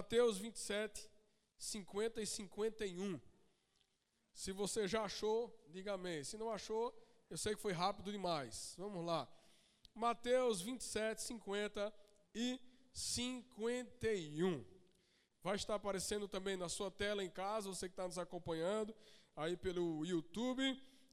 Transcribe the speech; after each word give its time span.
Mateus 0.00 0.38
27, 0.38 1.10
50 1.58 2.22
e 2.22 2.26
51. 2.26 3.20
Se 4.32 4.50
você 4.50 4.88
já 4.88 5.02
achou, 5.02 5.54
diga 5.68 5.92
amém. 5.92 6.24
Se 6.24 6.38
não 6.38 6.50
achou, 6.50 6.98
eu 7.28 7.36
sei 7.36 7.54
que 7.54 7.60
foi 7.60 7.72
rápido 7.74 8.10
demais. 8.10 8.74
Vamos 8.78 9.04
lá. 9.04 9.28
Mateus 9.94 10.62
27, 10.62 11.20
50 11.20 11.92
e 12.34 12.58
51. 12.94 14.64
Vai 15.42 15.56
estar 15.56 15.74
aparecendo 15.74 16.26
também 16.26 16.56
na 16.56 16.70
sua 16.70 16.90
tela 16.90 17.22
em 17.22 17.28
casa, 17.28 17.68
você 17.68 17.86
que 17.86 17.92
está 17.92 18.06
nos 18.06 18.16
acompanhando 18.16 18.96
aí 19.36 19.54
pelo 19.54 20.06
YouTube. 20.06 20.64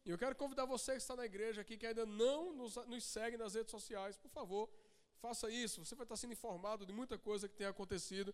E 0.06 0.10
eu 0.10 0.18
quero 0.18 0.34
convidar 0.34 0.64
você 0.64 0.94
que 0.94 1.00
está 1.00 1.18
na 1.18 1.26
igreja 1.26 1.60
aqui, 1.60 1.78
que 1.78 1.86
ainda 1.86 2.06
não 2.06 2.54
nos, 2.54 2.78
nos 2.88 3.04
segue 3.04 3.36
nas 3.36 3.54
redes 3.54 3.72
sociais, 3.72 4.16
por 4.16 4.32
favor, 4.32 4.70
faça 5.18 5.50
isso. 5.50 5.84
Você 5.84 5.94
vai 5.94 6.06
estar 6.06 6.16
sendo 6.16 6.32
informado 6.32 6.86
de 6.86 6.94
muita 6.94 7.18
coisa 7.18 7.50
que 7.50 7.56
tem 7.56 7.68
acontecido 7.68 8.34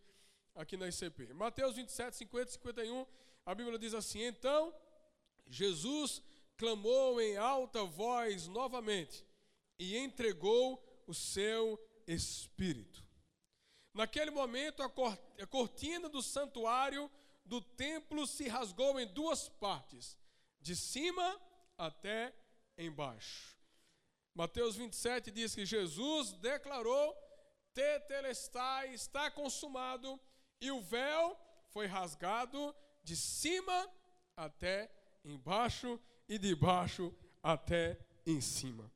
aqui 0.56 0.78
na 0.78 0.88
ICP. 0.88 1.34
Mateus 1.34 1.76
27, 1.76 2.16
50 2.16 2.50
e 2.50 2.54
51, 2.54 3.06
a 3.46 3.56
Bíblia 3.56 3.80
diz 3.80 3.94
assim: 3.94 4.22
Então 4.22 4.74
Jesus 5.48 6.22
clamou 6.58 7.20
em 7.20 7.38
alta 7.38 7.84
voz 7.84 8.48
novamente 8.48 9.26
e 9.80 9.98
entregou 9.98 10.82
o 11.08 11.14
seu 11.14 11.80
espírito. 12.08 13.04
Naquele 13.94 14.32
momento, 14.32 14.82
a 14.82 15.48
cortina 15.48 16.10
do 16.10 16.22
santuário 16.22 17.12
do 17.46 17.62
templo 17.62 18.26
se 18.26 18.48
rasgou 18.48 19.00
em 19.00 19.08
duas 19.08 19.50
partes, 19.50 20.18
de 20.60 20.76
cima 20.76 21.40
até 21.78 22.34
embaixo. 22.78 23.56
Mateus 24.34 24.76
27 24.76 25.30
diz 25.30 25.54
que 25.54 25.66
Jesus 25.66 26.34
declarou: 26.34 27.16
Tetelestai, 27.74 28.94
está 28.94 29.30
consumado, 29.30 30.20
e 30.64 30.72
o 30.72 30.82
véu 30.82 31.38
foi 31.72 31.86
rasgado 31.88 32.74
de 33.04 33.18
cima 33.18 33.92
até 34.36 34.90
embaixo 35.26 36.00
e 36.28 36.38
de 36.38 36.56
baixo 36.56 37.14
até 37.42 38.00
em 38.26 38.40
cima. 38.40 38.90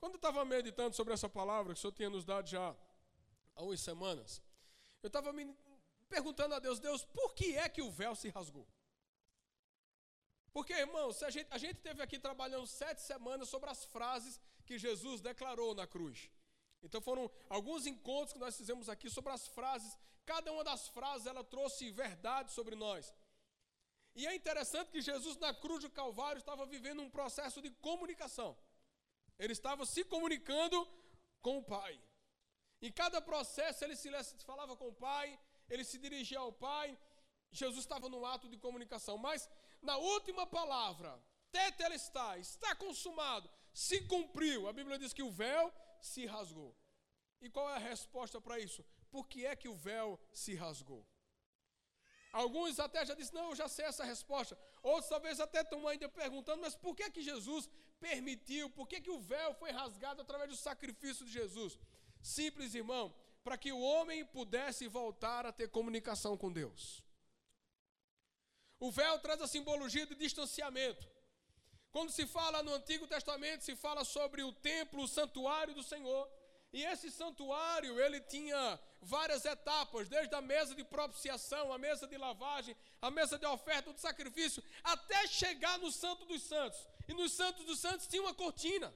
Quando 0.00 0.14
eu 0.14 0.16
estava 0.16 0.44
meditando 0.46 0.96
sobre 0.96 1.12
essa 1.12 1.28
palavra 1.28 1.74
que 1.74 1.78
o 1.78 1.80
Senhor 1.82 1.92
tinha 1.92 2.08
nos 2.08 2.24
dado 2.24 2.48
já 2.48 2.74
há 3.54 3.62
umas 3.62 3.80
semanas, 3.80 4.42
eu 5.02 5.08
estava 5.08 5.34
me 5.34 5.54
perguntando 6.08 6.54
a 6.54 6.58
Deus, 6.58 6.80
Deus, 6.80 7.04
por 7.04 7.34
que 7.34 7.58
é 7.58 7.68
que 7.68 7.82
o 7.82 7.90
véu 7.90 8.14
se 8.14 8.30
rasgou? 8.30 8.66
Porque, 10.50 10.72
irmãos, 10.72 11.22
a 11.22 11.30
gente, 11.30 11.48
a 11.50 11.58
gente 11.58 11.76
teve 11.76 12.02
aqui 12.02 12.18
trabalhando 12.18 12.66
sete 12.66 13.02
semanas 13.02 13.50
sobre 13.50 13.68
as 13.68 13.84
frases 13.84 14.40
que 14.64 14.78
Jesus 14.78 15.20
declarou 15.20 15.74
na 15.74 15.86
cruz. 15.86 16.30
Então 16.82 17.00
foram 17.00 17.30
alguns 17.48 17.86
encontros 17.86 18.32
que 18.32 18.38
nós 18.38 18.56
fizemos 18.56 18.88
aqui 18.88 19.10
sobre 19.10 19.32
as 19.32 19.48
frases. 19.48 19.96
Cada 20.24 20.52
uma 20.52 20.62
das 20.62 20.88
frases 20.88 21.26
ela 21.26 21.42
trouxe 21.42 21.90
verdade 21.90 22.52
sobre 22.52 22.74
nós. 22.74 23.12
E 24.14 24.26
é 24.26 24.34
interessante 24.34 24.90
que 24.90 25.00
Jesus 25.00 25.36
na 25.36 25.52
cruz 25.54 25.82
do 25.82 25.90
Calvário 25.90 26.38
estava 26.38 26.66
vivendo 26.66 27.02
um 27.02 27.10
processo 27.10 27.60
de 27.62 27.70
comunicação. 27.70 28.56
Ele 29.38 29.52
estava 29.52 29.86
se 29.86 30.04
comunicando 30.04 30.86
com 31.40 31.58
o 31.58 31.62
Pai. 31.62 32.00
Em 32.80 32.92
cada 32.92 33.20
processo 33.20 33.84
ele 33.84 33.96
se 33.96 34.10
falava 34.44 34.76
com 34.76 34.88
o 34.88 34.94
Pai, 34.94 35.38
ele 35.68 35.84
se 35.84 35.98
dirigia 35.98 36.38
ao 36.38 36.52
Pai. 36.52 36.96
Jesus 37.50 37.80
estava 37.80 38.08
no 38.08 38.24
ato 38.26 38.48
de 38.48 38.56
comunicação, 38.56 39.16
mas 39.16 39.48
na 39.80 39.96
última 39.96 40.46
palavra, 40.46 41.18
tetelestai, 41.50 42.40
está 42.40 42.74
consumado, 42.74 43.48
se 43.72 44.02
cumpriu. 44.02 44.68
A 44.68 44.72
Bíblia 44.72 44.98
diz 44.98 45.12
que 45.12 45.22
o 45.22 45.30
véu 45.30 45.72
se 46.00 46.26
rasgou. 46.26 46.74
E 47.40 47.48
qual 47.48 47.68
é 47.70 47.74
a 47.76 47.78
resposta 47.78 48.40
para 48.40 48.58
isso? 48.58 48.84
Por 49.10 49.26
que 49.26 49.46
é 49.46 49.54
que 49.56 49.68
o 49.68 49.74
véu 49.74 50.18
se 50.32 50.54
rasgou? 50.54 51.06
Alguns 52.32 52.78
até 52.78 53.04
já 53.06 53.14
disseram, 53.14 53.42
não, 53.42 53.50
eu 53.50 53.56
já 53.56 53.68
sei 53.68 53.86
essa 53.86 54.04
resposta. 54.04 54.58
Outros 54.82 55.08
talvez 55.08 55.40
até 55.40 55.62
estão 55.62 55.86
ainda 55.88 56.08
perguntando, 56.08 56.60
mas 56.60 56.74
por 56.74 56.94
que 56.94 57.10
que 57.10 57.22
Jesus 57.22 57.68
permitiu? 57.98 58.68
Por 58.70 58.86
que 58.86 59.00
que 59.00 59.10
o 59.10 59.20
véu 59.20 59.54
foi 59.54 59.70
rasgado 59.70 60.22
através 60.22 60.50
do 60.50 60.56
sacrifício 60.56 61.24
de 61.24 61.32
Jesus? 61.32 61.78
Simples, 62.20 62.74
irmão, 62.74 63.14
para 63.42 63.56
que 63.56 63.72
o 63.72 63.80
homem 63.80 64.24
pudesse 64.24 64.86
voltar 64.88 65.46
a 65.46 65.52
ter 65.52 65.68
comunicação 65.68 66.36
com 66.36 66.52
Deus. 66.52 67.02
O 68.78 68.90
véu 68.90 69.18
traz 69.18 69.40
a 69.40 69.46
simbologia 69.46 70.06
de 70.06 70.14
distanciamento. 70.14 71.08
Quando 71.90 72.10
se 72.10 72.26
fala 72.26 72.62
no 72.62 72.74
Antigo 72.74 73.06
Testamento, 73.06 73.64
se 73.64 73.74
fala 73.74 74.04
sobre 74.04 74.42
o 74.42 74.52
templo, 74.52 75.02
o 75.02 75.08
santuário 75.08 75.74
do 75.74 75.82
Senhor. 75.82 76.28
E 76.72 76.84
esse 76.84 77.10
santuário, 77.10 77.98
ele 77.98 78.20
tinha 78.20 78.78
várias 79.00 79.44
etapas, 79.44 80.08
desde 80.08 80.34
a 80.34 80.42
mesa 80.42 80.74
de 80.74 80.84
propiciação, 80.84 81.72
a 81.72 81.78
mesa 81.78 82.06
de 82.06 82.18
lavagem, 82.18 82.76
a 83.00 83.10
mesa 83.10 83.38
de 83.38 83.46
oferta, 83.46 83.92
de 83.92 84.00
sacrifício, 84.00 84.62
até 84.84 85.26
chegar 85.26 85.78
no 85.78 85.90
Santo 85.90 86.26
dos 86.26 86.42
Santos. 86.42 86.86
E 87.06 87.14
no 87.14 87.26
Santo 87.28 87.64
dos 87.64 87.80
Santos 87.80 88.06
tinha 88.06 88.20
uma 88.20 88.34
cortina. 88.34 88.94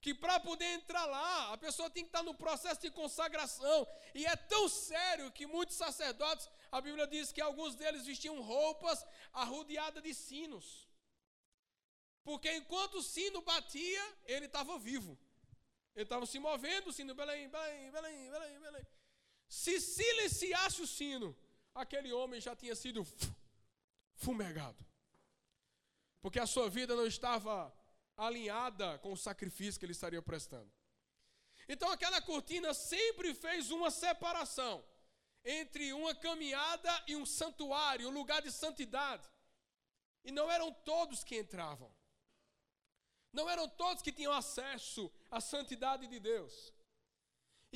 Que 0.00 0.14
para 0.14 0.38
poder 0.38 0.66
entrar 0.66 1.04
lá, 1.06 1.52
a 1.52 1.58
pessoa 1.58 1.90
tem 1.90 2.04
que 2.04 2.10
estar 2.10 2.22
no 2.22 2.34
processo 2.34 2.80
de 2.80 2.92
consagração. 2.92 3.88
E 4.14 4.24
é 4.24 4.36
tão 4.36 4.68
sério 4.68 5.32
que 5.32 5.48
muitos 5.48 5.74
sacerdotes, 5.74 6.48
a 6.70 6.80
Bíblia 6.80 7.08
diz 7.08 7.32
que 7.32 7.40
alguns 7.40 7.74
deles 7.74 8.06
vestiam 8.06 8.40
roupas 8.40 9.04
arrodeadas 9.32 10.00
de 10.00 10.14
sinos. 10.14 10.85
Porque 12.26 12.52
enquanto 12.60 12.94
o 12.98 13.02
sino 13.04 13.40
batia, 13.40 14.04
ele 14.24 14.46
estava 14.46 14.76
vivo. 14.76 15.16
Ele 15.94 16.02
estava 16.02 16.26
se 16.26 16.40
movendo, 16.40 16.88
o 16.88 16.92
sino, 16.92 17.14
Belém, 17.14 17.48
Belém, 17.48 17.88
Belém, 17.92 18.30
Belém, 18.32 18.58
Belém. 18.58 18.86
Se 19.48 19.80
silenciasse 19.80 20.82
o 20.82 20.88
sino, 20.88 21.28
aquele 21.72 22.12
homem 22.12 22.40
já 22.40 22.56
tinha 22.56 22.74
sido 22.74 23.06
fumegado. 24.16 24.84
Porque 26.20 26.40
a 26.40 26.48
sua 26.48 26.68
vida 26.68 26.96
não 26.96 27.06
estava 27.06 27.72
alinhada 28.16 28.98
com 28.98 29.12
o 29.12 29.16
sacrifício 29.16 29.78
que 29.78 29.86
ele 29.86 29.92
estaria 29.92 30.20
prestando. 30.20 30.70
Então 31.68 31.88
aquela 31.92 32.20
cortina 32.20 32.74
sempre 32.74 33.34
fez 33.34 33.70
uma 33.70 33.88
separação 33.88 34.84
entre 35.44 35.92
uma 35.92 36.12
caminhada 36.12 37.04
e 37.06 37.14
um 37.14 37.24
santuário, 37.24 38.08
um 38.08 38.18
lugar 38.20 38.42
de 38.42 38.50
santidade. 38.50 39.28
E 40.24 40.32
não 40.32 40.50
eram 40.50 40.72
todos 40.72 41.22
que 41.22 41.38
entravam. 41.38 41.94
Não 43.36 43.50
eram 43.54 43.68
todos 43.82 44.02
que 44.04 44.16
tinham 44.18 44.32
acesso 44.32 45.02
à 45.30 45.40
santidade 45.52 46.06
de 46.12 46.18
Deus. 46.18 46.54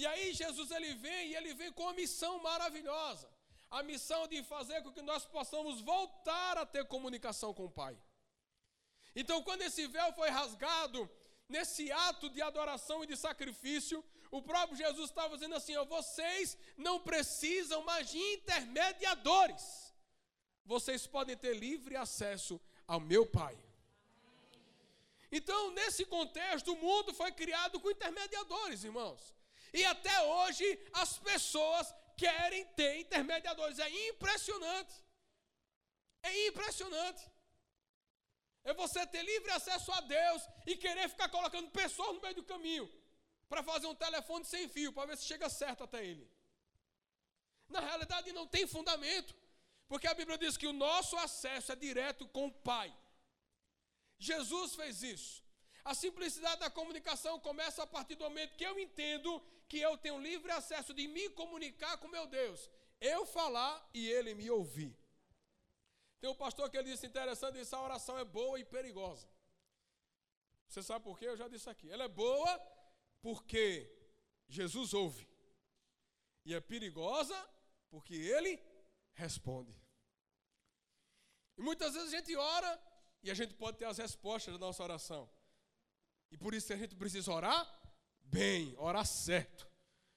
E 0.00 0.06
aí 0.10 0.32
Jesus 0.32 0.70
ele 0.70 0.94
vem 0.94 1.22
e 1.28 1.36
ele 1.38 1.52
vem 1.60 1.70
com 1.76 1.82
uma 1.82 1.92
missão 2.02 2.32
maravilhosa. 2.42 3.28
A 3.70 3.82
missão 3.82 4.26
de 4.26 4.42
fazer 4.42 4.82
com 4.82 4.90
que 4.96 5.02
nós 5.02 5.26
possamos 5.26 5.82
voltar 5.82 6.56
a 6.56 6.64
ter 6.64 6.86
comunicação 6.86 7.52
com 7.52 7.66
o 7.66 7.74
Pai. 7.80 7.94
Então, 9.14 9.42
quando 9.42 9.62
esse 9.68 9.86
véu 9.86 10.10
foi 10.14 10.30
rasgado, 10.30 11.00
nesse 11.46 11.92
ato 12.08 12.30
de 12.30 12.40
adoração 12.40 13.04
e 13.04 13.06
de 13.06 13.16
sacrifício, 13.26 14.02
o 14.30 14.40
próprio 14.40 14.78
Jesus 14.78 15.10
estava 15.10 15.34
dizendo 15.34 15.56
assim: 15.56 15.76
ó, 15.76 15.84
vocês 15.84 16.56
não 16.76 16.98
precisam 17.00 17.82
mais 17.82 18.08
de 18.10 18.18
intermediadores, 18.18 19.94
vocês 20.64 21.06
podem 21.06 21.36
ter 21.36 21.54
livre 21.54 21.96
acesso 21.96 22.58
ao 22.86 22.98
meu 22.98 23.26
Pai. 23.26 23.56
Então, 25.30 25.70
nesse 25.70 26.04
contexto, 26.04 26.72
o 26.72 26.76
mundo 26.76 27.14
foi 27.14 27.30
criado 27.32 27.78
com 27.78 27.90
intermediadores, 27.90 28.84
irmãos. 28.84 29.34
E 29.72 29.84
até 29.84 30.22
hoje 30.22 30.66
as 30.92 31.18
pessoas 31.18 31.94
querem 32.16 32.64
ter 32.78 32.98
intermediadores. 32.98 33.78
É 33.78 34.08
impressionante. 34.08 34.94
É 36.22 36.48
impressionante. 36.48 37.30
É 38.64 38.74
você 38.74 39.06
ter 39.06 39.22
livre 39.22 39.50
acesso 39.52 39.90
a 39.92 40.00
Deus 40.00 40.42
e 40.66 40.76
querer 40.76 41.08
ficar 41.08 41.28
colocando 41.28 41.70
pessoas 41.70 42.14
no 42.14 42.20
meio 42.20 42.34
do 42.34 42.42
caminho 42.42 42.90
para 43.48 43.62
fazer 43.62 43.86
um 43.86 43.94
telefone 43.94 44.44
sem 44.44 44.68
fio, 44.68 44.92
para 44.92 45.06
ver 45.06 45.16
se 45.16 45.24
chega 45.24 45.48
certo 45.48 45.84
até 45.84 46.04
ele. 46.04 46.30
Na 47.68 47.80
realidade, 47.80 48.32
não 48.32 48.46
tem 48.46 48.66
fundamento, 48.66 49.34
porque 49.88 50.06
a 50.06 50.14
Bíblia 50.14 50.36
diz 50.36 50.56
que 50.56 50.66
o 50.66 50.72
nosso 50.72 51.16
acesso 51.16 51.72
é 51.72 51.76
direto 51.76 52.26
com 52.28 52.46
o 52.48 52.52
Pai. 52.52 52.94
Jesus 54.20 54.74
fez 54.74 55.02
isso. 55.02 55.42
A 55.82 55.94
simplicidade 55.94 56.60
da 56.60 56.70
comunicação 56.70 57.40
começa 57.40 57.82
a 57.82 57.86
partir 57.86 58.14
do 58.14 58.24
momento 58.24 58.54
que 58.54 58.64
eu 58.64 58.78
entendo 58.78 59.42
que 59.66 59.78
eu 59.78 59.96
tenho 59.96 60.20
livre 60.20 60.52
acesso 60.52 60.92
de 60.92 61.08
me 61.08 61.30
comunicar 61.30 61.96
com 61.96 62.06
meu 62.06 62.26
Deus. 62.26 62.70
Eu 63.00 63.24
falar 63.24 63.88
e 63.94 64.06
ele 64.06 64.34
me 64.34 64.50
ouvir. 64.50 64.94
Tem 66.20 66.28
um 66.28 66.34
pastor 66.34 66.68
que 66.70 66.76
ele 66.76 66.90
disse 66.90 67.06
interessante, 67.06 67.58
essa 67.58 67.78
a 67.78 67.82
oração 67.82 68.18
é 68.18 68.24
boa 68.24 68.60
e 68.60 68.64
perigosa. 68.64 69.26
Você 70.68 70.82
sabe 70.82 71.02
por 71.02 71.18
quê? 71.18 71.26
Eu 71.26 71.36
já 71.36 71.48
disse 71.48 71.70
aqui. 71.70 71.90
Ela 71.90 72.04
é 72.04 72.08
boa 72.08 72.60
porque 73.22 73.90
Jesus 74.46 74.92
ouve. 74.92 75.26
E 76.44 76.54
é 76.54 76.60
perigosa 76.60 77.34
porque 77.88 78.14
ele 78.14 78.62
responde. 79.14 79.74
E 81.56 81.62
muitas 81.62 81.94
vezes 81.94 82.12
a 82.12 82.16
gente 82.18 82.36
ora 82.36 82.89
e 83.22 83.30
a 83.30 83.34
gente 83.34 83.54
pode 83.54 83.78
ter 83.78 83.84
as 83.84 83.98
respostas 83.98 84.52
da 84.54 84.58
nossa 84.58 84.82
oração. 84.82 85.28
E 86.30 86.36
por 86.36 86.54
isso 86.54 86.72
a 86.72 86.76
gente 86.76 86.94
precisa 86.94 87.32
orar 87.32 87.68
bem, 88.22 88.74
orar 88.78 89.04
certo. 89.04 89.68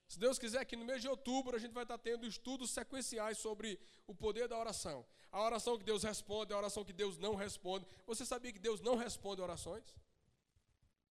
Se 0.08 0.20
Deus 0.20 0.38
quiser 0.38 0.64
que 0.66 0.76
no 0.76 0.86
mês 0.86 1.02
de 1.02 1.08
outubro 1.08 1.56
a 1.56 1.60
gente 1.60 1.74
vai 1.74 1.84
estar 1.84 1.98
tendo 1.98 2.28
estudos 2.28 2.70
sequenciais 2.70 3.38
sobre 3.38 3.80
o 4.06 4.14
poder 4.14 4.48
da 4.48 4.58
oração. 4.58 5.06
A 5.32 5.42
oração 5.42 5.78
que 5.78 5.84
Deus 5.84 6.04
responde, 6.04 6.54
a 6.54 6.58
oração 6.58 6.86
que 6.86 6.94
Deus 6.94 7.18
não 7.18 7.34
responde. 7.34 7.88
Você 8.06 8.24
sabia 8.24 8.54
que 8.54 8.60
Deus 8.60 8.80
não 8.80 8.96
responde 8.96 9.42
orações? 9.42 9.96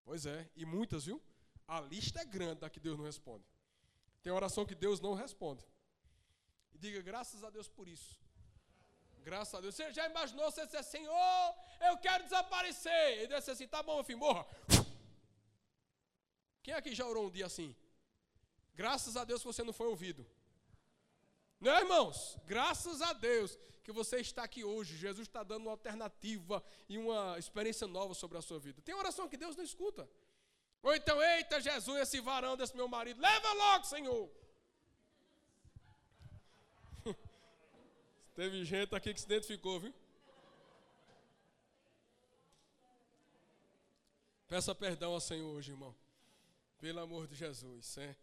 Pois 0.03 0.25
é, 0.25 0.49
e 0.55 0.65
muitas, 0.65 1.05
viu? 1.05 1.21
A 1.67 1.81
lista 1.81 2.21
é 2.21 2.25
grande 2.25 2.61
da 2.61 2.69
que 2.69 2.79
Deus 2.79 2.97
não 2.97 3.05
responde. 3.05 3.43
Tem 4.21 4.31
oração 4.31 4.65
que 4.65 4.75
Deus 4.75 4.99
não 4.99 5.15
responde. 5.15 5.65
E 6.71 6.77
diga 6.77 7.01
graças 7.01 7.43
a 7.43 7.49
Deus 7.49 7.67
por 7.67 7.87
isso. 7.87 8.20
Graças 9.23 9.53
a 9.53 9.61
Deus. 9.61 9.75
Você 9.75 9.93
já 9.93 10.07
imaginou 10.07 10.49
você 10.49 10.65
dizer, 10.65 10.83
Senhor, 10.83 11.55
eu 11.89 11.97
quero 11.97 12.23
desaparecer. 12.23 13.23
E 13.23 13.27
disse 13.27 13.51
assim, 13.51 13.67
tá 13.67 13.81
bom, 13.83 13.95
meu 13.95 14.03
filho, 14.03 14.19
morra. 14.19 14.45
Quem 16.63 16.73
aqui 16.73 16.93
já 16.93 17.05
orou 17.05 17.27
um 17.27 17.31
dia 17.31 17.45
assim? 17.45 17.75
Graças 18.73 19.17
a 19.17 19.23
Deus 19.23 19.41
que 19.41 19.47
você 19.47 19.63
não 19.63 19.73
foi 19.73 19.87
ouvido. 19.87 20.25
Não, 21.59 21.71
é, 21.71 21.81
irmãos? 21.81 22.37
Graças 22.45 23.01
a 23.01 23.13
Deus 23.13 23.57
que 23.83 23.91
você 23.91 24.17
está 24.17 24.43
aqui 24.43 24.63
hoje. 24.63 24.97
Jesus 24.97 25.27
está 25.27 25.43
dando 25.43 25.63
uma 25.63 25.71
alternativa 25.71 26.63
e 26.89 26.97
uma 26.97 27.37
experiência 27.37 27.87
nova 27.87 28.13
sobre 28.13 28.37
a 28.37 28.41
sua 28.41 28.59
vida. 28.59 28.81
Tem 28.81 28.95
oração 28.95 29.29
que 29.29 29.37
Deus 29.37 29.55
não 29.55 29.63
escuta. 29.63 30.09
Ou 30.81 30.95
então, 30.95 31.21
eita 31.21 31.61
Jesus, 31.61 32.01
esse 32.01 32.19
varão 32.19 32.57
desse 32.57 32.75
meu 32.75 32.87
marido, 32.87 33.21
leva 33.21 33.53
logo, 33.53 33.85
Senhor. 33.85 34.29
Teve 38.41 38.65
gente 38.65 38.95
aqui 38.95 39.13
que 39.13 39.19
se 39.19 39.27
identificou, 39.27 39.79
viu? 39.79 39.93
Peça 44.47 44.73
perdão 44.73 45.13
ao 45.13 45.21
Senhor 45.21 45.47
hoje, 45.47 45.73
irmão. 45.73 45.95
Pelo 46.79 47.01
amor 47.01 47.27
de 47.27 47.35
Jesus, 47.35 47.99
hein? 47.99 48.17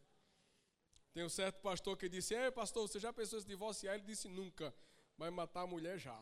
Tem 1.15 1.23
um 1.23 1.29
certo 1.29 1.61
pastor 1.61 1.97
que 1.97 2.09
disse: 2.09 2.35
Ei, 2.35 2.51
pastor, 2.51 2.89
você 2.89 2.99
já 2.99 3.13
pensou 3.13 3.39
em 3.39 3.43
se 3.43 3.47
divorciar? 3.47 3.95
Ele 3.95 4.03
disse: 4.03 4.27
Nunca. 4.27 4.75
Mas 5.17 5.33
matar 5.33 5.61
a 5.61 5.67
mulher 5.69 6.01
já. 6.01 6.21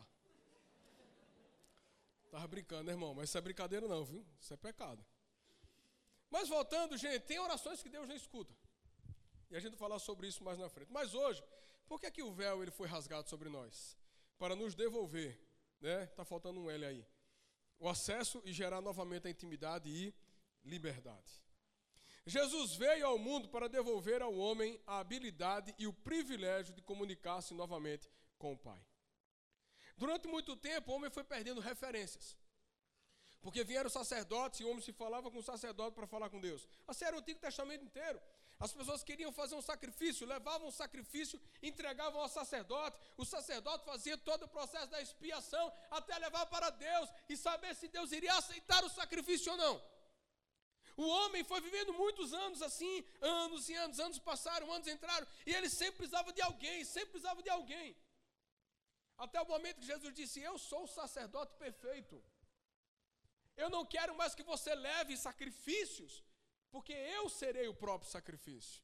Estava 2.25 2.47
brincando, 2.47 2.83
né, 2.83 2.91
irmão? 2.91 3.15
Mas 3.15 3.29
isso 3.29 3.37
é 3.39 3.41
brincadeira, 3.41 3.87
não, 3.87 4.05
viu? 4.05 4.23
Isso 4.39 4.53
é 4.53 4.57
pecado. 4.57 5.03
Mas 6.29 6.47
voltando, 6.47 6.95
gente, 6.97 7.21
tem 7.21 7.39
orações 7.39 7.81
que 7.81 7.89
Deus 7.89 8.07
não 8.07 8.15
escuta. 8.15 8.53
E 9.49 9.55
a 9.55 9.59
gente 9.59 9.71
vai 9.71 9.79
falar 9.79 9.97
sobre 9.97 10.27
isso 10.27 10.43
mais 10.43 10.59
na 10.59 10.69
frente. 10.69 10.91
Mas 10.91 11.15
hoje, 11.15 11.43
por 11.87 11.99
que, 11.99 12.11
que 12.11 12.23
o 12.23 12.31
véu 12.31 12.61
ele 12.61 12.71
foi 12.71 12.87
rasgado 12.87 13.29
sobre 13.29 13.49
nós? 13.49 13.97
Para 14.37 14.55
nos 14.55 14.75
devolver, 14.75 15.39
né? 15.79 16.03
Está 16.03 16.23
faltando 16.25 16.59
um 16.59 16.69
L 16.69 16.85
aí. 16.85 17.05
O 17.79 17.87
acesso 17.87 18.41
e 18.45 18.51
gerar 18.51 18.81
novamente 18.81 19.27
a 19.27 19.31
intimidade 19.31 19.89
e 19.89 20.13
liberdade. 20.63 21.47
Jesus 22.25 22.75
veio 22.75 23.07
ao 23.07 23.17
mundo 23.17 23.47
para 23.47 23.69
devolver 23.69 24.21
ao 24.21 24.35
homem 24.35 24.79
a 24.85 24.99
habilidade 24.99 25.73
e 25.77 25.87
o 25.87 25.93
privilégio 25.93 26.73
de 26.73 26.81
comunicar-se 26.81 27.53
novamente 27.53 28.09
com 28.37 28.51
o 28.51 28.57
Pai. 28.57 28.85
Durante 29.95 30.27
muito 30.27 30.55
tempo, 30.57 30.91
o 30.91 30.95
homem 30.95 31.09
foi 31.09 31.23
perdendo 31.23 31.61
referências. 31.61 32.35
Porque 33.41 33.63
vieram 33.63 33.89
sacerdotes 33.89 34.59
e 34.59 34.63
o 34.65 34.69
homem 34.69 34.81
se 34.81 34.91
falava 34.91 35.31
com 35.31 35.39
o 35.39 35.43
sacerdote 35.43 35.95
para 35.95 36.05
falar 36.05 36.29
com 36.29 36.39
Deus. 36.39 36.67
Assim 36.85 37.05
era 37.05 37.15
o 37.15 37.19
Antigo 37.19 37.39
Testamento 37.39 37.85
inteiro. 37.85 38.21
As 38.59 38.73
pessoas 38.73 39.03
queriam 39.03 39.31
fazer 39.31 39.55
um 39.55 39.61
sacrifício, 39.61 40.25
levavam 40.25 40.67
um 40.67 40.71
sacrifício, 40.71 41.39
entregavam 41.61 42.21
ao 42.21 42.29
sacerdote. 42.29 42.99
O 43.15 43.25
sacerdote 43.25 43.85
fazia 43.85 44.17
todo 44.17 44.43
o 44.43 44.47
processo 44.47 44.87
da 44.87 45.01
expiação 45.01 45.71
até 45.91 46.17
levar 46.17 46.45
para 46.47 46.71
Deus 46.71 47.09
e 47.29 47.37
saber 47.37 47.75
se 47.75 47.87
Deus 47.87 48.11
iria 48.11 48.33
aceitar 48.35 48.83
o 48.83 48.89
sacrifício 48.89 49.51
ou 49.51 49.57
não. 49.57 49.75
O 50.95 51.07
homem 51.07 51.43
foi 51.43 51.61
vivendo 51.61 51.93
muitos 51.93 52.33
anos 52.33 52.63
assim, 52.63 53.05
anos 53.21 53.69
e 53.69 53.75
anos, 53.75 53.99
anos 53.99 54.17
passaram, 54.17 54.71
anos 54.73 54.87
entraram, 54.87 55.27
e 55.45 55.53
ele 55.53 55.69
sempre 55.69 55.97
precisava 55.97 56.33
de 56.33 56.41
alguém, 56.41 56.83
sempre 56.83 57.11
precisava 57.11 57.43
de 57.43 57.49
alguém. 57.49 57.95
Até 59.15 59.39
o 59.39 59.47
momento 59.47 59.79
que 59.81 59.85
Jesus 59.85 60.13
disse: 60.15 60.41
Eu 60.41 60.57
sou 60.57 60.83
o 60.85 60.87
sacerdote 60.87 61.53
perfeito. 61.55 62.23
Eu 63.55 63.69
não 63.69 63.83
quero 63.85 64.15
mais 64.15 64.33
que 64.33 64.43
você 64.43 64.73
leve 64.73 65.15
sacrifícios, 65.17 66.23
porque 66.71 66.93
eu 66.93 67.29
serei 67.29 67.67
o 67.67 67.73
próprio 67.73 68.09
sacrifício. 68.09 68.81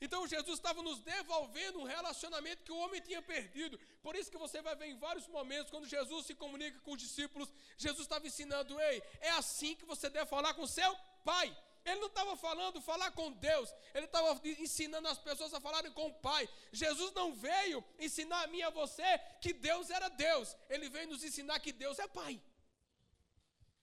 Então 0.00 0.26
Jesus 0.26 0.58
estava 0.58 0.82
nos 0.82 1.00
devolvendo 1.00 1.78
um 1.78 1.84
relacionamento 1.84 2.64
que 2.64 2.72
o 2.72 2.78
homem 2.78 3.02
tinha 3.02 3.20
perdido. 3.20 3.78
Por 4.02 4.16
isso 4.16 4.30
que 4.30 4.38
você 4.38 4.62
vai 4.62 4.74
ver 4.74 4.86
em 4.86 4.96
vários 4.96 5.26
momentos, 5.28 5.70
quando 5.70 5.86
Jesus 5.86 6.26
se 6.26 6.34
comunica 6.34 6.78
com 6.80 6.92
os 6.92 7.00
discípulos, 7.00 7.52
Jesus 7.76 8.06
estava 8.06 8.26
ensinando, 8.26 8.80
ei, 8.80 9.02
é 9.20 9.30
assim 9.32 9.74
que 9.76 9.84
você 9.84 10.08
deve 10.08 10.26
falar 10.26 10.54
com 10.54 10.66
seu 10.66 10.96
Pai. 11.22 11.54
Ele 11.84 12.00
não 12.00 12.08
estava 12.08 12.36
falando 12.36 12.80
falar 12.80 13.10
com 13.12 13.32
Deus, 13.32 13.72
ele 13.94 14.06
estava 14.06 14.40
ensinando 14.44 15.08
as 15.08 15.18
pessoas 15.18 15.52
a 15.52 15.60
falarem 15.60 15.92
com 15.92 16.08
o 16.08 16.14
Pai. 16.14 16.48
Jesus 16.72 17.12
não 17.12 17.34
veio 17.34 17.84
ensinar 17.98 18.42
a 18.42 18.46
mim 18.46 18.58
e 18.58 18.62
a 18.62 18.70
você 18.70 19.18
que 19.40 19.52
Deus 19.52 19.90
era 19.90 20.08
Deus, 20.08 20.56
ele 20.68 20.88
veio 20.88 21.08
nos 21.08 21.24
ensinar 21.24 21.58
que 21.60 21.72
Deus 21.72 21.98
é 21.98 22.06
Pai. 22.08 22.40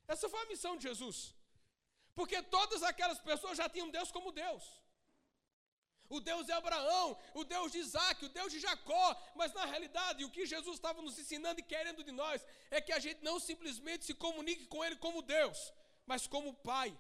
Essa 0.08 0.30
foi 0.30 0.42
a 0.42 0.46
missão 0.46 0.78
de 0.78 0.84
Jesus, 0.84 1.34
porque 2.18 2.38
todas 2.42 2.82
aquelas 2.82 3.20
pessoas 3.30 3.56
já 3.62 3.70
tinham 3.70 3.92
Deus 3.96 4.12
como 4.12 4.32
Deus. 4.32 4.64
O 6.10 6.20
Deus 6.20 6.48
de 6.48 6.52
Abraão, 6.52 7.08
o 7.40 7.44
Deus 7.44 7.72
de 7.74 7.78
Isaac, 7.78 8.26
o 8.26 8.30
Deus 8.38 8.52
de 8.52 8.60
Jacó, 8.60 9.06
mas 9.36 9.54
na 9.54 9.66
realidade 9.66 10.26
o 10.26 10.32
que 10.32 10.44
Jesus 10.54 10.78
estava 10.78 11.00
nos 11.00 11.20
ensinando 11.20 11.60
e 11.60 11.64
querendo 11.64 12.04
de 12.04 12.12
nós 12.12 12.44
é 12.72 12.82
que 12.82 12.92
a 12.92 12.98
gente 12.98 13.24
não 13.24 13.40
simplesmente 13.40 14.06
se 14.06 14.16
comunique 14.16 14.66
com 14.66 14.84
Ele 14.84 14.96
como 14.96 15.22
Deus, 15.22 15.72
mas 16.08 16.26
como 16.26 16.56
Pai. 16.56 16.98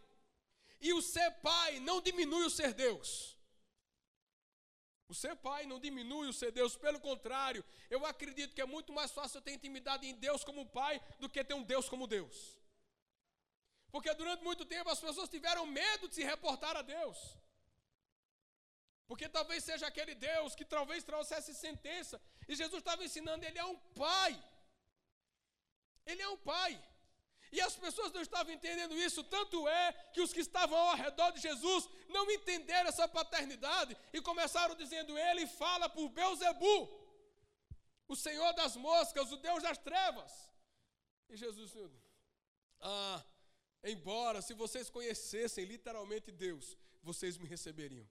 E 0.79 0.93
o 0.93 1.01
ser 1.01 1.31
pai 1.49 1.79
não 1.79 1.99
diminui 1.99 2.45
o 2.45 2.51
ser 2.51 2.71
Deus. 2.73 3.35
O 5.07 5.15
ser 5.15 5.35
pai 5.37 5.65
não 5.65 5.79
diminui 5.79 6.27
o 6.27 6.33
ser 6.33 6.51
Deus, 6.51 6.75
pelo 6.75 6.99
contrário, 6.99 7.65
eu 7.89 8.05
acredito 8.05 8.53
que 8.53 8.61
é 8.61 8.65
muito 8.65 8.93
mais 8.93 9.09
fácil 9.09 9.41
ter 9.41 9.53
intimidade 9.53 10.05
em 10.05 10.13
Deus 10.13 10.43
como 10.43 10.67
pai 10.67 11.01
do 11.19 11.27
que 11.27 11.43
ter 11.43 11.55
um 11.55 11.63
Deus 11.63 11.89
como 11.89 12.05
Deus. 12.05 12.56
Porque 13.97 14.13
durante 14.13 14.43
muito 14.43 14.63
tempo 14.63 14.91
as 14.91 14.99
pessoas 14.99 15.27
tiveram 15.27 15.65
medo 15.65 16.07
de 16.07 16.13
se 16.13 16.23
reportar 16.23 16.77
a 16.77 16.83
Deus. 16.83 17.17
Porque 19.07 19.27
talvez 19.27 19.63
seja 19.63 19.87
aquele 19.87 20.13
Deus 20.13 20.53
que 20.57 20.65
talvez 20.73 21.03
trouxesse 21.03 21.51
sentença. 21.55 22.21
E 22.47 22.55
Jesus 22.55 22.79
estava 22.81 23.03
ensinando, 23.03 23.43
ele 23.43 23.57
é 23.57 23.65
um 23.65 23.77
pai. 24.03 24.33
Ele 26.05 26.21
é 26.21 26.29
um 26.29 26.37
pai. 26.37 26.73
E 27.51 27.59
as 27.59 27.75
pessoas 27.75 28.11
não 28.11 28.21
estavam 28.21 28.53
entendendo 28.53 28.95
isso, 28.95 29.23
tanto 29.23 29.67
é 29.67 29.93
que 30.13 30.21
os 30.21 30.31
que 30.31 30.41
estavam 30.41 30.77
ao 30.77 30.95
redor 30.95 31.31
de 31.31 31.41
Jesus 31.41 31.89
não 32.07 32.29
entenderam 32.29 32.89
essa 32.89 33.07
paternidade 33.07 33.97
e 34.13 34.21
começaram 34.21 34.75
dizendo: 34.75 35.17
Ele 35.17 35.47
fala 35.47 35.89
por 35.89 36.07
Beuzebu, 36.09 36.77
o 38.07 38.15
Senhor 38.15 38.53
das 38.53 38.75
moscas, 38.75 39.31
o 39.31 39.37
Deus 39.37 39.63
das 39.63 39.79
trevas. 39.79 40.31
E 41.31 41.35
Jesus 41.35 41.71
Ah, 42.79 43.23
embora 43.89 44.41
se 44.41 44.53
vocês 44.53 44.89
conhecessem 44.89 45.65
literalmente 45.65 46.31
Deus, 46.31 46.77
vocês 47.01 47.37
me 47.37 47.47
receberiam. 47.47 48.07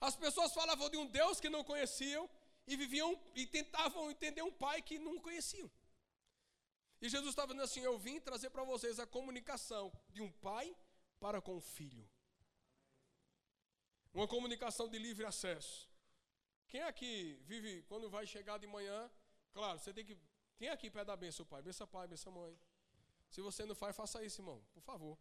As 0.00 0.16
pessoas 0.16 0.52
falavam 0.52 0.90
de 0.90 0.96
um 0.96 1.06
Deus 1.06 1.40
que 1.40 1.48
não 1.48 1.62
conheciam 1.62 2.28
e 2.66 2.76
viviam 2.76 3.20
e 3.34 3.46
tentavam 3.46 4.10
entender 4.10 4.42
um 4.42 4.52
pai 4.52 4.82
que 4.82 4.98
não 4.98 5.18
conheciam. 5.18 5.70
E 7.00 7.08
Jesus 7.08 7.30
estava 7.30 7.52
dizendo 7.52 7.64
assim: 7.64 7.80
Eu 7.80 7.98
vim 7.98 8.20
trazer 8.20 8.50
para 8.50 8.64
vocês 8.64 8.98
a 8.98 9.06
comunicação 9.06 9.92
de 10.10 10.22
um 10.22 10.30
pai 10.30 10.76
para 11.18 11.40
com 11.40 11.56
o 11.56 11.60
filho. 11.60 12.08
Uma 14.12 14.28
comunicação 14.28 14.88
de 14.88 14.98
livre 14.98 15.24
acesso. 15.24 15.88
Quem 16.68 16.82
aqui 16.82 17.38
vive, 17.42 17.82
quando 17.82 18.08
vai 18.10 18.26
chegar 18.26 18.58
de 18.58 18.66
manhã, 18.66 19.10
claro, 19.52 19.78
você 19.78 19.92
tem 19.92 20.04
que. 20.04 20.16
Quem 20.56 20.68
aqui 20.68 20.90
pede 20.90 21.10
a 21.10 21.16
benção, 21.16 21.44
pai? 21.44 21.62
Benção 21.62 21.86
pai, 21.86 22.06
benção 22.06 22.32
mãe. 22.32 22.58
Se 23.32 23.40
você 23.40 23.64
não 23.64 23.74
faz, 23.74 23.96
faça 23.96 24.22
isso, 24.22 24.42
irmão, 24.42 24.62
por 24.74 24.82
favor. 24.82 25.18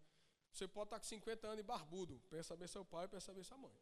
Você 0.51 0.67
pode 0.67 0.87
estar 0.87 0.99
com 0.99 1.05
50 1.05 1.47
anos 1.47 1.59
e 1.59 1.63
barbudo. 1.63 2.19
Pensa 2.29 2.57
bem 2.57 2.67
seu 2.67 2.83
pai, 2.83 3.07
pensa 3.07 3.33
bem 3.33 3.41
sua 3.41 3.57
mãe. 3.57 3.73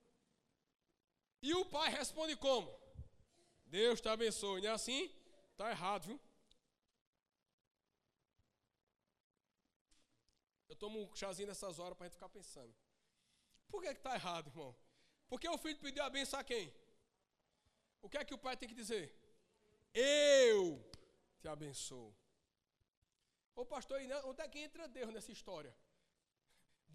E 1.41 1.51
o 1.55 1.65
pai 1.65 1.89
responde 1.89 2.35
como? 2.35 2.71
Deus 3.65 3.99
te 3.99 4.07
abençoe. 4.07 4.61
Não 4.61 4.69
é 4.69 4.73
assim? 4.73 5.11
Está 5.51 5.71
errado, 5.71 6.05
viu? 6.05 6.19
Eu 10.67 10.75
tomo 10.75 11.01
um 11.01 11.15
chazinho 11.15 11.47
nessas 11.47 11.79
horas 11.79 11.97
para 11.97 12.05
a 12.05 12.07
gente 12.07 12.17
ficar 12.19 12.29
pensando. 12.29 12.73
Por 13.67 13.81
que 13.81 13.87
está 13.87 14.13
errado, 14.13 14.49
irmão? 14.49 14.75
Porque 15.27 15.49
o 15.49 15.57
filho 15.57 15.79
pediu 15.79 16.03
a 16.03 16.09
benção 16.09 16.39
a 16.39 16.43
quem? 16.43 16.71
O 17.99 18.07
que 18.07 18.19
é 18.19 18.23
que 18.23 18.35
o 18.35 18.37
pai 18.37 18.55
tem 18.55 18.69
que 18.69 18.75
dizer? 18.75 19.05
Eu 19.91 20.87
te 21.39 21.47
abençoo. 21.47 22.15
Ô 23.61 23.65
pastor, 23.65 23.99
onde 24.29 24.41
é 24.41 24.47
que 24.51 24.59
entra 24.65 24.87
Deus 24.97 25.09
nessa 25.13 25.31
história? 25.37 25.71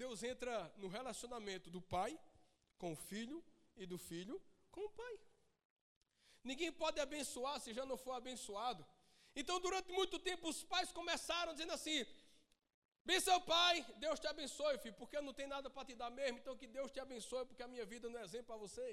Deus 0.03 0.23
entra 0.23 0.53
no 0.83 0.89
relacionamento 0.89 1.69
do 1.75 1.81
pai 1.95 2.13
com 2.79 2.93
o 2.93 3.01
filho 3.09 3.39
e 3.77 3.85
do 3.91 3.99
filho 3.99 4.37
com 4.75 4.83
o 4.87 4.93
pai. 5.01 5.15
Ninguém 6.51 6.71
pode 6.83 6.99
abençoar 7.07 7.57
se 7.61 7.75
já 7.79 7.85
não 7.91 7.99
for 8.05 8.13
abençoado. 8.13 8.83
Então, 9.41 9.57
durante 9.67 9.93
muito 9.93 10.19
tempo, 10.29 10.49
os 10.49 10.61
pais 10.73 10.91
começaram 11.01 11.53
dizendo 11.53 11.75
assim: 11.79 11.99
seu 13.27 13.39
pai, 13.43 13.75
Deus 14.05 14.19
te 14.19 14.27
abençoe, 14.27 14.79
filho, 14.79 14.95
porque 15.03 15.21
não 15.21 15.35
tem 15.41 15.47
nada 15.47 15.69
para 15.69 15.85
te 15.89 15.95
dar 15.95 16.11
mesmo, 16.21 16.39
então 16.39 16.57
que 16.57 16.67
Deus 16.79 16.91
te 16.91 17.01
abençoe, 17.07 17.45
porque 17.45 17.63
a 17.63 17.69
minha 17.75 17.85
vida 17.93 18.09
não 18.09 18.21
é 18.21 18.25
exemplo 18.25 18.47
para 18.47 18.63
você. 18.67 18.89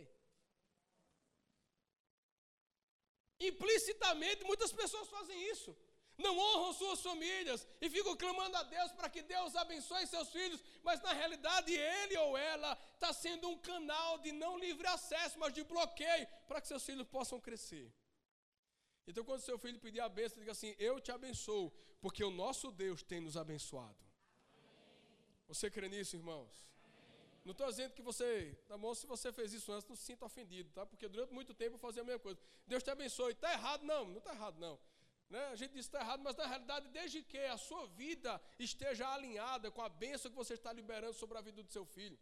Implicitamente, 3.39 4.43
muitas 4.43 4.73
pessoas 4.73 5.07
fazem 5.15 5.39
isso. 5.53 5.73
Não 6.21 6.37
honram 6.37 6.73
suas 6.73 7.01
famílias 7.01 7.67
e 7.79 7.89
ficam 7.89 8.15
clamando 8.15 8.55
a 8.57 8.63
Deus 8.63 8.91
para 8.91 9.09
que 9.09 9.21
Deus 9.21 9.55
abençoe 9.55 10.05
seus 10.07 10.29
filhos, 10.29 10.63
mas 10.83 11.01
na 11.01 11.13
realidade 11.13 11.73
ele 11.73 12.17
ou 12.17 12.37
ela 12.37 12.71
está 12.93 13.11
sendo 13.11 13.49
um 13.49 13.57
canal 13.57 14.17
de 14.19 14.31
não 14.31 14.57
livre 14.57 14.87
acesso, 14.87 15.39
mas 15.39 15.53
de 15.53 15.63
bloqueio 15.63 16.27
para 16.47 16.61
que 16.61 16.67
seus 16.67 16.85
filhos 16.85 17.07
possam 17.07 17.39
crescer. 17.39 17.91
Então, 19.07 19.23
quando 19.25 19.41
seu 19.41 19.57
filho 19.57 19.79
pedir 19.79 19.99
a 19.99 20.07
bênção, 20.07 20.39
diga 20.39 20.51
assim: 20.51 20.75
Eu 20.77 20.99
te 20.99 21.11
abençoo, 21.11 21.71
porque 21.99 22.23
o 22.23 22.29
nosso 22.29 22.71
Deus 22.71 23.01
tem 23.03 23.19
nos 23.19 23.35
abençoado. 23.35 23.97
Você 25.47 25.69
crê 25.69 25.89
nisso, 25.89 26.15
irmãos? 26.15 26.71
Não 27.43 27.53
estou 27.53 27.67
dizendo 27.67 27.93
que 27.93 28.03
você, 28.03 28.55
tá 28.67 28.77
bom, 28.77 28.93
se 28.93 29.07
você 29.07 29.33
fez 29.33 29.51
isso 29.51 29.71
antes, 29.71 29.89
não 29.89 29.95
se 29.95 30.03
sinta 30.03 30.23
ofendido, 30.25 30.69
tá? 30.71 30.85
Porque 30.85 31.07
durante 31.07 31.33
muito 31.33 31.53
tempo 31.55 31.75
eu 31.75 31.79
fazia 31.79 32.03
a 32.03 32.05
mesma 32.05 32.19
coisa. 32.19 32.39
Deus 32.67 32.83
te 32.83 32.91
abençoe. 32.91 33.31
Está 33.33 33.51
errado? 33.51 33.83
Não, 33.83 34.05
não 34.05 34.19
está 34.19 34.31
errado, 34.31 34.59
não. 34.59 34.79
Né? 35.31 35.43
A 35.47 35.55
gente 35.55 35.71
diz 35.71 35.87
que 35.87 35.95
está 35.95 36.01
errado, 36.01 36.21
mas 36.21 36.35
na 36.35 36.45
realidade, 36.45 36.89
desde 36.89 37.23
que 37.23 37.37
a 37.37 37.57
sua 37.57 37.87
vida 37.87 38.39
esteja 38.59 39.07
alinhada 39.07 39.71
com 39.71 39.81
a 39.81 39.87
bênção 39.87 40.29
que 40.29 40.35
você 40.35 40.55
está 40.55 40.73
liberando 40.73 41.13
sobre 41.13 41.37
a 41.37 41.41
vida 41.41 41.63
do 41.63 41.71
seu 41.71 41.85
filho. 41.85 42.19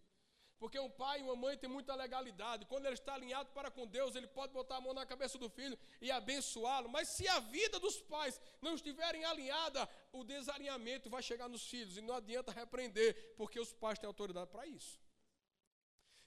Porque 0.60 0.78
um 0.78 0.92
pai 0.92 1.20
e 1.20 1.24
uma 1.24 1.36
mãe 1.36 1.58
têm 1.58 1.70
muita 1.70 1.96
legalidade. 1.96 2.66
Quando 2.66 2.86
ele 2.86 2.94
está 2.94 3.14
alinhado 3.16 3.50
para 3.52 3.72
com 3.72 3.88
Deus, 3.88 4.14
ele 4.14 4.28
pode 4.28 4.54
botar 4.54 4.76
a 4.78 4.82
mão 4.82 4.94
na 4.94 5.06
cabeça 5.06 5.38
do 5.40 5.50
filho 5.50 5.78
e 6.00 6.12
abençoá-lo. 6.12 6.90
Mas 6.90 7.08
se 7.08 7.28
a 7.28 7.40
vida 7.40 7.80
dos 7.80 8.00
pais 8.02 8.40
não 8.62 8.76
estiverem 8.76 9.24
alinhada, 9.26 9.90
o 10.12 10.24
desalinhamento 10.24 11.10
vai 11.10 11.24
chegar 11.24 11.48
nos 11.48 11.66
filhos. 11.66 11.98
E 11.98 12.02
não 12.02 12.14
adianta 12.14 12.52
repreender, 12.52 13.34
porque 13.38 13.60
os 13.60 13.74
pais 13.74 13.98
têm 13.98 14.08
autoridade 14.08 14.52
para 14.52 14.68
isso. 14.68 15.00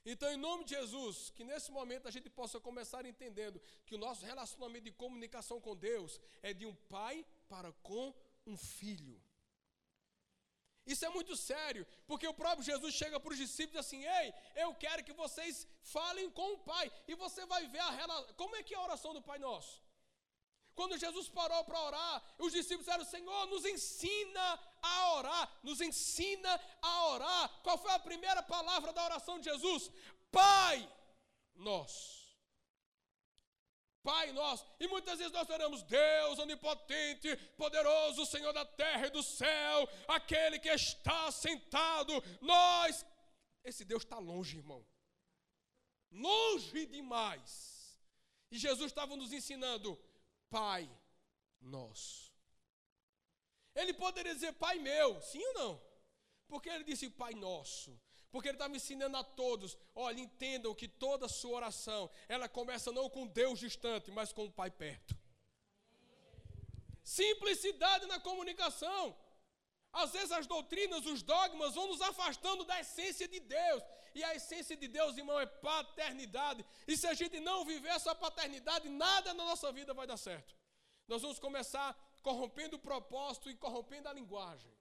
Então, 0.05 0.29
em 0.31 0.37
nome 0.37 0.65
de 0.65 0.71
Jesus, 0.75 1.29
que 1.29 1.43
nesse 1.45 1.71
momento 1.71 2.07
a 2.07 2.11
gente 2.11 2.29
possa 2.29 2.59
começar 2.59 3.05
entendendo 3.05 3.61
que 3.85 3.95
o 3.95 3.97
nosso 3.97 4.25
relacionamento 4.25 4.85
de 4.85 4.91
comunicação 4.91 5.61
com 5.61 5.75
Deus 5.75 6.19
é 6.41 6.53
de 6.53 6.65
um 6.65 6.75
pai 6.75 7.25
para 7.47 7.71
com 7.71 8.13
um 8.45 8.57
filho. 8.57 9.21
Isso 10.85 11.05
é 11.05 11.09
muito 11.09 11.35
sério, 11.37 11.87
porque 12.05 12.27
o 12.27 12.33
próprio 12.33 12.65
Jesus 12.65 12.93
chega 12.93 13.17
para 13.17 13.31
os 13.31 13.37
discípulos 13.37 13.85
assim: 13.85 14.03
Ei, 14.05 14.33
eu 14.55 14.75
quero 14.75 15.03
que 15.03 15.13
vocês 15.13 15.65
falem 15.81 16.29
com 16.29 16.53
o 16.53 16.59
Pai, 16.59 16.91
e 17.07 17.15
você 17.15 17.45
vai 17.45 17.65
ver 17.67 17.79
a 17.79 17.91
relação. 17.91 18.33
Como 18.33 18.55
é 18.57 18.63
que 18.63 18.73
é 18.73 18.77
a 18.77 18.83
oração 18.83 19.13
do 19.13 19.21
Pai 19.21 19.39
Nosso? 19.39 19.81
Quando 20.75 20.97
Jesus 20.97 21.29
parou 21.29 21.63
para 21.63 21.81
orar, 21.81 22.35
os 22.37 22.51
discípulos 22.51 22.85
disseram: 22.85 23.05
Senhor, 23.05 23.45
nos 23.47 23.63
ensina 23.63 24.59
a 24.83 25.15
orar, 25.15 25.59
nos 25.63 25.81
ensina 25.81 26.59
a 26.81 27.07
orar. 27.07 27.49
Qual 27.63 27.77
foi 27.77 27.91
a 27.91 27.99
primeira 27.99 28.43
palavra 28.43 28.91
da 28.91 29.03
oração 29.05 29.39
de 29.39 29.45
Jesus? 29.45 29.89
Pai 30.29 30.87
nosso. 31.55 32.23
Pai 34.03 34.33
nosso. 34.33 34.65
E 34.81 34.87
muitas 34.87 35.17
vezes 35.17 35.31
nós 35.31 35.49
oramos, 35.49 35.81
Deus 35.83 36.37
onipotente, 36.37 37.35
poderoso, 37.57 38.25
Senhor 38.25 38.51
da 38.51 38.65
terra 38.65 39.07
e 39.07 39.11
do 39.11 39.23
céu, 39.23 39.87
aquele 40.07 40.59
que 40.59 40.69
está 40.69 41.31
sentado. 41.31 42.13
Nós. 42.41 43.05
Esse 43.63 43.85
Deus 43.85 44.03
está 44.03 44.19
longe, 44.19 44.57
irmão. 44.57 44.85
Longe 46.11 46.85
demais. 46.85 47.97
E 48.51 48.57
Jesus 48.57 48.91
estava 48.91 49.15
nos 49.15 49.31
ensinando 49.31 49.97
Pai 50.49 50.87
nosso. 51.61 52.32
Ele 53.75 53.93
poderia 53.93 54.33
dizer 54.33 54.53
Pai 54.53 54.77
meu, 54.79 55.21
sim 55.21 55.43
ou 55.47 55.53
não? 55.53 55.81
Porque 56.47 56.69
ele 56.69 56.83
disse 56.83 57.09
Pai 57.09 57.33
nosso. 57.33 57.99
Porque 58.31 58.47
ele 58.47 58.55
estava 58.55 58.75
ensinando 58.75 59.15
a 59.15 59.23
todos, 59.23 59.77
olha, 59.93 60.19
entendam 60.19 60.73
que 60.73 60.87
toda 60.87 61.27
sua 61.27 61.57
oração, 61.57 62.09
ela 62.27 62.49
começa 62.49 62.91
não 62.91 63.07
com 63.09 63.27
Deus 63.27 63.59
distante, 63.59 64.09
mas 64.11 64.33
com 64.33 64.45
o 64.45 64.51
Pai 64.51 64.71
perto. 64.71 65.15
Simplicidade 67.03 68.05
na 68.07 68.19
comunicação. 68.19 69.15
Às 69.91 70.11
vezes 70.11 70.31
as 70.31 70.47
doutrinas, 70.47 71.05
os 71.05 71.21
dogmas 71.21 71.75
vão 71.75 71.87
nos 71.87 72.01
afastando 72.01 72.63
da 72.65 72.79
essência 72.79 73.27
de 73.27 73.39
Deus. 73.39 73.83
E 74.15 74.23
a 74.23 74.33
essência 74.33 74.75
de 74.75 74.87
Deus, 74.87 75.17
irmão, 75.17 75.39
é 75.39 75.45
paternidade. 75.45 76.65
E 76.87 76.97
se 76.97 77.05
a 77.05 77.13
gente 77.13 77.39
não 77.39 77.63
viver 77.65 77.89
essa 77.89 78.15
paternidade, 78.15 78.89
nada 78.89 79.33
na 79.33 79.45
nossa 79.45 79.71
vida 79.71 79.93
vai 79.93 80.07
dar 80.07 80.17
certo. 80.17 80.55
Nós 81.07 81.21
vamos 81.21 81.37
começar 81.37 81.95
corrompendo 82.27 82.77
o 82.77 82.79
propósito 82.79 83.49
e 83.49 83.55
corrompendo 83.55 84.09
a 84.09 84.13
linguagem. 84.13 84.71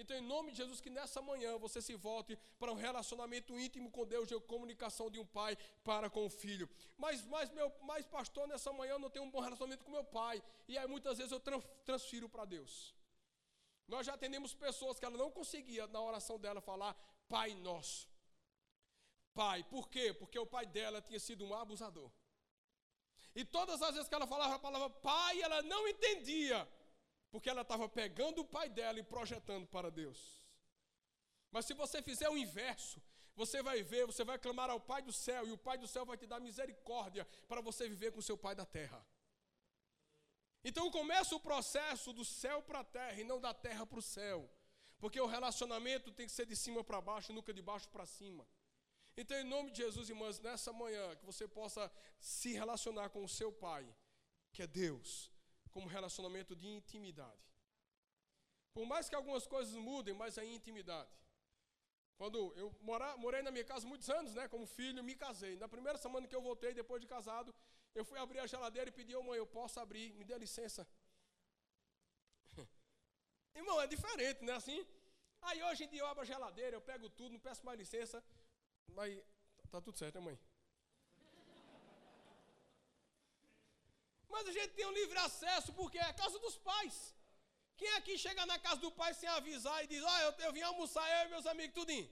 Então, 0.00 0.16
em 0.16 0.22
nome 0.22 0.52
de 0.52 0.58
Jesus, 0.58 0.80
que 0.80 0.88
nessa 0.88 1.20
manhã 1.20 1.58
você 1.58 1.82
se 1.82 1.94
volte 1.94 2.38
para 2.58 2.72
um 2.72 2.74
relacionamento 2.74 3.58
íntimo 3.58 3.90
com 3.90 4.06
Deus, 4.06 4.28
de 4.28 4.38
comunicação 4.40 5.10
de 5.10 5.18
um 5.18 5.26
pai 5.26 5.58
para 5.84 6.08
com 6.08 6.24
o 6.24 6.30
filho. 6.30 6.68
Mas, 6.96 7.24
mas, 7.26 7.50
meu, 7.50 7.70
mas 7.82 8.06
pastor, 8.06 8.46
nessa 8.48 8.72
manhã 8.72 8.92
eu 8.92 8.98
não 8.98 9.10
tenho 9.10 9.24
um 9.24 9.30
bom 9.30 9.40
relacionamento 9.40 9.84
com 9.84 9.90
meu 9.90 10.04
pai. 10.04 10.42
E 10.68 10.78
aí 10.78 10.86
muitas 10.86 11.18
vezes 11.18 11.32
eu 11.32 11.40
transfiro 11.84 12.28
para 12.28 12.44
Deus. 12.44 12.94
Nós 13.86 14.06
já 14.06 14.14
atendemos 14.14 14.54
pessoas 14.54 14.98
que 14.98 15.04
ela 15.04 15.18
não 15.18 15.30
conseguia, 15.30 15.86
na 15.88 16.00
oração 16.00 16.38
dela, 16.38 16.60
falar 16.60 16.94
Pai 17.28 17.54
Nosso. 17.54 18.08
Pai, 19.34 19.64
por 19.64 19.88
quê? 19.88 20.14
Porque 20.14 20.38
o 20.38 20.46
pai 20.46 20.66
dela 20.66 21.02
tinha 21.02 21.18
sido 21.18 21.44
um 21.44 21.54
abusador. 21.54 22.10
E 23.34 23.44
todas 23.44 23.80
as 23.82 23.94
vezes 23.94 24.08
que 24.08 24.14
ela 24.14 24.26
falava 24.26 24.54
a 24.54 24.58
palavra 24.58 24.90
pai, 24.90 25.40
ela 25.40 25.62
não 25.62 25.86
entendia, 25.86 26.66
porque 27.30 27.48
ela 27.48 27.62
estava 27.62 27.88
pegando 27.88 28.40
o 28.40 28.44
pai 28.44 28.68
dela 28.68 28.98
e 28.98 29.02
projetando 29.02 29.66
para 29.66 29.90
Deus. 29.90 30.40
Mas 31.50 31.66
se 31.66 31.74
você 31.74 32.02
fizer 32.02 32.28
o 32.28 32.36
inverso, 32.36 33.02
você 33.34 33.62
vai 33.62 33.82
ver, 33.82 34.06
você 34.06 34.24
vai 34.24 34.38
clamar 34.38 34.70
ao 34.70 34.80
Pai 34.80 35.02
do 35.02 35.12
céu, 35.12 35.46
e 35.46 35.52
o 35.52 35.58
Pai 35.58 35.78
do 35.78 35.86
céu 35.86 36.04
vai 36.04 36.16
te 36.16 36.26
dar 36.26 36.40
misericórdia 36.40 37.26
para 37.48 37.60
você 37.60 37.88
viver 37.88 38.12
com 38.12 38.18
o 38.18 38.22
seu 38.22 38.36
Pai 38.36 38.54
da 38.54 38.66
terra. 38.66 39.04
Então 40.62 40.90
começa 40.90 41.34
o 41.34 41.40
processo 41.40 42.12
do 42.12 42.24
céu 42.24 42.62
para 42.62 42.80
a 42.80 42.84
terra 42.84 43.18
e 43.20 43.24
não 43.24 43.40
da 43.40 43.54
terra 43.54 43.86
para 43.86 43.98
o 43.98 44.02
céu. 44.02 44.48
Porque 44.98 45.18
o 45.18 45.26
relacionamento 45.26 46.12
tem 46.12 46.26
que 46.26 46.32
ser 46.32 46.44
de 46.44 46.54
cima 46.54 46.84
para 46.84 47.00
baixo, 47.00 47.32
nunca 47.32 47.54
de 47.54 47.62
baixo 47.62 47.88
para 47.88 48.04
cima. 48.04 48.46
Então, 49.16 49.36
em 49.38 49.44
nome 49.44 49.70
de 49.70 49.78
Jesus, 49.78 50.10
irmãs, 50.10 50.38
nessa 50.40 50.72
manhã, 50.72 51.16
que 51.16 51.24
você 51.24 51.48
possa 51.48 51.90
se 52.18 52.52
relacionar 52.52 53.08
com 53.08 53.24
o 53.24 53.28
seu 53.28 53.50
Pai, 53.50 53.88
que 54.52 54.62
é 54.62 54.66
Deus, 54.66 55.32
como 55.70 55.88
relacionamento 55.88 56.54
de 56.54 56.68
intimidade. 56.68 57.44
Por 58.74 58.84
mais 58.86 59.08
que 59.08 59.14
algumas 59.14 59.46
coisas 59.46 59.74
mudem, 59.74 60.14
mas 60.14 60.38
é 60.38 60.44
intimidade. 60.44 61.10
Quando 62.16 62.38
eu 62.56 62.68
mora, 62.82 63.16
morei 63.16 63.42
na 63.42 63.50
minha 63.50 63.64
casa 63.64 63.86
muitos 63.86 64.08
anos, 64.10 64.34
né, 64.34 64.46
como 64.46 64.66
filho, 64.66 65.02
me 65.02 65.14
casei. 65.16 65.56
Na 65.56 65.68
primeira 65.68 65.98
semana 65.98 66.26
que 66.28 66.36
eu 66.36 66.42
voltei, 66.42 66.72
depois 66.74 67.00
de 67.00 67.06
casado, 67.06 67.54
eu 67.94 68.04
fui 68.04 68.18
abrir 68.18 68.40
a 68.40 68.46
geladeira 68.46 68.90
e 68.90 68.92
pedi, 68.92 69.16
ô 69.16 69.22
mãe, 69.22 69.38
eu 69.38 69.46
posso 69.46 69.80
abrir, 69.80 70.12
me 70.14 70.24
dê 70.24 70.36
licença. 70.38 70.86
Irmão, 73.54 73.80
é 73.80 73.86
diferente, 73.86 74.44
né? 74.44 74.52
Assim. 74.52 74.86
Aí 75.42 75.62
hoje 75.62 75.84
em 75.84 75.88
dia 75.88 76.00
eu 76.00 76.06
abro 76.06 76.22
a 76.22 76.26
geladeira, 76.26 76.76
eu 76.76 76.82
pego 76.82 77.08
tudo, 77.08 77.32
não 77.32 77.40
peço 77.40 77.64
mais 77.64 77.78
licença. 77.78 78.22
Mas 78.88 79.18
tá 79.70 79.80
tudo 79.80 79.96
certo, 79.96 80.16
né, 80.16 80.20
mãe? 80.20 80.38
Mas 84.32 84.46
a 84.50 84.52
gente 84.52 84.74
tem 84.78 84.86
um 84.86 84.96
livre 85.00 85.18
acesso 85.18 85.72
porque 85.78 85.98
é 85.98 86.06
a 86.08 86.18
casa 86.22 86.38
dos 86.38 86.56
pais. 86.70 86.96
Quem 87.76 87.90
aqui 87.98 88.16
chega 88.24 88.44
na 88.46 88.58
casa 88.58 88.80
do 88.80 88.92
pai 88.92 89.12
sem 89.14 89.28
avisar 89.28 89.78
e 89.84 89.86
diz: 89.92 90.02
Ó, 90.02 90.14
oh, 90.14 90.20
eu, 90.26 90.32
eu 90.46 90.52
vim 90.56 90.62
almoçar, 90.62 91.06
eu 91.10 91.26
e 91.26 91.30
meus 91.30 91.46
amigos, 91.46 91.74
tudinho? 91.74 92.08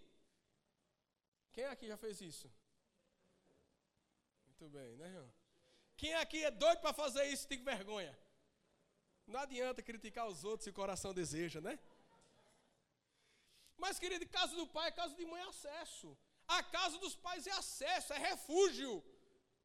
Quem 1.53 1.65
aqui 1.65 1.87
já 1.93 1.97
fez 1.97 2.21
isso? 2.21 2.51
Muito 4.47 4.69
bem, 4.77 4.97
né, 4.97 5.07
irmão? 5.07 5.33
Quem 5.97 6.15
aqui 6.15 6.45
é 6.45 6.51
doido 6.51 6.81
para 6.81 6.93
fazer 7.03 7.25
isso 7.27 7.47
tem 7.47 7.63
vergonha? 7.63 8.17
Não 9.27 9.41
adianta 9.41 9.83
criticar 9.83 10.27
os 10.27 10.43
outros 10.45 10.65
se 10.65 10.71
o 10.71 10.79
coração 10.81 11.13
deseja, 11.13 11.61
né? 11.61 11.79
Mas, 13.77 13.99
querido, 13.99 14.27
casa 14.29 14.57
do 14.57 14.67
pai 14.67 14.89
é 14.89 14.99
casa 15.01 15.15
de 15.15 15.25
mãe 15.25 15.43
é 15.43 15.49
acesso. 15.49 16.17
A 16.57 16.63
casa 16.63 16.97
dos 16.99 17.15
pais 17.15 17.47
é 17.47 17.53
acesso, 17.53 18.13
é 18.13 18.19
refúgio. 18.19 18.93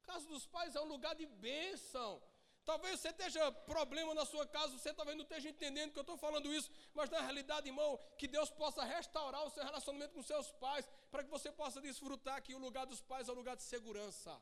A 0.02 0.06
casa 0.12 0.28
dos 0.28 0.46
pais 0.46 0.76
é 0.76 0.82
um 0.82 0.90
lugar 0.96 1.16
de 1.16 1.26
bênção. 1.26 2.22
Talvez 2.66 3.00
você 3.00 3.10
esteja 3.10 3.52
problema 3.52 4.14
na 4.14 4.26
sua 4.26 4.46
casa, 4.48 4.78
você 4.78 4.94
talvez 4.94 5.18
não 5.18 5.24
esteja 5.24 5.50
entendendo 5.50 5.92
que 5.92 6.00
eu 6.00 6.08
estou 6.08 6.18
falando 6.18 6.54
isso, 6.54 6.72
mas 6.94 7.10
na 7.10 7.20
realidade, 7.20 7.68
irmão, 7.68 8.00
que 8.18 8.28
Deus 8.28 8.50
possa 8.50 8.84
restaurar 8.84 9.44
o 9.46 9.50
seu 9.50 9.64
relacionamento 9.64 10.14
com 10.14 10.24
seus 10.24 10.50
pais, 10.52 10.90
para 11.12 11.24
que 11.24 11.30
você 11.30 11.52
possa 11.52 11.82
desfrutar 11.82 12.42
que 12.42 12.56
o 12.56 12.60
lugar 12.60 12.86
dos 12.86 13.02
pais 13.02 13.28
é 13.28 13.32
um 13.32 13.36
lugar 13.36 13.56
de 13.56 13.64
segurança 13.64 14.42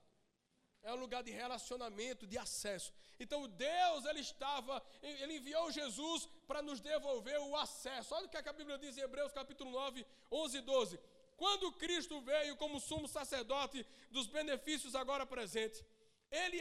é 0.84 0.92
um 0.94 0.98
lugar 0.98 1.24
de 1.24 1.32
relacionamento, 1.32 2.26
de 2.26 2.38
acesso. 2.38 2.92
Então 3.20 3.48
Deus, 3.48 4.06
ele 4.06 4.20
estava, 4.20 4.84
ele 5.02 5.38
enviou 5.38 5.72
Jesus 5.72 6.28
para 6.48 6.62
nos 6.62 6.80
devolver 6.80 7.40
o 7.40 7.56
acesso. 7.56 8.16
Olha 8.16 8.26
o 8.26 8.30
que 8.30 8.38
a 8.38 8.54
Bíblia 8.54 8.78
diz 8.78 8.98
em 8.98 9.02
Hebreus 9.02 9.32
capítulo 9.32 9.70
9, 9.72 10.06
11 10.32 10.58
e 10.58 10.62
12. 10.62 11.00
Quando 11.38 11.72
Cristo 11.74 12.20
veio 12.22 12.56
como 12.56 12.80
sumo 12.80 13.08
sacerdote 13.08 13.86
dos 14.10 14.28
benefícios 14.28 14.96
agora 14.96 15.26
presentes, 15.26 15.84
ele 16.32 16.60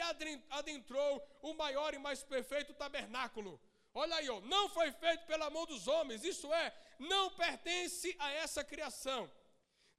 adentrou 0.50 1.26
o 1.42 1.54
maior 1.54 1.94
e 1.94 1.98
mais 1.98 2.22
perfeito 2.22 2.74
tabernáculo. 2.74 3.60
Olha 3.94 4.16
aí, 4.16 4.28
ó, 4.28 4.40
não 4.40 4.68
foi 4.68 4.92
feito 4.92 5.26
pela 5.26 5.50
mão 5.50 5.66
dos 5.66 5.88
homens, 5.88 6.24
isso 6.24 6.52
é, 6.52 6.72
não 6.98 7.30
pertence 7.30 8.14
a 8.18 8.30
essa 8.32 8.62
criação. 8.62 9.30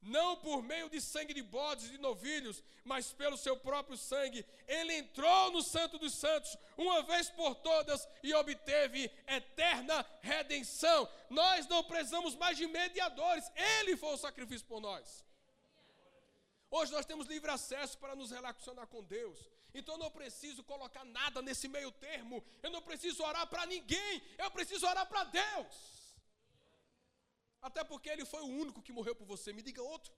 Não 0.02 0.36
por 0.38 0.64
meio 0.64 0.90
de 0.90 1.00
sangue 1.00 1.32
de 1.32 1.44
bodes 1.44 1.86
e 1.86 1.92
de 1.92 1.98
novilhos, 2.00 2.64
mas 2.84 3.14
pelo 3.14 3.38
seu 3.38 3.56
próprio 3.56 3.96
sangue. 3.96 4.44
Ele 4.68 4.96
entrou 4.96 5.52
no 5.52 5.62
Santo 5.62 6.00
dos 6.00 6.16
Santos, 6.16 6.58
uma 6.76 7.04
vez 7.04 7.30
por 7.30 7.54
todas, 7.56 8.08
e 8.24 8.34
obteve 8.34 9.12
eterna 9.28 10.04
redenção. 10.22 11.08
Nós 11.30 11.68
não 11.68 11.84
precisamos 11.84 12.36
mais 12.36 12.58
de 12.58 12.66
mediadores, 12.66 13.52
ele 13.56 13.96
foi 13.96 14.16
o 14.16 14.18
sacrifício 14.18 14.66
por 14.66 14.82
nós. 14.82 15.24
Hoje 16.72 16.92
nós 16.92 17.06
temos 17.06 17.28
livre 17.28 17.52
acesso 17.52 17.98
para 18.00 18.16
nos 18.16 18.32
relacionar 18.32 18.88
com 18.88 19.04
Deus. 19.04 19.52
Então 19.74 19.96
eu 19.96 20.00
não 20.00 20.12
preciso 20.12 20.64
colocar 20.64 21.04
nada 21.06 21.42
nesse 21.42 21.68
meio 21.68 21.92
termo. 21.92 22.44
Eu 22.62 22.72
não 22.72 22.82
preciso 22.82 23.24
orar 23.24 23.48
para 23.48 23.66
ninguém. 23.66 24.22
Eu 24.38 24.52
preciso 24.52 24.86
orar 24.86 25.08
para 25.08 25.24
Deus. 25.26 25.76
Até 27.62 27.84
porque 27.84 28.10
Ele 28.10 28.26
foi 28.26 28.42
o 28.42 28.54
único 28.64 28.82
que 28.82 28.92
morreu 28.92 29.16
por 29.16 29.26
você. 29.26 29.54
Me 29.54 29.62
diga 29.62 29.82
outro. 29.82 30.14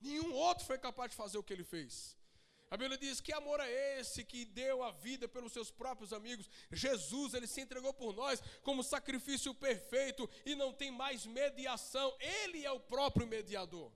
Nenhum 0.00 0.32
outro 0.32 0.64
foi 0.64 0.78
capaz 0.78 1.10
de 1.10 1.16
fazer 1.16 1.38
o 1.38 1.42
que 1.42 1.52
Ele 1.52 1.64
fez. 1.64 2.16
A 2.70 2.76
Bíblia 2.76 2.98
diz: 2.98 3.20
Que 3.20 3.32
amor 3.32 3.60
é 3.60 4.00
esse 4.00 4.24
que 4.24 4.44
deu 4.44 4.82
a 4.82 4.90
vida 4.90 5.28
pelos 5.28 5.52
seus 5.52 5.70
próprios 5.70 6.12
amigos? 6.12 6.48
Jesus, 6.72 7.34
ele 7.34 7.46
se 7.46 7.60
entregou 7.60 7.94
por 7.94 8.12
nós 8.12 8.42
como 8.62 8.82
sacrifício 8.82 9.54
perfeito 9.54 10.28
e 10.44 10.54
não 10.54 10.72
tem 10.72 10.90
mais 10.90 11.24
mediação, 11.24 12.16
ele 12.18 12.64
é 12.64 12.72
o 12.72 12.80
próprio 12.80 13.26
mediador. 13.26 13.92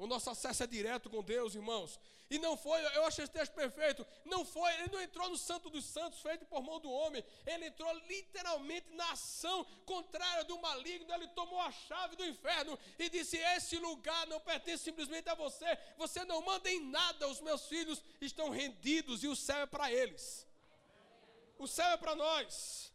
O 0.00 0.06
nosso 0.06 0.30
acesso 0.30 0.62
é 0.62 0.66
direto 0.66 1.10
com 1.10 1.22
Deus, 1.22 1.54
irmãos. 1.54 2.00
E 2.30 2.38
não 2.38 2.56
foi, 2.56 2.80
eu 2.96 3.04
acho 3.04 3.20
esse 3.20 3.30
texto 3.30 3.52
perfeito. 3.52 4.06
Não 4.24 4.46
foi, 4.46 4.72
ele 4.74 4.88
não 4.90 5.02
entrou 5.02 5.28
no 5.28 5.36
Santo 5.36 5.68
dos 5.68 5.84
Santos 5.84 6.22
feito 6.22 6.46
por 6.46 6.62
mão 6.62 6.80
do 6.80 6.90
homem. 6.90 7.22
Ele 7.44 7.66
entrou 7.66 7.92
literalmente 8.08 8.88
na 8.94 9.12
ação 9.12 9.62
contrária 9.84 10.42
do 10.44 10.58
maligno. 10.58 11.12
Ele 11.12 11.28
tomou 11.28 11.60
a 11.60 11.70
chave 11.70 12.16
do 12.16 12.24
inferno 12.24 12.78
e 12.98 13.10
disse: 13.10 13.36
Esse 13.36 13.76
lugar 13.76 14.26
não 14.26 14.40
pertence 14.40 14.84
simplesmente 14.84 15.28
a 15.28 15.34
você. 15.34 15.78
Você 15.98 16.24
não 16.24 16.40
manda 16.40 16.70
em 16.70 16.80
nada. 16.80 17.28
Os 17.28 17.42
meus 17.42 17.66
filhos 17.66 18.02
estão 18.22 18.48
rendidos 18.48 19.22
e 19.22 19.28
o 19.28 19.36
céu 19.36 19.58
é 19.58 19.66
para 19.66 19.92
eles. 19.92 20.46
O 21.58 21.66
céu 21.68 21.90
é 21.90 21.98
para 21.98 22.14
nós. 22.14 22.90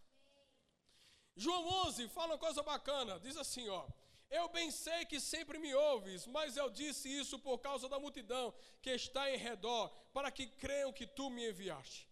João 1.35 1.67
11 1.85 2.07
fala 2.07 2.33
uma 2.33 2.39
coisa 2.39 2.63
bacana. 2.63 3.19
Diz 3.19 3.37
assim, 3.37 3.69
ó. 3.69 3.85
Eu 4.29 4.49
bem 4.49 4.71
sei 4.71 5.05
que 5.05 5.19
sempre 5.19 5.57
me 5.57 5.73
ouves, 5.73 6.25
mas 6.27 6.57
eu 6.57 6.69
disse 6.69 7.09
isso 7.09 7.37
por 7.39 7.59
causa 7.59 7.87
da 7.87 7.99
multidão 7.99 8.53
que 8.81 8.89
está 8.89 9.29
em 9.31 9.37
redor, 9.37 9.89
para 10.13 10.31
que 10.31 10.47
creiam 10.47 10.91
que 10.91 11.05
tu 11.05 11.29
me 11.29 11.49
enviaste. 11.49 12.09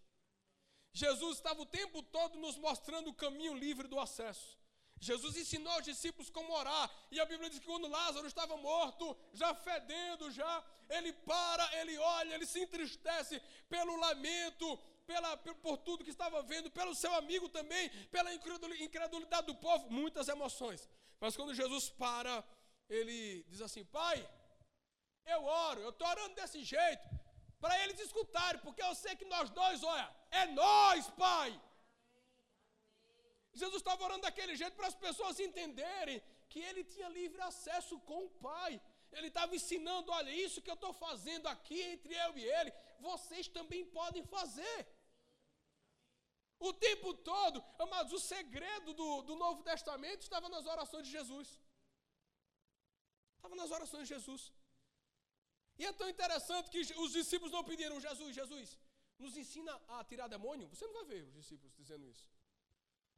Jesus 0.92 1.38
estava 1.38 1.60
o 1.60 1.66
tempo 1.66 2.02
todo 2.02 2.38
nos 2.38 2.56
mostrando 2.56 3.10
o 3.10 3.14
caminho 3.14 3.54
livre 3.54 3.88
do 3.88 3.98
acesso. 3.98 4.56
Jesus 5.00 5.36
ensinou 5.36 5.72
aos 5.72 5.84
discípulos 5.84 6.30
como 6.30 6.54
orar, 6.54 6.90
e 7.10 7.20
a 7.20 7.26
Bíblia 7.26 7.50
diz 7.50 7.58
que 7.58 7.66
quando 7.66 7.88
Lázaro 7.88 8.26
estava 8.26 8.56
morto, 8.56 9.16
já 9.32 9.52
fedendo, 9.54 10.30
já, 10.30 10.64
ele 10.88 11.12
para, 11.12 11.80
ele 11.80 11.98
olha, 11.98 12.34
ele 12.34 12.46
se 12.46 12.60
entristece 12.60 13.42
pelo 13.68 13.96
lamento, 13.96 14.78
pela, 15.04 15.36
por 15.36 15.76
tudo 15.78 16.04
que 16.04 16.10
estava 16.10 16.42
vendo, 16.42 16.70
pelo 16.70 16.94
seu 16.94 17.12
amigo 17.14 17.48
também, 17.48 17.90
pela 18.06 18.32
incredulidade 18.32 19.46
do 19.48 19.54
povo, 19.56 19.90
muitas 19.90 20.28
emoções. 20.28 20.88
Mas 21.24 21.36
quando 21.38 21.58
Jesus 21.62 21.84
para, 22.04 22.32
ele 22.96 23.18
diz 23.50 23.60
assim: 23.66 23.82
Pai, 23.98 24.16
eu 25.34 25.40
oro, 25.68 25.80
eu 25.80 25.92
estou 25.94 26.06
orando 26.14 26.34
desse 26.40 26.62
jeito, 26.62 27.06
para 27.62 27.74
eles 27.82 27.98
escutarem, 28.06 28.60
porque 28.64 28.82
eu 28.82 28.94
sei 29.02 29.16
que 29.20 29.24
nós 29.34 29.48
dois, 29.58 29.82
olha, 29.82 30.08
é 30.30 30.44
nós, 30.62 31.08
Pai. 31.24 31.50
Jesus 33.54 33.80
estava 33.80 34.04
orando 34.04 34.26
daquele 34.26 34.54
jeito 34.54 34.76
para 34.76 34.88
as 34.92 34.98
pessoas 35.06 35.40
entenderem 35.40 36.20
que 36.50 36.60
ele 36.68 36.84
tinha 36.84 37.08
livre 37.08 37.40
acesso 37.40 37.98
com 38.00 38.20
o 38.26 38.32
Pai. 38.48 38.72
Ele 39.10 39.28
estava 39.28 39.56
ensinando: 39.56 40.12
olha, 40.12 40.30
isso 40.46 40.60
que 40.60 40.72
eu 40.74 40.80
estou 40.80 40.92
fazendo 40.92 41.46
aqui 41.54 41.80
entre 41.92 42.14
eu 42.24 42.36
e 42.36 42.44
ele, 42.58 42.70
vocês 43.00 43.48
também 43.48 43.82
podem 43.98 44.24
fazer. 44.36 44.78
O 46.58 46.72
tempo 46.72 47.14
todo, 47.14 47.62
mas 47.90 48.12
o 48.12 48.18
segredo 48.18 48.94
do, 48.94 49.22
do 49.22 49.36
Novo 49.36 49.62
Testamento 49.62 50.22
estava 50.22 50.48
nas 50.48 50.66
orações 50.66 51.06
de 51.06 51.12
Jesus. 51.12 51.60
Estava 53.36 53.56
nas 53.56 53.70
orações 53.70 54.08
de 54.08 54.14
Jesus. 54.14 54.52
E 55.78 55.84
é 55.84 55.92
tão 55.92 56.08
interessante 56.08 56.70
que 56.70 56.80
os 57.04 57.12
discípulos 57.12 57.52
não 57.52 57.64
pediram, 57.64 58.00
Jesus, 58.00 58.34
Jesus, 58.34 58.78
nos 59.18 59.36
ensina 59.36 59.72
a 59.88 60.04
tirar 60.04 60.28
demônio. 60.28 60.68
Você 60.68 60.86
não 60.86 60.94
vai 60.94 61.04
ver 61.04 61.24
os 61.24 61.34
discípulos 61.34 61.74
dizendo 61.74 62.06
isso. 62.06 62.26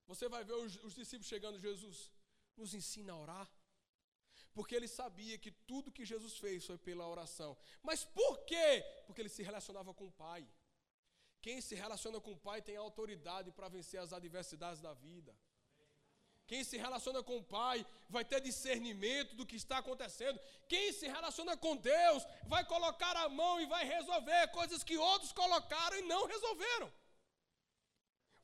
Você 0.07 0.29
vai 0.29 0.43
ver 0.45 0.55
os, 0.55 0.77
os 0.85 0.95
discípulos 0.95 1.29
chegando, 1.29 1.61
Jesus, 1.61 2.11
nos 2.57 2.73
ensina 2.75 3.13
a 3.13 3.19
orar. 3.19 3.51
Porque 4.55 4.75
ele 4.75 4.89
sabia 4.89 5.37
que 5.39 5.51
tudo 5.51 5.93
que 5.93 6.05
Jesus 6.05 6.39
fez 6.39 6.65
foi 6.65 6.79
pela 6.79 7.07
oração. 7.07 7.57
Mas 7.83 8.05
por 8.05 8.39
quê? 8.45 8.83
Porque 9.07 9.21
ele 9.21 9.29
se 9.29 9.43
relacionava 9.43 9.93
com 9.93 10.07
o 10.07 10.13
Pai. 10.13 10.49
Quem 11.47 11.61
se 11.61 11.75
relaciona 11.77 12.19
com 12.21 12.33
o 12.33 12.41
Pai 12.47 12.61
tem 12.61 12.77
autoridade 12.77 13.53
para 13.57 13.69
vencer 13.75 14.01
as 14.01 14.13
adversidades 14.13 14.81
da 14.87 14.93
vida. 14.93 15.33
Quem 16.51 16.63
se 16.69 16.77
relaciona 16.77 17.21
com 17.29 17.37
o 17.39 17.45
Pai 17.57 17.87
vai 18.15 18.25
ter 18.31 18.41
discernimento 18.41 19.37
do 19.37 19.47
que 19.47 19.55
está 19.55 19.77
acontecendo. 19.79 20.41
Quem 20.73 20.93
se 20.93 21.07
relaciona 21.17 21.57
com 21.57 21.77
Deus 21.77 22.25
vai 22.53 22.65
colocar 22.65 23.15
a 23.19 23.29
mão 23.29 23.61
e 23.61 23.67
vai 23.75 23.85
resolver 23.85 24.49
coisas 24.49 24.83
que 24.83 24.97
outros 25.11 25.31
colocaram 25.41 25.97
e 26.01 26.09
não 26.13 26.23
resolveram. 26.27 26.89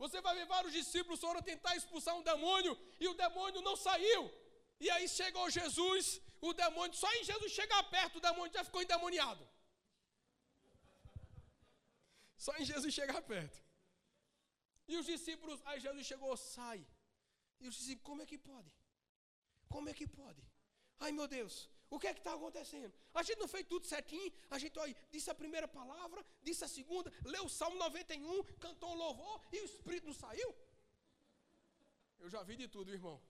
Você 0.02 0.20
vai 0.20 0.36
ver 0.36 0.46
vários 0.46 0.72
discípulos 0.72 1.18
foram 1.18 1.42
tentar 1.42 1.74
expulsar 1.74 2.14
um 2.14 2.22
demônio 2.22 2.78
e 3.00 3.08
o 3.08 3.14
demônio 3.14 3.62
não 3.62 3.74
saiu. 3.74 4.22
E 4.78 4.88
aí 4.90 5.08
chegou 5.08 5.50
Jesus, 5.50 6.20
o 6.40 6.52
demônio, 6.52 6.94
só 6.94 7.12
em 7.16 7.24
Jesus 7.24 7.50
chegar 7.50 7.82
perto, 7.96 8.18
o 8.18 8.26
demônio 8.28 8.52
já 8.52 8.62
ficou 8.62 8.80
endemoniado. 8.80 9.44
Só 12.44 12.52
em 12.60 12.64
Jesus 12.70 12.92
chegar 13.00 13.20
perto. 13.32 13.58
E 14.90 14.96
os 15.00 15.06
discípulos, 15.12 15.58
aí 15.68 15.78
Jesus 15.86 16.04
chegou, 16.10 16.36
sai. 16.36 16.80
E 17.60 17.68
os 17.68 17.74
discípulos, 17.78 18.08
como 18.08 18.22
é 18.22 18.26
que 18.30 18.38
pode? 18.50 18.72
Como 19.74 19.88
é 19.90 19.94
que 19.98 20.06
pode? 20.20 20.42
Ai 21.04 21.12
meu 21.18 21.28
Deus, 21.36 21.54
o 21.94 21.98
que 22.00 22.08
é 22.08 22.14
que 22.14 22.20
está 22.20 22.34
acontecendo? 22.34 22.92
A 23.14 23.22
gente 23.22 23.38
não 23.42 23.48
fez 23.54 23.64
tudo 23.72 23.86
certinho, 23.86 24.32
a 24.50 24.58
gente 24.62 24.76
ó, 24.78 24.84
disse 25.14 25.30
a 25.30 25.36
primeira 25.42 25.68
palavra, 25.68 26.24
disse 26.42 26.64
a 26.64 26.68
segunda, 26.68 27.12
leu 27.34 27.44
o 27.44 27.48
Salmo 27.58 27.76
91, 27.76 28.42
cantou 28.66 28.90
o 28.90 29.00
louvor 29.04 29.40
e 29.52 29.60
o 29.60 29.64
Espírito 29.64 30.06
não 30.08 30.14
saiu? 30.14 30.50
Eu 32.18 32.28
já 32.34 32.42
vi 32.42 32.56
de 32.56 32.66
tudo, 32.66 32.90
irmão. 32.98 33.20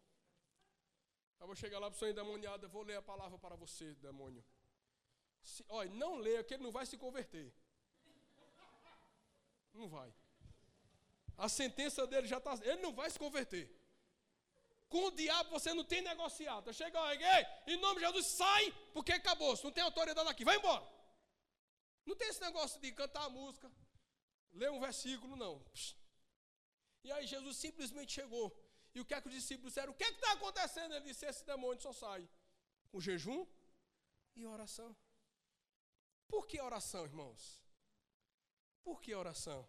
Eu 1.40 1.46
vou 1.46 1.57
chegar 1.57 1.79
lá 1.81 1.88
para 1.90 1.96
o 1.96 1.98
senhor 1.98 2.12
endemoniado, 2.12 2.68
vou 2.77 2.83
ler 2.83 2.96
a 2.96 3.03
palavra 3.03 3.38
para 3.38 3.57
você, 3.57 3.94
demônio. 3.96 4.42
Se, 5.42 5.62
olha, 5.68 5.90
não 5.90 6.16
leia, 6.16 6.42
que 6.44 6.55
ele 6.55 6.62
não 6.62 6.72
vai 6.79 6.87
se 6.87 6.96
converter. 6.96 7.53
Não 9.72 9.88
vai. 9.88 10.12
A 11.37 11.48
sentença 11.48 12.06
dele 12.06 12.26
já 12.26 12.38
está. 12.38 12.54
Ele 12.62 12.82
não 12.82 12.92
vai 12.92 13.11
se 13.11 13.18
converter. 13.18 13.70
Com 14.88 15.06
o 15.06 15.11
diabo 15.11 15.50
você 15.50 15.72
não 15.72 15.85
tem 15.85 16.02
negociado. 16.02 16.72
Chega 16.72 16.98
alguém, 16.98 17.46
em 17.66 17.78
nome 17.78 18.00
de 18.00 18.06
Jesus, 18.06 18.26
sai, 18.26 18.70
porque 18.92 19.12
acabou. 19.12 19.58
Não 19.64 19.72
tem 19.72 19.82
autoridade 19.82 20.28
aqui, 20.28 20.44
vai 20.44 20.56
embora. 20.56 20.87
Não 22.04 22.14
tem 22.14 22.28
esse 22.28 22.40
negócio 22.42 22.78
de 22.80 22.92
cantar 22.92 23.24
a 23.24 23.30
música, 23.30 23.72
ler 24.52 24.70
um 24.70 24.80
versículo, 24.80 25.35
não. 25.35 25.64
E 27.04 27.11
aí 27.11 27.26
Jesus 27.26 27.56
simplesmente 27.56 28.12
chegou. 28.12 28.54
E 28.94 29.00
o 29.00 29.04
que 29.04 29.14
é 29.14 29.20
que 29.20 29.28
os 29.28 29.35
discípulos 29.35 29.72
disseram? 29.72 29.92
O 29.92 29.96
que 29.96 30.04
é 30.04 30.08
que 30.12 30.20
está 30.20 30.32
acontecendo? 30.32 30.94
Ele 30.94 31.06
disse: 31.06 31.24
esse 31.24 31.44
demônio 31.46 31.80
só 31.80 31.92
sai 31.92 32.28
com 32.90 33.00
jejum 33.00 33.46
e 34.37 34.44
oração. 34.44 34.94
Por 36.28 36.46
que 36.46 36.61
oração, 36.61 37.04
irmãos? 37.04 37.62
Por 38.83 39.01
que 39.01 39.14
oração? 39.14 39.66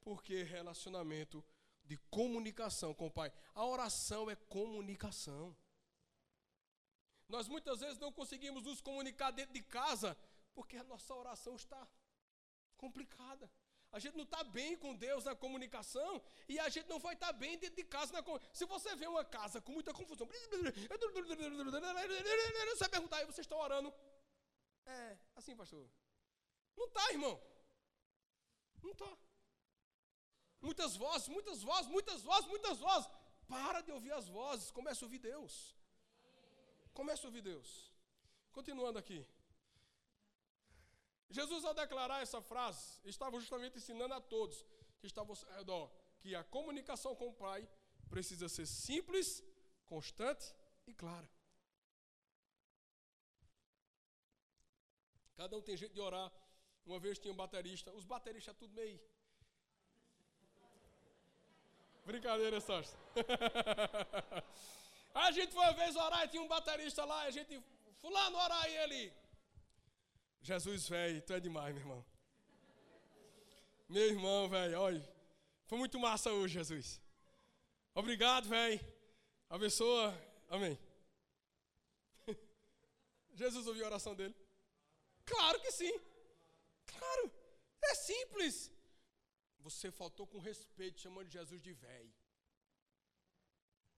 Porque 0.00 0.42
relacionamento 0.42 1.44
de 1.84 1.96
comunicação 2.10 2.94
com 2.94 3.06
o 3.06 3.10
Pai. 3.10 3.32
A 3.54 3.64
oração 3.64 4.30
é 4.30 4.36
comunicação. 4.36 5.56
Nós 7.28 7.48
muitas 7.48 7.80
vezes 7.80 7.98
não 7.98 8.12
conseguimos 8.12 8.64
nos 8.64 8.80
comunicar 8.80 9.30
dentro 9.30 9.54
de 9.54 9.62
casa 9.62 10.16
porque 10.54 10.76
a 10.76 10.84
nossa 10.84 11.14
oração 11.14 11.56
está 11.56 11.88
complicada. 12.76 13.50
A 13.90 13.98
gente 13.98 14.16
não 14.16 14.24
está 14.24 14.42
bem 14.42 14.76
com 14.76 14.94
Deus 14.94 15.24
na 15.24 15.34
comunicação 15.34 16.22
e 16.48 16.58
a 16.58 16.68
gente 16.68 16.88
não 16.88 16.98
vai 16.98 17.14
estar 17.14 17.26
tá 17.28 17.32
bem 17.32 17.58
dentro 17.58 17.76
de 17.76 17.84
casa. 17.84 18.12
Na, 18.12 18.22
se 18.52 18.64
você 18.64 18.96
vê 18.96 19.06
uma 19.06 19.24
casa 19.24 19.60
com 19.60 19.72
muita 19.72 19.92
confusão, 19.92 20.26
você 22.76 22.88
perguntar, 22.88 23.18
aí 23.18 23.26
vocês 23.26 23.44
estão 23.44 23.58
orando? 23.58 23.92
É, 24.86 25.18
assim, 25.36 25.54
pastor. 25.54 25.86
Não 26.74 26.86
está, 26.86 27.12
irmão. 27.12 27.38
Não 28.92 29.06
está. 29.06 29.18
Muitas 30.60 30.96
vozes, 30.96 31.28
muitas 31.28 31.62
vozes, 31.62 31.90
muitas 31.90 32.22
vozes, 32.22 32.48
muitas 32.48 32.78
vozes. 32.78 33.10
Para 33.48 33.80
de 33.80 33.90
ouvir 33.90 34.12
as 34.12 34.28
vozes, 34.28 34.70
comece 34.70 35.02
a 35.02 35.06
ouvir 35.06 35.18
Deus. 35.18 35.74
Comece 36.92 37.24
a 37.24 37.28
ouvir 37.28 37.42
Deus. 37.42 37.92
Continuando 38.52 38.98
aqui. 38.98 39.26
Jesus, 41.30 41.64
ao 41.64 41.74
declarar 41.74 42.22
essa 42.22 42.40
frase, 42.42 43.00
estava 43.04 43.40
justamente 43.40 43.78
ensinando 43.78 44.14
a 44.14 44.20
todos 44.20 44.64
que 45.00 45.06
estavam 45.06 45.34
ao 45.34 45.56
redor 45.56 45.90
que 46.20 46.34
a 46.34 46.44
comunicação 46.44 47.16
com 47.16 47.28
o 47.28 47.34
Pai 47.34 47.68
precisa 48.08 48.48
ser 48.48 48.66
simples, 48.66 49.42
constante 49.86 50.54
e 50.86 50.92
clara. 50.94 51.28
Cada 55.34 55.56
um 55.56 55.62
tem 55.62 55.76
jeito 55.76 55.94
de 55.94 56.00
orar. 56.00 56.30
Uma 56.84 56.98
vez 56.98 57.18
tinha 57.18 57.32
um 57.32 57.36
baterista, 57.36 57.92
os 57.92 58.04
bateristas 58.04 58.56
tudo 58.56 58.74
meio. 58.74 59.00
Brincadeira, 62.04 62.60
Sócio. 62.60 62.98
a 65.14 65.30
gente 65.30 65.52
foi 65.52 65.62
uma 65.62 65.72
vez 65.72 65.94
orar 65.94 66.24
e 66.24 66.28
tinha 66.28 66.42
um 66.42 66.48
baterista 66.48 67.04
lá, 67.04 67.22
a 67.22 67.30
gente, 67.30 67.62
fulano, 68.00 68.36
orar 68.36 68.68
e 68.68 68.76
ele. 68.76 69.12
Jesus, 70.40 70.88
velho, 70.88 71.22
tu 71.22 71.32
é 71.32 71.40
demais, 71.40 71.74
meu 71.74 71.82
irmão. 71.82 72.04
Meu 73.88 74.08
irmão, 74.08 74.48
velho, 74.48 74.80
olha, 74.80 75.14
foi 75.66 75.78
muito 75.78 75.98
massa 76.00 76.32
hoje, 76.32 76.54
Jesus. 76.54 77.00
Obrigado, 77.94 78.48
velho. 78.48 78.80
Abençoa. 79.48 80.18
Amém. 80.48 80.76
Jesus 83.34 83.66
ouviu 83.66 83.84
a 83.84 83.88
oração 83.88 84.14
dele? 84.14 84.34
Claro 85.24 85.60
que 85.60 85.70
sim. 85.70 85.92
Claro. 86.98 87.32
É 87.84 87.94
simples. 87.94 88.72
Você 89.58 89.90
faltou 89.90 90.26
com 90.26 90.38
respeito, 90.38 91.00
chamando 91.00 91.28
Jesus 91.30 91.60
de 91.62 91.72
velho. 91.72 92.12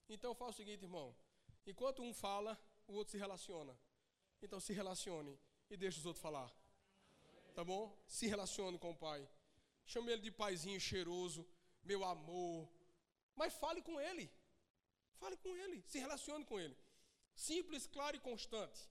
Então 0.08 0.34
faz 0.34 0.54
o 0.54 0.56
seguinte, 0.56 0.82
irmão. 0.82 1.16
Enquanto 1.66 2.02
um 2.02 2.12
fala, 2.12 2.52
o 2.86 2.94
outro 2.94 3.12
se 3.12 3.18
relaciona. 3.18 3.78
Então 4.42 4.60
se 4.60 4.72
relacione 4.72 5.38
e 5.70 5.76
deixe 5.76 5.98
os 5.98 6.06
outros 6.06 6.22
falar. 6.22 6.52
Tá 7.54 7.64
bom? 7.64 7.96
Se 8.06 8.26
relacione 8.26 8.78
com 8.78 8.90
o 8.90 8.96
Pai. 8.96 9.28
Chame 9.86 10.12
ele 10.12 10.22
de 10.22 10.30
paizinho 10.30 10.80
cheiroso, 10.80 11.46
meu 11.82 12.04
amor. 12.04 12.68
Mas 13.34 13.54
fale 13.54 13.80
com 13.82 14.00
ele. 14.00 14.30
Fale 15.16 15.36
com 15.36 15.56
ele, 15.56 15.82
se 15.86 15.98
relacione 15.98 16.44
com 16.44 16.58
ele. 16.60 16.76
Simples, 17.34 17.86
claro 17.86 18.16
e 18.16 18.20
constante. 18.20 18.90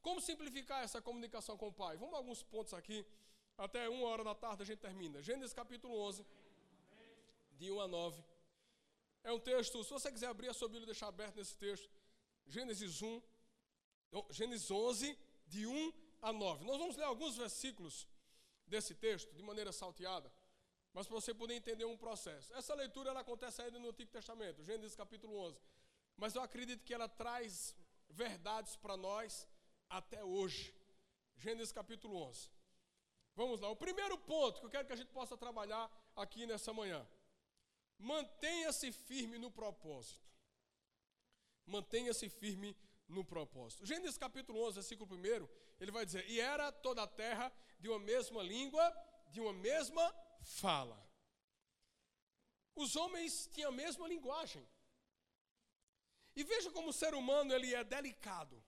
Como 0.00 0.20
simplificar 0.20 0.82
essa 0.82 1.00
comunicação 1.00 1.56
com 1.56 1.68
o 1.68 1.72
Pai? 1.72 1.96
Vamos 1.96 2.14
a 2.14 2.18
alguns 2.18 2.42
pontos 2.42 2.74
aqui. 2.74 3.06
Até 3.58 3.88
uma 3.88 4.06
hora 4.06 4.22
da 4.22 4.36
tarde 4.36 4.62
a 4.62 4.66
gente 4.66 4.78
termina. 4.78 5.20
Gênesis 5.20 5.52
capítulo 5.52 5.98
11, 5.98 6.24
de 7.56 7.72
1 7.72 7.80
a 7.80 7.88
9. 7.88 8.24
É 9.24 9.32
um 9.32 9.40
texto, 9.40 9.82
se 9.82 9.90
você 9.90 10.12
quiser 10.12 10.28
abrir 10.28 10.48
a 10.48 10.54
sua 10.54 10.68
Bíblia 10.68 10.84
e 10.84 10.86
deixar 10.86 11.08
aberto 11.08 11.34
nesse 11.34 11.56
texto, 11.56 11.90
Gênesis 12.46 13.02
1, 13.02 13.20
Gênesis 14.30 14.70
11, 14.70 15.18
de 15.48 15.66
1 15.66 15.92
a 16.22 16.32
9. 16.32 16.64
Nós 16.64 16.78
vamos 16.78 16.96
ler 16.96 17.02
alguns 17.02 17.36
versículos 17.36 18.06
desse 18.64 18.94
texto 18.94 19.34
de 19.34 19.42
maneira 19.42 19.72
salteada, 19.72 20.32
mas 20.92 21.08
para 21.08 21.16
você 21.16 21.34
poder 21.34 21.54
entender 21.54 21.84
um 21.84 21.96
processo. 21.96 22.54
Essa 22.54 22.74
leitura 22.74 23.10
ela 23.10 23.20
acontece 23.20 23.60
ainda 23.60 23.80
no 23.80 23.88
Antigo 23.88 24.12
Testamento, 24.12 24.62
Gênesis 24.62 24.94
capítulo 24.94 25.36
11. 25.36 25.60
Mas 26.16 26.36
eu 26.36 26.42
acredito 26.42 26.84
que 26.84 26.94
ela 26.94 27.08
traz 27.08 27.74
verdades 28.08 28.76
para 28.76 28.96
nós 28.96 29.48
até 29.90 30.22
hoje. 30.22 30.72
Gênesis 31.36 31.72
capítulo 31.72 32.16
11. 32.22 32.57
Vamos 33.40 33.60
lá. 33.60 33.68
O 33.70 33.76
primeiro 33.76 34.18
ponto 34.18 34.58
que 34.58 34.66
eu 34.66 34.70
quero 34.70 34.86
que 34.88 34.92
a 34.92 34.96
gente 34.96 35.12
possa 35.12 35.36
trabalhar 35.36 35.84
aqui 36.16 36.44
nessa 36.44 36.72
manhã. 36.72 37.08
Mantenha-se 37.96 38.90
firme 38.90 39.38
no 39.38 39.48
propósito. 39.48 40.26
Mantenha-se 41.64 42.28
firme 42.28 42.76
no 43.06 43.24
propósito. 43.24 43.86
Gênesis 43.86 44.18
capítulo 44.18 44.60
11, 44.66 44.74
versículo 44.80 45.14
1, 45.14 45.48
ele 45.78 45.92
vai 45.92 46.04
dizer: 46.04 46.28
E 46.28 46.40
era 46.40 46.72
toda 46.72 47.04
a 47.04 47.06
terra 47.06 47.52
de 47.78 47.88
uma 47.88 48.00
mesma 48.00 48.42
língua, 48.42 48.84
de 49.30 49.40
uma 49.40 49.52
mesma 49.52 50.04
fala. 50.42 51.00
Os 52.74 52.96
homens 52.96 53.48
tinham 53.52 53.70
a 53.70 53.78
mesma 53.84 54.08
linguagem. 54.08 54.68
E 56.34 56.42
veja 56.42 56.72
como 56.72 56.88
o 56.88 56.92
ser 56.92 57.14
humano 57.14 57.54
ele 57.54 57.72
é 57.72 57.84
delicado. 57.84 58.60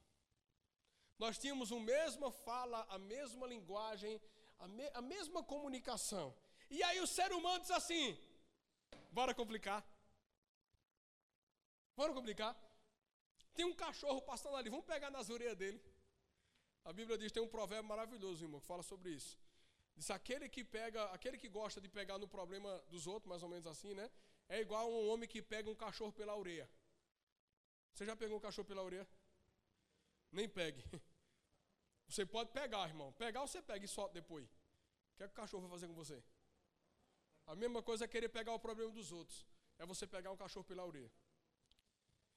Nós 1.18 1.36
tínhamos 1.38 1.72
a 1.72 1.80
mesma 1.80 2.30
fala, 2.30 2.86
a 2.88 2.98
mesma 2.98 3.48
linguagem, 3.48 4.20
a, 4.60 4.68
me, 4.68 4.88
a 4.94 5.02
mesma 5.02 5.42
comunicação. 5.42 6.34
E 6.70 6.82
aí 6.82 7.00
o 7.00 7.06
ser 7.06 7.32
humano 7.32 7.60
diz 7.60 7.70
assim: 7.70 8.16
bora 9.10 9.34
complicar. 9.34 9.84
Bora 11.96 12.12
complicar. 12.12 12.56
Tem 13.54 13.64
um 13.64 13.74
cachorro 13.74 14.22
passando 14.22 14.56
ali, 14.56 14.70
vamos 14.70 14.86
pegar 14.86 15.10
nas 15.10 15.28
orelhas 15.28 15.56
dele. 15.56 15.80
A 16.84 16.92
Bíblia 16.92 17.18
diz, 17.18 17.30
tem 17.32 17.42
um 17.42 17.48
provérbio 17.48 17.88
maravilhoso, 17.88 18.44
irmão, 18.44 18.60
que 18.60 18.66
fala 18.66 18.82
sobre 18.82 19.10
isso. 19.10 19.38
Diz, 19.96 20.10
aquele 20.10 20.48
que 20.48 20.64
pega, 20.64 21.04
aquele 21.06 21.36
que 21.36 21.48
gosta 21.48 21.80
de 21.80 21.88
pegar 21.88 22.16
no 22.16 22.26
problema 22.26 22.78
dos 22.88 23.06
outros, 23.06 23.28
mais 23.28 23.42
ou 23.42 23.48
menos 23.48 23.66
assim, 23.66 23.92
né? 23.92 24.10
É 24.48 24.60
igual 24.60 24.86
a 24.86 24.88
um 24.88 25.10
homem 25.10 25.28
que 25.28 25.42
pega 25.42 25.68
um 25.68 25.74
cachorro 25.74 26.12
pela 26.12 26.34
orelha. 26.34 26.68
Você 27.92 28.06
já 28.06 28.16
pegou 28.16 28.38
um 28.38 28.40
cachorro 28.40 28.66
pela 28.66 28.82
orelha? 28.82 29.06
Nem 30.32 30.48
pegue. 30.48 30.82
Você 32.10 32.26
pode 32.26 32.50
pegar, 32.50 32.88
irmão. 32.88 33.12
Pegar 33.24 33.40
você 33.42 33.62
pega 33.62 33.84
e 33.84 33.88
solta 33.88 34.14
depois. 34.20 34.48
O 35.12 35.16
que, 35.16 35.22
é 35.24 35.26
que 35.28 35.32
o 35.32 35.40
cachorro 35.42 35.62
vai 35.62 35.70
fazer 35.70 35.86
com 35.86 35.94
você? 35.94 36.18
A 37.46 37.54
mesma 37.62 37.80
coisa 37.88 38.04
é 38.04 38.08
querer 38.08 38.28
pegar 38.28 38.52
o 38.52 38.58
problema 38.58 38.90
dos 38.90 39.12
outros. 39.12 39.46
É 39.78 39.86
você 39.86 40.06
pegar 40.06 40.30
um 40.32 40.36
cachorro 40.36 40.64
pela 40.64 40.84
orelha. 40.84 41.12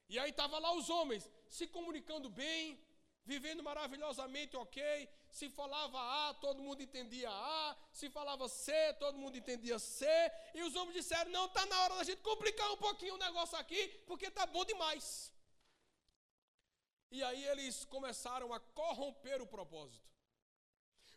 E 0.08 0.20
aí 0.20 0.30
estavam 0.30 0.60
lá 0.60 0.72
os 0.80 0.90
homens 0.90 1.28
se 1.50 1.66
comunicando 1.66 2.30
bem, 2.30 2.80
vivendo 3.26 3.64
maravilhosamente 3.64 4.56
ok. 4.56 5.10
Se 5.40 5.50
falava 5.50 6.00
A, 6.22 6.34
todo 6.36 6.62
mundo 6.62 6.82
entendia 6.88 7.32
A. 7.32 7.76
Se 7.92 8.10
falava 8.12 8.48
C, 8.48 8.72
todo 9.00 9.18
mundo 9.18 9.36
entendia 9.38 9.80
C. 9.80 10.06
E 10.54 10.62
os 10.62 10.76
homens 10.76 10.98
disseram: 11.02 11.32
não, 11.32 11.46
está 11.48 11.66
na 11.66 11.82
hora 11.84 11.96
da 11.96 12.04
gente 12.04 12.22
complicar 12.22 12.72
um 12.72 12.78
pouquinho 12.78 13.16
o 13.16 13.24
negócio 13.28 13.58
aqui, 13.58 13.88
porque 14.06 14.28
está 14.28 14.46
bom 14.46 14.64
demais. 14.66 15.34
E 17.18 17.22
aí 17.28 17.44
eles 17.52 17.86
começaram 17.86 18.52
a 18.52 18.60
corromper 18.60 19.40
o 19.40 19.46
propósito. 19.56 20.14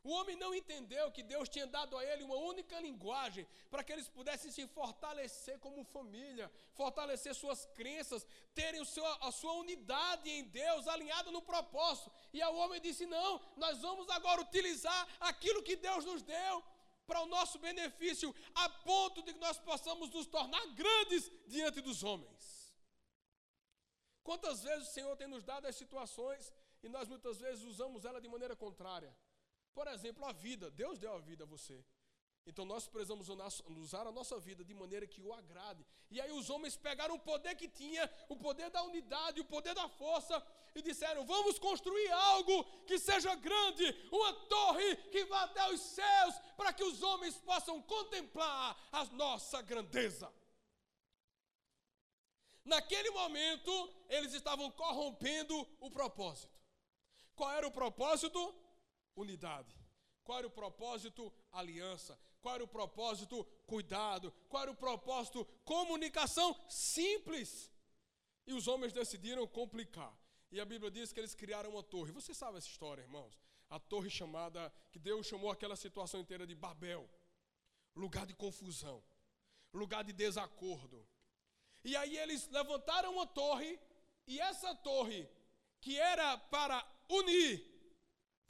O 0.05 0.11
homem 0.17 0.37
não 0.37 0.55
entendeu 0.55 1.11
que 1.11 1.23
Deus 1.23 1.49
tinha 1.49 1.67
dado 1.67 1.97
a 1.97 2.05
ele 2.05 2.23
uma 2.23 2.37
única 2.37 2.79
linguagem 2.79 3.45
para 3.71 3.83
que 3.83 3.93
eles 3.95 4.09
pudessem 4.17 4.51
se 4.53 4.65
fortalecer 4.69 5.59
como 5.59 5.83
família, 5.85 6.53
fortalecer 6.75 7.35
suas 7.35 7.65
crenças, 7.79 8.27
terem 8.55 8.85
seu, 8.85 9.07
a 9.29 9.33
sua 9.33 9.55
unidade 9.55 10.29
em 10.31 10.45
Deus 10.45 10.87
alinhada 10.87 11.33
no 11.33 11.41
propósito. 11.41 12.13
E 12.31 12.45
o 12.45 12.57
homem 12.57 12.81
disse: 12.81 13.07
Não, 13.07 13.41
nós 13.57 13.81
vamos 13.81 14.09
agora 14.11 14.43
utilizar 14.43 15.03
aquilo 15.19 15.63
que 15.63 15.77
Deus 15.77 16.05
nos 16.05 16.23
deu 16.23 16.63
para 17.07 17.23
o 17.23 17.27
nosso 17.27 17.59
benefício, 17.59 18.35
a 18.55 18.69
ponto 18.69 19.23
de 19.23 19.33
que 19.33 19.41
nós 19.41 19.59
possamos 19.59 20.11
nos 20.11 20.27
tornar 20.27 20.65
grandes 20.83 21.33
diante 21.47 21.81
dos 21.81 22.05
homens. 22.05 22.56
Quantas 24.29 24.63
vezes 24.69 24.89
o 24.89 24.93
Senhor 24.97 25.15
tem 25.17 25.29
nos 25.35 25.45
dado 25.51 25.67
as 25.67 25.77
situações 25.83 26.53
e 26.83 26.89
nós 26.89 27.07
muitas 27.09 27.37
vezes 27.45 27.63
usamos 27.73 28.05
ela 28.05 28.21
de 28.21 28.29
maneira 28.35 28.57
contrária? 28.65 29.13
Por 29.73 29.87
exemplo, 29.87 30.25
a 30.25 30.33
vida. 30.33 30.71
Deus 30.83 30.99
deu 30.99 31.13
a 31.15 31.21
vida 31.31 31.45
a 31.45 31.47
você. 31.47 31.79
Então 32.49 32.65
nós 32.65 32.89
precisamos 32.89 33.29
usar 33.85 34.05
a 34.07 34.13
nossa 34.19 34.39
vida 34.39 34.65
de 34.65 34.75
maneira 34.83 35.07
que 35.07 35.21
o 35.21 35.33
agrade. 35.33 35.85
E 36.11 36.21
aí 36.21 36.33
os 36.33 36.49
homens 36.49 36.77
pegaram 36.77 37.15
o 37.17 37.25
poder 37.31 37.55
que 37.61 37.69
tinha, 37.69 38.05
o 38.29 38.37
poder 38.37 38.69
da 38.71 38.83
unidade, 38.83 39.41
o 39.41 39.45
poder 39.45 39.75
da 39.75 39.89
força, 39.89 40.37
e 40.75 40.83
disseram: 40.83 41.25
vamos 41.25 41.59
construir 41.59 42.11
algo 42.11 42.65
que 42.89 42.99
seja 42.99 43.35
grande, 43.35 43.87
uma 44.13 44.33
torre 44.57 44.97
que 45.13 45.25
vá 45.25 45.43
até 45.43 45.73
os 45.73 45.81
céus, 45.81 46.35
para 46.57 46.73
que 46.73 46.85
os 46.85 47.03
homens 47.03 47.37
possam 47.39 47.81
contemplar 47.83 48.77
a 48.93 49.05
nossa 49.07 49.61
grandeza. 49.63 50.33
Naquele 52.67 53.11
momento, 53.11 53.73
eles 54.09 54.35
estavam 54.35 54.71
corrompendo 54.71 55.57
o 55.81 55.91
propósito. 55.91 56.55
Qual 57.35 57.51
era 57.51 57.67
o 57.67 57.71
propósito? 57.71 58.41
unidade. 59.17 59.75
Qual 60.23 60.39
era 60.39 60.47
o 60.47 60.51
propósito? 60.51 61.33
Aliança. 61.51 62.19
Qual 62.43 62.55
era 62.55 62.65
o 62.65 62.69
propósito? 62.69 63.45
Cuidado. 63.67 64.33
Qual 64.49 64.63
era 64.63 64.71
o 64.71 64.77
propósito? 64.77 65.45
Comunicação 65.65 66.55
simples. 66.69 67.73
E 68.47 68.53
os 68.53 68.69
homens 68.69 68.93
decidiram 68.93 69.47
complicar. 69.47 70.15
E 70.51 70.61
a 70.61 70.65
Bíblia 70.65 70.91
diz 70.91 71.13
que 71.13 71.21
eles 71.21 71.35
criaram 71.35 71.71
uma 71.71 71.83
torre. 71.83 72.13
Você 72.13 72.35
sabe 72.35 72.59
essa 72.59 72.69
história, 72.69 73.03
irmãos? 73.03 73.41
A 73.71 73.81
torre 73.81 74.11
chamada, 74.11 74.73
que 74.93 74.99
Deus 74.99 75.27
chamou 75.27 75.51
aquela 75.51 75.77
situação 75.77 76.21
inteira 76.21 76.47
de 76.47 76.55
Babel 76.55 77.09
lugar 77.97 78.27
de 78.27 78.35
confusão, 78.35 79.03
lugar 79.73 80.05
de 80.05 80.13
desacordo. 80.13 81.09
E 81.89 81.95
aí 82.01 82.15
eles 82.23 82.43
levantaram 82.59 83.13
uma 83.17 83.27
torre, 83.41 83.71
e 84.27 84.41
essa 84.41 84.75
torre, 84.89 85.21
que 85.81 85.93
era 86.13 86.37
para 86.55 86.79
unir, 87.09 87.53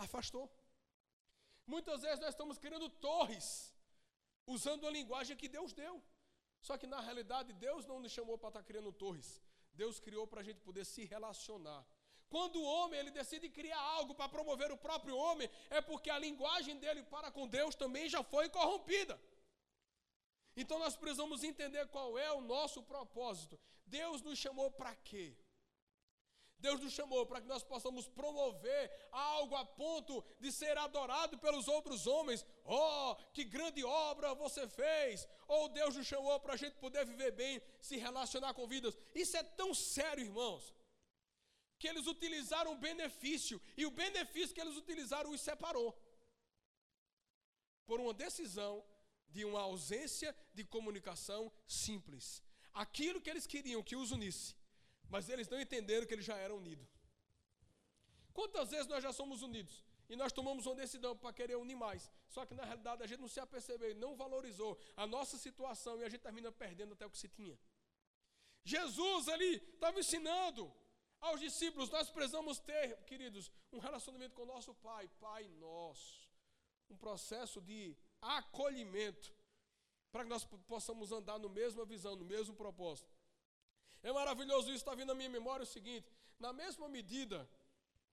afastou. 0.05 0.47
Muitas 1.67 2.01
vezes 2.01 2.21
nós 2.25 2.31
estamos 2.31 2.57
criando 2.57 2.89
torres, 3.09 3.47
usando 4.47 4.87
a 4.87 4.95
linguagem 4.99 5.37
que 5.37 5.51
Deus 5.57 5.75
deu. 5.83 5.95
Só 6.63 6.79
que 6.79 6.87
na 6.87 7.01
realidade 7.09 7.53
Deus 7.53 7.85
não 7.85 8.01
nos 8.01 8.13
chamou 8.17 8.39
para 8.39 8.49
estar 8.49 8.63
criando 8.63 8.91
torres. 9.05 9.29
Deus 9.75 10.01
criou 10.01 10.27
para 10.27 10.41
a 10.41 10.45
gente 10.49 10.61
poder 10.61 10.87
se 10.87 11.05
relacionar. 11.05 11.85
Quando 12.31 12.57
o 12.57 12.65
homem 12.65 12.99
ele 12.99 13.11
decide 13.11 13.51
criar 13.51 13.83
algo 13.99 14.15
para 14.15 14.31
promover 14.31 14.73
o 14.73 14.79
próprio 14.79 15.15
homem, 15.15 15.51
é 15.69 15.83
porque 15.83 16.09
a 16.09 16.19
linguagem 16.19 16.79
dele 16.79 17.03
para 17.03 17.31
com 17.31 17.47
Deus 17.47 17.75
também 17.75 18.09
já 18.09 18.23
foi 18.25 18.49
corrompida. 18.49 19.21
Então 20.57 20.79
nós 20.79 20.97
precisamos 20.97 21.45
entender 21.45 21.87
qual 21.89 22.19
é 22.19 22.33
o 22.33 22.41
nosso 22.41 22.83
propósito. 22.83 23.61
Deus 23.87 24.23
nos 24.23 24.39
chamou 24.39 24.71
para 24.71 24.95
quê? 24.97 25.37
Deus 26.59 26.81
nos 26.81 26.93
chamou 26.93 27.27
para 27.27 27.41
que 27.43 27.47
nós 27.47 27.63
possamos 27.63 28.09
promover 28.09 28.91
algo 29.13 29.55
a 29.57 29.65
ponto 29.65 30.25
de 30.41 30.51
ser 30.51 30.77
adorado 30.79 31.39
pelos 31.39 31.69
outros 31.69 32.07
homens. 32.07 32.45
Oh, 32.65 33.15
que 33.35 33.45
grande 33.45 33.85
obra 33.85 34.35
você 34.35 34.67
fez! 34.67 35.29
Ou 35.47 35.69
Deus 35.69 35.95
nos 35.97 36.07
chamou 36.07 36.41
para 36.41 36.55
a 36.55 36.57
gente 36.57 36.77
poder 36.77 37.05
viver 37.05 37.33
bem, 37.33 37.61
se 37.81 37.99
relacionar 37.99 38.55
com 38.55 38.67
vidas. 38.67 38.99
Isso 39.15 39.37
é 39.37 39.43
tão 39.43 39.75
sério, 39.75 40.25
irmãos, 40.25 40.75
que 41.79 41.87
eles 41.87 42.07
utilizaram 42.07 42.73
o 42.73 42.79
benefício, 42.79 43.61
e 43.77 43.85
o 43.85 43.91
benefício 43.91 44.55
que 44.55 44.61
eles 44.61 44.77
utilizaram 44.77 45.31
os 45.31 45.41
separou. 45.41 45.95
Por 47.87 48.01
uma 48.01 48.15
decisão 48.15 48.83
de 49.29 49.45
uma 49.45 49.61
ausência 49.61 50.35
de 50.55 50.65
comunicação 50.65 51.53
simples. 51.67 52.43
Aquilo 52.73 53.21
que 53.21 53.31
eles 53.31 53.47
queriam 53.47 53.83
que 53.83 53.97
os 53.97 54.11
unisse, 54.13 54.55
mas 55.09 55.29
eles 55.29 55.49
não 55.49 55.61
entenderam 55.61 56.07
que 56.07 56.15
eles 56.15 56.25
já 56.25 56.37
eram 56.37 56.57
unidos. 56.57 56.89
Quantas 58.33 58.71
vezes 58.71 58.87
nós 58.87 59.03
já 59.03 59.13
somos 59.13 59.43
unidos 59.43 59.85
e 60.09 60.17
nós 60.17 60.33
tomamos 60.33 60.67
uma 60.67 60.75
decisão 60.75 61.17
para 61.17 61.33
querer 61.33 61.57
unir 61.57 61.77
mais, 61.77 62.11
só 62.29 62.45
que 62.45 62.55
na 62.55 62.65
realidade 62.65 63.03
a 63.03 63.07
gente 63.07 63.21
não 63.21 63.29
se 63.29 63.41
apercebeu, 63.41 63.95
não 63.95 64.15
valorizou 64.15 64.79
a 64.97 65.07
nossa 65.07 65.39
situação 65.39 65.99
e 65.99 66.05
a 66.05 66.09
gente 66.09 66.21
termina 66.21 66.53
perdendo 66.53 66.93
até 66.93 67.07
o 67.07 67.11
que 67.11 67.19
se 67.19 67.29
tinha. 67.29 67.59
Jesus 68.63 69.29
ali 69.29 69.55
estava 69.75 69.99
ensinando 69.99 70.73
aos 71.21 71.41
discípulos: 71.41 71.91
nós 71.91 72.11
precisamos 72.11 72.59
ter, 72.59 72.97
queridos, 73.05 73.51
um 73.73 73.79
relacionamento 73.79 74.35
com 74.35 74.43
o 74.43 74.53
nosso 74.55 74.75
Pai, 74.75 75.09
Pai 75.21 75.49
nosso, 75.49 76.29
um 76.91 76.97
processo 76.97 77.61
de 77.61 77.97
acolhimento, 78.37 79.33
para 80.11 80.25
que 80.25 80.31
nós 80.31 80.45
possamos 80.67 81.13
andar 81.13 81.39
no 81.39 81.49
mesma 81.49 81.85
visão, 81.85 82.17
no 82.17 82.25
mesmo 82.25 82.55
propósito. 82.55 83.11
É 84.03 84.13
maravilhoso 84.13 84.69
isso, 84.69 84.77
está 84.77 84.95
vindo 84.95 85.09
na 85.09 85.15
minha 85.15 85.29
memória 85.29 85.65
o 85.65 85.67
seguinte: 85.67 86.09
na 86.39 86.53
mesma 86.53 86.89
medida 86.89 87.49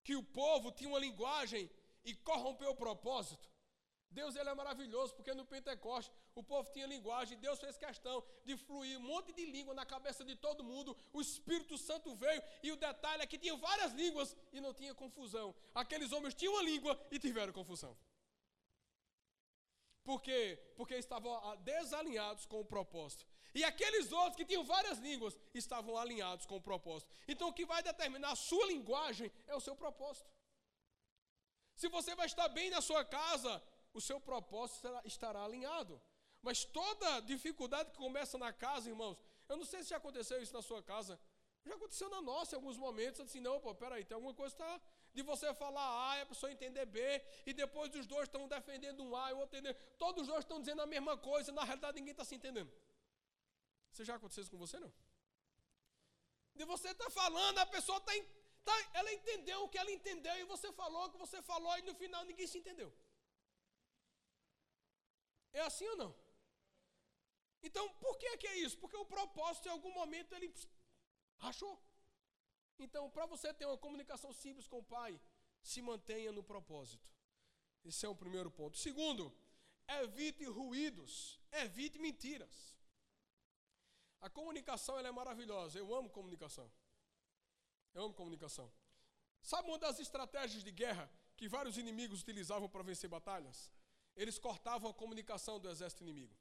que 0.04 0.16
o 0.16 0.24
povo 0.24 0.72
tinha 0.72 0.90
uma 0.90 1.00
linguagem 1.00 1.70
e 2.04 2.14
corrompeu 2.16 2.72
o 2.72 2.76
propósito, 2.76 3.50
Deus 4.10 4.36
ele 4.36 4.50
é 4.50 4.54
maravilhoso, 4.54 5.16
porque 5.16 5.34
no 5.34 5.46
Pentecoste 5.46 6.12
o 6.36 6.44
povo 6.44 6.72
tinha 6.72 6.86
linguagem, 6.86 7.38
Deus 7.40 7.60
fez 7.60 7.78
questão 7.78 8.24
de 8.46 8.56
fluir 8.58 8.98
um 9.00 9.02
monte 9.02 9.34
de 9.34 9.46
língua 9.46 9.74
na 9.74 9.86
cabeça 9.86 10.24
de 10.24 10.36
todo 10.36 10.64
mundo, 10.64 10.96
o 11.12 11.22
Espírito 11.22 11.78
Santo 11.78 12.16
veio, 12.16 12.42
e 12.62 12.72
o 12.72 12.76
detalhe 12.76 13.24
é 13.24 13.26
que 13.26 13.40
tinha 13.40 13.56
várias 13.58 13.92
línguas 13.94 14.36
e 14.52 14.62
não 14.62 14.74
tinha 14.74 14.94
confusão. 14.94 15.56
Aqueles 15.74 16.12
homens 16.12 16.36
tinham 16.36 16.54
uma 16.54 16.64
língua 16.64 17.00
e 17.12 17.18
tiveram 17.20 17.52
confusão. 17.52 17.98
Por 20.04 20.22
quê? 20.22 20.60
Porque 20.76 20.96
estavam 20.96 21.56
desalinhados 21.58 22.46
com 22.46 22.60
o 22.60 22.66
propósito. 22.66 23.26
E 23.56 23.64
aqueles 23.64 24.12
outros 24.12 24.36
que 24.36 24.46
tinham 24.46 24.64
várias 24.64 24.98
línguas 24.98 25.38
estavam 25.54 25.98
alinhados 25.98 26.46
com 26.46 26.58
o 26.58 26.62
propósito. 26.62 27.12
Então 27.28 27.50
o 27.50 27.54
que 27.54 27.66
vai 27.66 27.82
determinar 27.84 28.32
a 28.32 28.36
sua 28.36 28.66
linguagem 28.66 29.32
é 29.48 29.56
o 29.56 29.60
seu 29.62 29.76
propósito. 29.76 30.30
Se 31.76 31.88
você 31.88 32.16
vai 32.16 32.26
estar 32.26 32.50
bem 32.50 32.70
na 32.70 32.82
sua 32.82 33.06
casa, 33.06 33.62
o 33.94 34.02
seu 34.02 34.20
propósito 34.20 34.82
será, 34.82 35.02
estará 35.06 35.44
alinhado. 35.44 36.02
Mas 36.42 36.66
toda 36.66 37.22
dificuldade 37.22 37.92
que 37.92 37.98
começa 37.98 38.38
na 38.38 38.52
casa, 38.52 38.90
irmãos, 38.90 39.18
eu 39.48 39.56
não 39.56 39.66
sei 39.66 39.84
se 39.84 39.90
já 39.90 39.98
aconteceu 39.98 40.42
isso 40.42 40.54
na 40.54 40.62
sua 40.62 40.82
casa, 40.84 41.20
já 41.66 41.76
aconteceu 41.76 42.10
na 42.10 42.22
nossa 42.22 42.56
em 42.56 42.58
alguns 42.58 42.78
momentos, 42.78 43.22
assim, 43.22 43.40
não, 43.40 43.60
pô, 43.62 43.74
peraí, 43.74 44.04
tem 44.04 44.16
alguma 44.16 44.34
coisa 44.34 44.54
que 44.56 44.62
está 44.62 44.82
de 45.14 45.22
você 45.22 45.54
falar 45.54 46.12
A 46.12 46.18
e 46.18 46.22
a 46.22 46.26
pessoa 46.26 46.52
entender 46.52 46.86
B, 46.86 47.00
e 47.46 47.54
depois 47.54 47.94
os 47.96 48.08
dois 48.08 48.28
estão 48.28 48.48
defendendo 48.48 49.04
um 49.04 49.16
A 49.16 49.30
e 49.30 49.34
o 49.34 49.38
outro 49.38 49.58
entendendo. 49.58 49.80
Todos 49.98 50.24
os 50.24 50.28
dois 50.28 50.44
estão 50.44 50.60
dizendo 50.60 50.82
a 50.82 50.86
mesma 50.86 51.16
coisa, 51.18 51.52
e 51.52 51.54
na 51.54 51.64
realidade 51.64 51.98
ninguém 52.00 52.12
está 52.12 52.26
se 52.26 52.36
entendendo. 52.36 52.72
Você 53.92 54.04
já 54.04 54.16
aconteceu 54.16 54.42
isso 54.42 54.52
com 54.52 54.58
você, 54.58 54.80
não? 54.80 54.92
De 56.56 56.66
você 56.66 56.90
estar 56.90 57.06
tá 57.06 57.12
falando, 57.12 57.60
a 57.60 57.66
pessoa 57.66 58.00
está. 58.00 58.14
Tá, 58.64 58.74
ela 58.94 59.12
entendeu 59.12 59.64
o 59.64 59.70
que 59.70 59.78
ela 59.78 59.92
entendeu, 59.92 60.36
e 60.38 60.46
você 60.46 60.72
falou 60.72 61.06
o 61.06 61.12
que 61.12 61.18
você 61.18 61.42
falou, 61.42 61.78
e 61.78 61.82
no 61.84 61.94
final 61.94 62.24
ninguém 62.26 62.48
se 62.48 62.58
entendeu. 62.58 62.92
É 65.52 65.62
assim 65.62 65.88
ou 65.90 65.98
não? 65.98 66.16
Então, 67.62 67.88
por 68.04 68.18
que, 68.18 68.38
que 68.38 68.48
é 68.48 68.58
isso? 68.58 68.78
Porque 68.78 68.98
o 68.98 69.06
propósito, 69.06 69.68
em 69.68 69.72
algum 69.72 69.94
momento, 69.94 70.34
ele 70.34 70.54
rachou. 71.38 71.74
Então, 72.86 73.10
para 73.10 73.26
você 73.26 73.54
ter 73.54 73.66
uma 73.66 73.78
comunicação 73.78 74.32
simples 74.34 74.68
com 74.68 74.80
o 74.80 74.84
Pai, 74.84 75.20
se 75.62 75.82
mantenha 75.82 76.32
no 76.32 76.44
propósito. 76.44 77.10
Esse 77.86 78.06
é 78.06 78.10
o 78.10 78.16
primeiro 78.16 78.52
ponto. 78.52 78.78
Segundo, 78.78 79.34
evite 79.88 80.44
ruídos, 80.46 81.40
evite 81.52 81.98
mentiras. 81.98 82.78
A 84.20 84.30
comunicação 84.30 85.00
é 85.00 85.12
maravilhosa. 85.12 85.80
Eu 85.80 85.94
amo 85.94 86.10
comunicação. 86.10 86.72
Eu 87.94 88.04
amo 88.04 88.14
comunicação. 88.14 88.72
Sabe 89.42 89.70
uma 89.70 89.78
das 89.78 90.00
estratégias 90.00 90.64
de 90.64 90.72
guerra 90.72 91.10
que 91.38 91.48
vários 91.48 91.78
inimigos 91.78 92.22
utilizavam 92.22 92.70
para 92.70 92.84
vencer 92.84 93.10
batalhas? 93.10 93.72
Eles 94.16 94.40
cortavam 94.40 94.90
a 94.90 94.94
comunicação 94.94 95.60
do 95.60 95.70
exército 95.70 96.04
inimigo. 96.04 96.36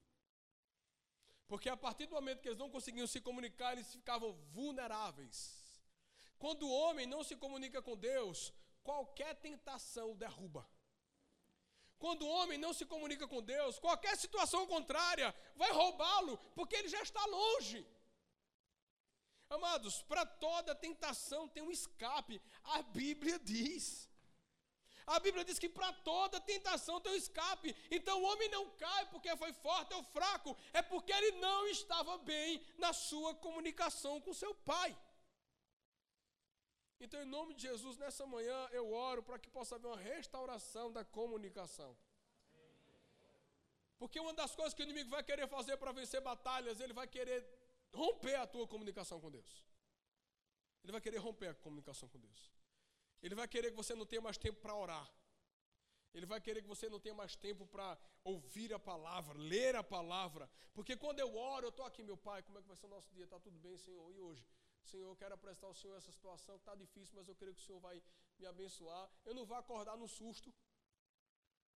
Porque 1.48 1.68
a 1.68 1.76
partir 1.76 2.06
do 2.06 2.14
momento 2.14 2.40
que 2.40 2.48
eles 2.48 2.58
não 2.58 2.70
conseguiam 2.70 3.06
se 3.06 3.20
comunicar, 3.20 3.72
eles 3.72 3.92
ficavam 3.92 4.32
vulneráveis. 4.52 5.61
Quando 6.42 6.64
o 6.66 6.74
homem 6.82 7.06
não 7.06 7.22
se 7.22 7.36
comunica 7.42 7.80
com 7.80 7.96
Deus, 7.96 8.52
qualquer 8.82 9.32
tentação 9.36 10.16
derruba. 10.22 10.62
Quando 12.00 12.22
o 12.22 12.32
homem 12.36 12.58
não 12.58 12.72
se 12.78 12.84
comunica 12.84 13.28
com 13.32 13.40
Deus, 13.40 13.78
qualquer 13.78 14.16
situação 14.16 14.66
contrária 14.66 15.28
vai 15.54 15.70
roubá-lo, 15.70 16.36
porque 16.56 16.74
ele 16.74 16.88
já 16.88 17.00
está 17.00 17.24
longe. 17.26 17.86
Amados, 19.48 20.02
para 20.02 20.26
toda 20.26 20.74
tentação 20.74 21.48
tem 21.48 21.62
um 21.62 21.70
escape. 21.70 22.42
A 22.64 22.82
Bíblia 22.82 23.38
diz. 23.38 24.10
A 25.06 25.20
Bíblia 25.20 25.44
diz 25.44 25.60
que 25.60 25.68
para 25.68 25.92
toda 26.10 26.40
tentação 26.40 27.00
tem 27.00 27.12
um 27.12 27.22
escape. 27.24 27.76
Então 27.88 28.20
o 28.20 28.26
homem 28.32 28.48
não 28.48 28.68
cai 28.70 29.08
porque 29.10 29.36
foi 29.36 29.52
forte 29.52 29.94
ou 29.94 30.02
fraco, 30.02 30.56
é 30.72 30.82
porque 30.82 31.12
ele 31.12 31.32
não 31.46 31.68
estava 31.68 32.18
bem 32.18 32.60
na 32.78 32.92
sua 32.92 33.32
comunicação 33.32 34.20
com 34.20 34.34
seu 34.34 34.52
pai. 34.56 34.90
Então, 37.04 37.20
em 37.20 37.30
nome 37.36 37.52
de 37.56 37.62
Jesus, 37.68 37.96
nessa 38.02 38.24
manhã 38.34 38.58
eu 38.78 38.92
oro 38.92 39.22
para 39.28 39.38
que 39.42 39.50
possa 39.50 39.74
haver 39.74 39.88
uma 39.88 40.02
restauração 40.14 40.86
da 40.96 41.04
comunicação. 41.04 41.90
Porque 43.98 44.20
uma 44.20 44.32
das 44.40 44.54
coisas 44.54 44.72
que 44.74 44.82
o 44.82 44.88
inimigo 44.88 45.10
vai 45.10 45.22
querer 45.30 45.48
fazer 45.48 45.76
para 45.76 45.90
vencer 45.90 46.20
batalhas, 46.20 46.80
ele 46.80 46.92
vai 46.92 47.08
querer 47.16 47.40
romper 47.92 48.36
a 48.36 48.46
tua 48.46 48.68
comunicação 48.68 49.20
com 49.20 49.30
Deus. 49.30 49.52
Ele 50.82 50.92
vai 50.92 51.00
querer 51.00 51.18
romper 51.18 51.48
a 51.48 51.54
comunicação 51.54 52.08
com 52.08 52.20
Deus. 52.20 52.40
Ele 53.20 53.34
vai 53.34 53.48
querer 53.48 53.70
que 53.72 53.76
você 53.76 53.94
não 53.96 54.06
tenha 54.06 54.22
mais 54.22 54.38
tempo 54.38 54.60
para 54.60 54.74
orar. 54.74 55.08
Ele 56.14 56.26
vai 56.26 56.40
querer 56.40 56.62
que 56.62 56.68
você 56.68 56.88
não 56.88 57.00
tenha 57.00 57.14
mais 57.14 57.34
tempo 57.34 57.66
para 57.66 57.98
ouvir 58.22 58.72
a 58.72 58.78
palavra, 58.78 59.36
ler 59.38 59.74
a 59.74 59.82
palavra. 59.82 60.48
Porque 60.72 60.96
quando 60.96 61.18
eu 61.18 61.36
oro, 61.36 61.66
eu 61.66 61.70
estou 61.70 61.84
aqui, 61.84 62.02
meu 62.02 62.16
pai, 62.16 62.42
como 62.42 62.58
é 62.58 62.62
que 62.62 62.68
vai 62.68 62.76
ser 62.76 62.86
o 62.86 62.90
nosso 62.90 63.10
dia? 63.12 63.24
Está 63.24 63.40
tudo 63.40 63.58
bem, 63.58 63.76
Senhor? 63.76 64.08
E 64.12 64.20
hoje? 64.20 64.44
Senhor, 64.86 65.08
eu 65.08 65.16
quero 65.16 65.34
apresentar 65.34 65.66
ao 65.66 65.74
Senhor 65.74 65.96
essa 65.96 66.12
situação 66.12 66.56
que 66.56 66.62
está 66.62 66.74
difícil, 66.74 67.14
mas 67.16 67.28
eu 67.28 67.34
creio 67.34 67.54
que 67.54 67.60
o 67.60 67.64
Senhor 67.64 67.80
vai 67.80 68.02
me 68.38 68.46
abençoar. 68.46 69.10
Eu 69.24 69.34
não 69.34 69.44
vou 69.44 69.56
acordar 69.56 69.96
no 69.96 70.08
susto 70.08 70.52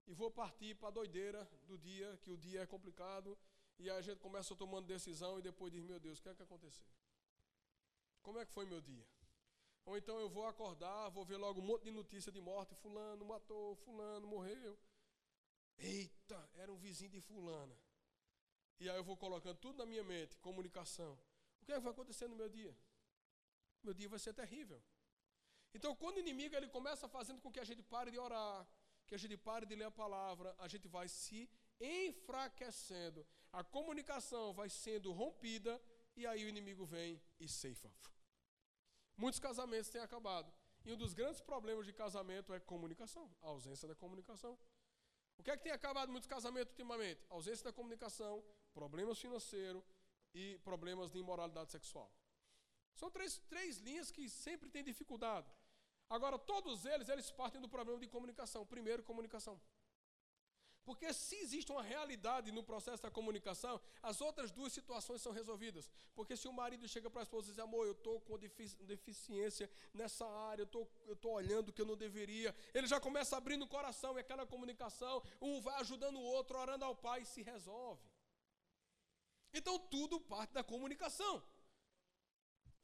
e 0.07 0.13
vou 0.13 0.31
partir 0.31 0.75
para 0.75 0.89
a 0.89 0.91
doideira 0.91 1.45
do 1.63 1.77
dia, 1.77 2.17
que 2.17 2.31
o 2.31 2.37
dia 2.37 2.61
é 2.61 2.65
complicado, 2.65 3.37
e 3.77 3.89
a 3.89 4.01
gente 4.01 4.19
começa 4.19 4.55
tomando 4.55 4.85
decisão 4.85 5.39
e 5.39 5.41
depois 5.41 5.71
diz, 5.71 5.83
meu 5.83 5.99
Deus, 5.99 6.19
o 6.19 6.21
que 6.21 6.29
é 6.29 6.35
que 6.35 6.43
aconteceu? 6.43 6.85
Como 8.21 8.39
é 8.39 8.45
que 8.45 8.51
foi 8.51 8.65
meu 8.65 8.81
dia? 8.81 9.05
Ou 9.85 9.97
então 9.97 10.19
eu 10.19 10.29
vou 10.29 10.45
acordar, 10.47 11.09
vou 11.09 11.23
ver 11.25 11.37
logo 11.37 11.61
um 11.61 11.63
monte 11.63 11.83
de 11.83 11.91
notícia 11.91 12.31
de 12.31 12.41
morte, 12.41 12.73
fulano 12.75 13.23
matou, 13.25 13.75
fulano 13.75 14.25
morreu. 14.25 14.77
Eita, 15.77 16.49
era 16.55 16.71
um 16.71 16.77
vizinho 16.77 17.11
de 17.11 17.21
fulana. 17.21 17.77
E 18.79 18.89
aí 18.89 18.97
eu 18.97 19.03
vou 19.03 19.15
colocando 19.15 19.57
tudo 19.57 19.77
na 19.77 19.85
minha 19.85 20.03
mente, 20.03 20.37
comunicação. 20.39 21.13
O 21.61 21.65
que, 21.65 21.71
é 21.71 21.75
que 21.75 21.81
vai 21.81 21.91
acontecer 21.91 22.27
no 22.27 22.35
meu 22.35 22.49
dia? 22.49 22.75
Meu 23.85 23.93
dia 23.93 24.09
vai 24.09 24.19
ser 24.25 24.33
terrível. 24.41 24.81
Então, 25.75 25.91
quando 26.01 26.17
o 26.17 26.23
inimigo 26.25 26.55
ele 26.55 26.69
começa 26.77 27.07
fazendo 27.17 27.39
com 27.41 27.51
que 27.51 27.59
a 27.59 27.67
gente 27.69 27.83
pare 27.83 28.09
de 28.09 28.19
orar, 28.25 28.67
que 29.07 29.15
a 29.17 29.21
gente 29.23 29.37
pare 29.37 29.65
de 29.65 29.75
ler 29.75 29.85
a 29.85 29.91
palavra, 30.03 30.55
a 30.57 30.67
gente 30.73 30.87
vai 30.87 31.07
se 31.07 31.49
enfraquecendo. 31.79 33.25
A 33.51 33.63
comunicação 33.63 34.53
vai 34.53 34.69
sendo 34.69 35.11
rompida 35.11 35.81
e 36.15 36.25
aí 36.25 36.45
o 36.45 36.49
inimigo 36.49 36.85
vem 36.85 37.21
e 37.39 37.47
ceifa. 37.47 37.91
Muitos 39.17 39.39
casamentos 39.39 39.89
têm 39.89 40.01
acabado. 40.01 40.51
E 40.85 40.93
um 40.93 40.97
dos 40.97 41.13
grandes 41.13 41.41
problemas 41.41 41.85
de 41.85 41.93
casamento 41.93 42.53
é 42.53 42.59
comunicação, 42.59 43.29
a 43.41 43.47
ausência 43.47 43.87
da 43.87 43.95
comunicação. 43.95 44.57
O 45.37 45.43
que 45.43 45.51
é 45.51 45.57
que 45.57 45.63
tem 45.63 45.71
acabado 45.71 46.11
muitos 46.11 46.27
casamentos 46.27 46.71
ultimamente? 46.71 47.25
A 47.29 47.33
ausência 47.33 47.63
da 47.65 47.73
comunicação, 47.73 48.43
problemas 48.73 49.19
financeiros 49.19 49.83
e 50.33 50.57
problemas 50.59 51.11
de 51.11 51.17
imoralidade 51.19 51.71
sexual. 51.71 52.11
São 52.95 53.09
três, 53.11 53.37
três 53.49 53.77
linhas 53.77 54.11
que 54.11 54.29
sempre 54.29 54.69
têm 54.69 54.83
dificuldade. 54.83 55.47
Agora, 56.09 56.37
todos 56.37 56.85
eles, 56.85 57.09
eles 57.09 57.31
partem 57.31 57.61
do 57.61 57.69
problema 57.69 57.99
de 57.99 58.07
comunicação. 58.07 58.65
Primeiro, 58.65 59.03
comunicação. 59.03 59.59
Porque 60.85 61.11
se 61.11 61.35
existe 61.37 61.71
uma 61.71 61.81
realidade 61.81 62.51
no 62.51 62.63
processo 62.63 63.01
da 63.01 63.09
comunicação, 63.09 63.81
as 64.03 64.21
outras 64.21 64.51
duas 64.51 64.71
situações 64.71 65.19
são 65.19 65.31
resolvidas. 65.31 65.89
Porque 66.13 66.37
se 66.37 66.47
o 66.47 66.53
marido 66.53 66.87
chega 66.87 67.09
para 67.09 67.21
a 67.21 67.23
esposa 67.23 67.47
e 67.47 67.49
diz, 67.49 67.59
amor, 67.59 67.87
eu 67.87 67.93
estou 67.93 68.21
com 68.21 68.37
deficiência 68.37 69.67
nessa 69.91 70.27
área, 70.27 70.61
eu 70.61 70.65
estou 70.65 70.85
tô 71.19 71.31
olhando 71.31 71.69
o 71.69 71.73
que 71.73 71.81
eu 71.81 71.87
não 71.87 71.97
deveria, 71.97 72.55
ele 72.71 72.85
já 72.85 72.99
começa 72.99 73.35
abrindo 73.35 73.65
o 73.65 73.67
coração 73.67 74.15
e 74.15 74.19
aquela 74.19 74.45
comunicação, 74.45 75.23
um 75.41 75.59
vai 75.59 75.79
ajudando 75.81 76.17
o 76.17 76.23
outro, 76.23 76.55
orando 76.55 76.85
ao 76.85 76.95
pai 76.95 77.23
e 77.23 77.25
se 77.25 77.41
resolve. 77.41 78.07
Então 79.51 79.79
tudo 79.79 80.21
parte 80.21 80.53
da 80.53 80.63
comunicação. 80.63 81.41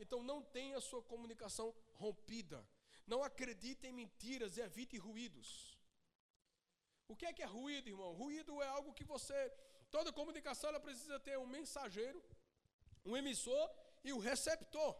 Então 0.03 0.21
não 0.23 0.39
tenha 0.57 0.81
sua 0.81 1.01
comunicação 1.11 1.67
rompida. 2.03 2.59
Não 3.05 3.23
acredite 3.23 3.85
em 3.87 3.93
mentiras 4.01 4.57
e 4.57 4.61
evite 4.61 4.97
ruídos. 4.97 5.49
O 7.11 7.15
que 7.15 7.25
é 7.25 7.33
que 7.37 7.43
é 7.43 7.49
ruído, 7.59 7.89
irmão? 7.93 8.11
Ruído 8.13 8.61
é 8.61 8.67
algo 8.67 8.95
que 8.97 9.03
você. 9.03 9.39
Toda 9.95 10.17
comunicação 10.19 10.69
ela 10.69 10.79
precisa 10.79 11.19
ter 11.19 11.37
um 11.37 11.45
mensageiro, 11.45 12.19
um 13.05 13.15
emissor 13.15 13.65
e 14.03 14.11
um 14.13 14.17
receptor. 14.29 14.95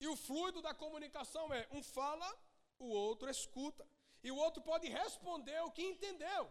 E 0.00 0.08
o 0.08 0.16
fluido 0.16 0.60
da 0.60 0.74
comunicação 0.74 1.52
é 1.52 1.66
um 1.70 1.82
fala, 1.82 2.28
o 2.78 2.88
outro 2.88 3.30
escuta. 3.30 3.86
E 4.22 4.30
o 4.32 4.36
outro 4.36 4.62
pode 4.62 4.88
responder 4.88 5.60
o 5.62 5.70
que 5.70 5.82
entendeu. 5.82 6.50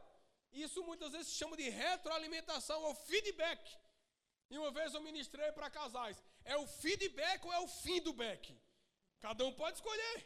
Isso 0.53 0.83
muitas 0.83 1.11
vezes 1.11 1.29
se 1.29 1.39
chama 1.39 1.57
de 1.57 1.67
retroalimentação 1.69 2.79
ou 2.83 2.95
feedback. 2.95 3.61
E 4.51 4.57
uma 4.57 4.71
vez 4.71 4.93
eu 4.93 5.01
ministrei 5.01 5.51
para 5.51 5.69
casais: 5.69 6.23
é 6.45 6.57
o 6.57 6.67
feedback 6.67 7.45
ou 7.45 7.53
é 7.53 7.59
o 7.59 7.67
fim 7.67 8.01
do 8.01 8.13
back? 8.13 8.57
Cada 9.19 9.45
um 9.45 9.53
pode 9.53 9.77
escolher. 9.77 10.17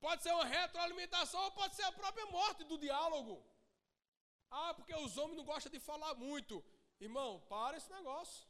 Pode 0.00 0.22
ser 0.22 0.32
uma 0.32 0.44
retroalimentação 0.44 1.42
ou 1.44 1.52
pode 1.52 1.74
ser 1.74 1.82
a 1.84 1.92
própria 1.92 2.26
morte 2.26 2.62
do 2.64 2.78
diálogo. 2.78 3.42
Ah, 4.50 4.72
porque 4.74 4.94
os 4.94 5.16
homens 5.18 5.36
não 5.36 5.44
gostam 5.44 5.72
de 5.72 5.80
falar 5.80 6.14
muito. 6.14 6.64
Irmão, 7.00 7.40
para 7.48 7.76
esse 7.76 7.90
negócio. 7.90 8.46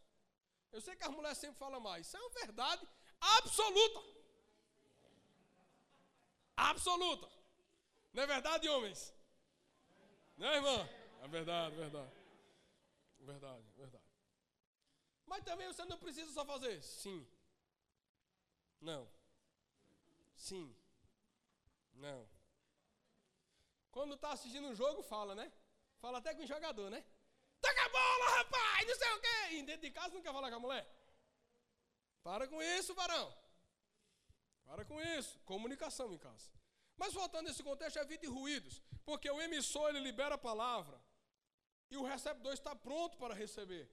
Eu 0.71 0.81
sei 0.81 0.97
que 0.97 1.05
as 1.05 1.11
mulheres 1.11 1.39
sempre 1.39 1.57
falam 1.57 1.81
mais. 1.81 2.07
Isso 2.07 2.17
é 2.17 2.21
uma 2.21 2.31
verdade 2.31 2.87
absoluta. 3.21 4.01
Absoluta. 6.57 7.29
Não 8.13 8.23
é 8.23 8.27
verdade, 8.27 8.69
homens? 8.69 9.15
Não 10.37 10.49
é, 10.49 10.57
irmã? 10.57 10.89
É 11.23 11.29
verdade, 11.29 11.77
verdade. 11.77 12.13
Verdade, 13.21 13.65
verdade. 13.77 14.04
Mas 15.27 15.45
também 15.45 15.67
você 15.67 15.85
não 15.85 15.99
precisa 15.99 16.31
só 16.33 16.45
fazer 16.45 16.83
sim. 16.83 17.27
Não. 18.81 19.09
Sim. 20.37 20.75
Não. 21.95 22.29
Quando 23.91 24.15
está 24.15 24.33
assistindo 24.33 24.67
um 24.69 24.75
jogo, 24.75 25.03
fala, 25.03 25.35
né? 25.35 25.51
Fala 25.99 26.19
até 26.19 26.35
com 26.35 26.43
o 26.43 26.47
jogador, 26.47 26.91
né? 26.91 27.05
Taca 27.61 27.85
a 27.85 27.89
bola, 27.89 28.37
rapaz! 28.39 28.87
Não 28.87 28.97
sei 28.97 29.13
o 29.13 29.21
quê! 29.21 29.53
E 29.53 29.63
dentro 29.63 29.83
de 29.83 29.91
casa 29.91 30.15
não 30.15 30.23
quer 30.23 30.33
falar 30.33 30.51
com 30.51 30.57
a 30.57 30.61
mulher. 30.61 30.87
Para 32.23 32.49
com 32.49 32.61
isso, 32.63 32.95
varão. 32.95 33.35
Para 34.65 34.85
com 34.85 35.01
isso. 35.01 35.39
Comunicação 35.41 36.13
em 36.13 36.19
casa. 36.19 36.51
Mas 36.97 37.13
voltando 37.13 37.47
nesse 37.47 37.63
contexto, 37.63 37.99
evite 37.99 38.27
ruídos. 38.27 38.83
Porque 39.05 39.31
o 39.31 39.41
emissor, 39.41 39.91
ele 39.91 40.01
libera 40.01 40.35
a 40.35 40.39
palavra. 40.39 41.01
E 41.91 41.97
o 41.97 42.03
receptor 42.03 42.53
está 42.53 42.75
pronto 42.75 43.17
para 43.17 43.35
receber. 43.35 43.89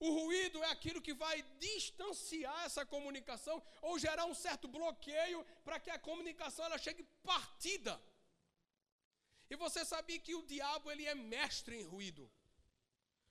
O 0.00 0.10
ruído 0.10 0.62
é 0.62 0.70
aquilo 0.70 1.02
que 1.02 1.12
vai 1.12 1.42
distanciar 1.58 2.64
essa 2.64 2.86
comunicação 2.86 3.60
ou 3.82 3.98
gerar 3.98 4.26
um 4.26 4.34
certo 4.34 4.68
bloqueio 4.68 5.44
para 5.64 5.80
que 5.80 5.90
a 5.90 5.98
comunicação 5.98 6.64
ela 6.64 6.78
chegue 6.78 7.02
partida. 7.22 8.00
E 9.50 9.56
você 9.56 9.84
sabia 9.84 10.18
que 10.20 10.34
o 10.34 10.46
diabo 10.46 10.90
ele 10.90 11.04
é 11.06 11.14
mestre 11.14 11.76
em 11.80 11.82
ruído. 11.82 12.30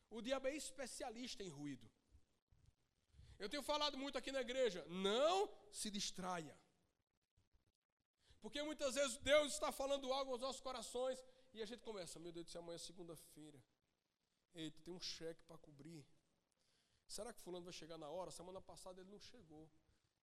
O 0.10 0.22
diabo 0.22 0.48
é 0.48 0.56
especialista 0.56 1.44
em 1.44 1.50
ruído. 1.50 1.90
Eu 3.40 3.50
tenho 3.50 3.64
falado 3.64 3.98
muito 3.98 4.18
aqui 4.18 4.32
na 4.32 4.42
igreja, 4.42 4.84
não 4.90 5.50
se 5.72 5.90
distraia. 5.90 6.58
Porque 8.42 8.62
muitas 8.64 8.96
vezes 8.96 9.18
Deus 9.18 9.54
está 9.54 9.72
falando 9.72 10.12
algo 10.12 10.32
aos 10.32 10.42
nossos 10.42 10.62
corações 10.62 11.24
e 11.54 11.62
a 11.62 11.66
gente 11.66 11.82
começa, 11.82 12.20
meu 12.20 12.32
Deus 12.32 12.50
céu, 12.50 12.62
amanhã 12.62 12.76
é 12.76 12.80
segunda-feira. 12.80 13.64
Eita, 14.54 14.82
tem 14.82 14.94
um 14.94 15.00
cheque 15.00 15.44
para 15.44 15.58
cobrir. 15.58 16.06
Será 17.08 17.34
que 17.34 17.42
fulano 17.42 17.64
vai 17.64 17.74
chegar 17.74 17.98
na 17.98 18.10
hora? 18.10 18.32
Semana 18.32 18.62
passada 18.62 19.02
ele 19.02 19.10
não 19.10 19.20
chegou. 19.20 19.70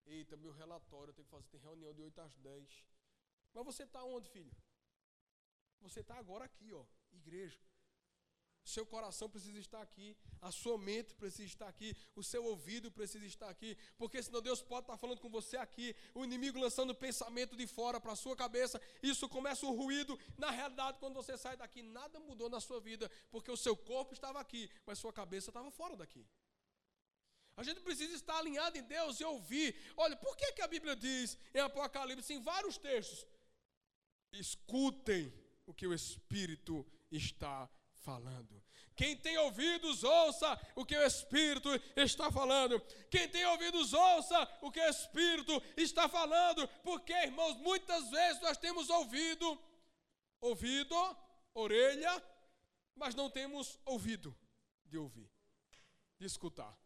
Eita, 0.05 0.35
meu 0.35 0.51
relatório, 0.51 1.11
eu 1.11 1.13
tenho 1.13 1.25
que 1.25 1.31
fazer 1.31 1.47
tem 1.47 1.59
reunião 1.61 1.93
de 1.93 2.01
8 2.01 2.19
às 2.21 2.37
10. 2.37 2.85
Mas 3.53 3.65
você 3.65 3.83
está 3.83 4.03
onde, 4.03 4.29
filho? 4.29 4.51
Você 5.81 6.01
está 6.01 6.15
agora 6.15 6.45
aqui, 6.45 6.73
ó, 6.73 6.85
igreja. 7.11 7.59
Seu 8.65 8.85
coração 8.85 9.29
precisa 9.29 9.59
estar 9.59 9.81
aqui, 9.81 10.15
a 10.41 10.49
sua 10.49 10.77
mente 10.77 11.13
precisa 11.15 11.43
estar 11.43 11.67
aqui, 11.67 11.95
o 12.15 12.23
seu 12.23 12.45
ouvido 12.45 12.89
precisa 12.89 13.25
estar 13.25 13.49
aqui, 13.49 13.77
porque 13.97 14.23
senão 14.23 14.41
Deus 14.41 14.61
pode 14.61 14.85
estar 14.85 14.97
falando 14.97 15.19
com 15.19 15.29
você 15.29 15.57
aqui, 15.57 15.93
o 16.15 16.23
inimigo 16.23 16.57
lançando 16.57 16.95
pensamento 16.95 17.57
de 17.57 17.67
fora 17.67 17.99
para 17.99 18.13
a 18.13 18.15
sua 18.15 18.37
cabeça, 18.37 18.81
isso 19.01 19.27
começa 19.27 19.65
um 19.65 19.75
ruído. 19.75 20.17
Na 20.37 20.49
realidade, 20.49 20.97
quando 20.97 21.13
você 21.13 21.37
sai 21.37 21.57
daqui, 21.57 21.81
nada 21.81 22.21
mudou 22.21 22.49
na 22.49 22.61
sua 22.61 22.79
vida, 22.79 23.11
porque 23.29 23.51
o 23.51 23.57
seu 23.57 23.75
corpo 23.75 24.13
estava 24.13 24.39
aqui, 24.39 24.69
mas 24.85 24.97
sua 24.97 25.11
cabeça 25.11 25.49
estava 25.49 25.69
fora 25.69 25.97
daqui. 25.97 26.25
A 27.55 27.63
gente 27.63 27.81
precisa 27.81 28.15
estar 28.15 28.37
alinhado 28.37 28.77
em 28.77 28.83
Deus 28.83 29.19
e 29.19 29.23
ouvir. 29.23 29.75
Olha, 29.95 30.15
por 30.15 30.35
que, 30.35 30.53
que 30.53 30.61
a 30.61 30.67
Bíblia 30.67 30.95
diz 30.95 31.37
em 31.53 31.59
Apocalipse, 31.59 32.33
em 32.33 32.41
vários 32.41 32.77
textos, 32.77 33.27
escutem 34.31 35.31
o 35.65 35.73
que 35.73 35.85
o 35.85 35.93
Espírito 35.93 36.85
está 37.11 37.69
falando. 38.03 38.61
Quem 38.95 39.15
tem 39.17 39.37
ouvidos, 39.37 40.03
ouça 40.03 40.59
o 40.75 40.85
que 40.85 40.95
o 40.95 41.05
Espírito 41.05 41.69
está 41.95 42.31
falando. 42.31 42.79
Quem 43.09 43.27
tem 43.27 43.45
ouvidos, 43.45 43.93
ouça 43.93 44.59
o 44.61 44.71
que 44.71 44.79
o 44.79 44.89
Espírito 44.89 45.61
está 45.75 46.07
falando. 46.07 46.67
Porque, 46.83 47.13
irmãos, 47.13 47.55
muitas 47.57 48.09
vezes 48.09 48.41
nós 48.41 48.57
temos 48.57 48.89
ouvido, 48.89 49.59
ouvido, 50.41 50.95
orelha, 51.53 52.23
mas 52.95 53.15
não 53.15 53.29
temos 53.29 53.79
ouvido 53.85 54.35
de 54.85 54.97
ouvir, 54.97 55.29
de 56.19 56.25
escutar. 56.25 56.77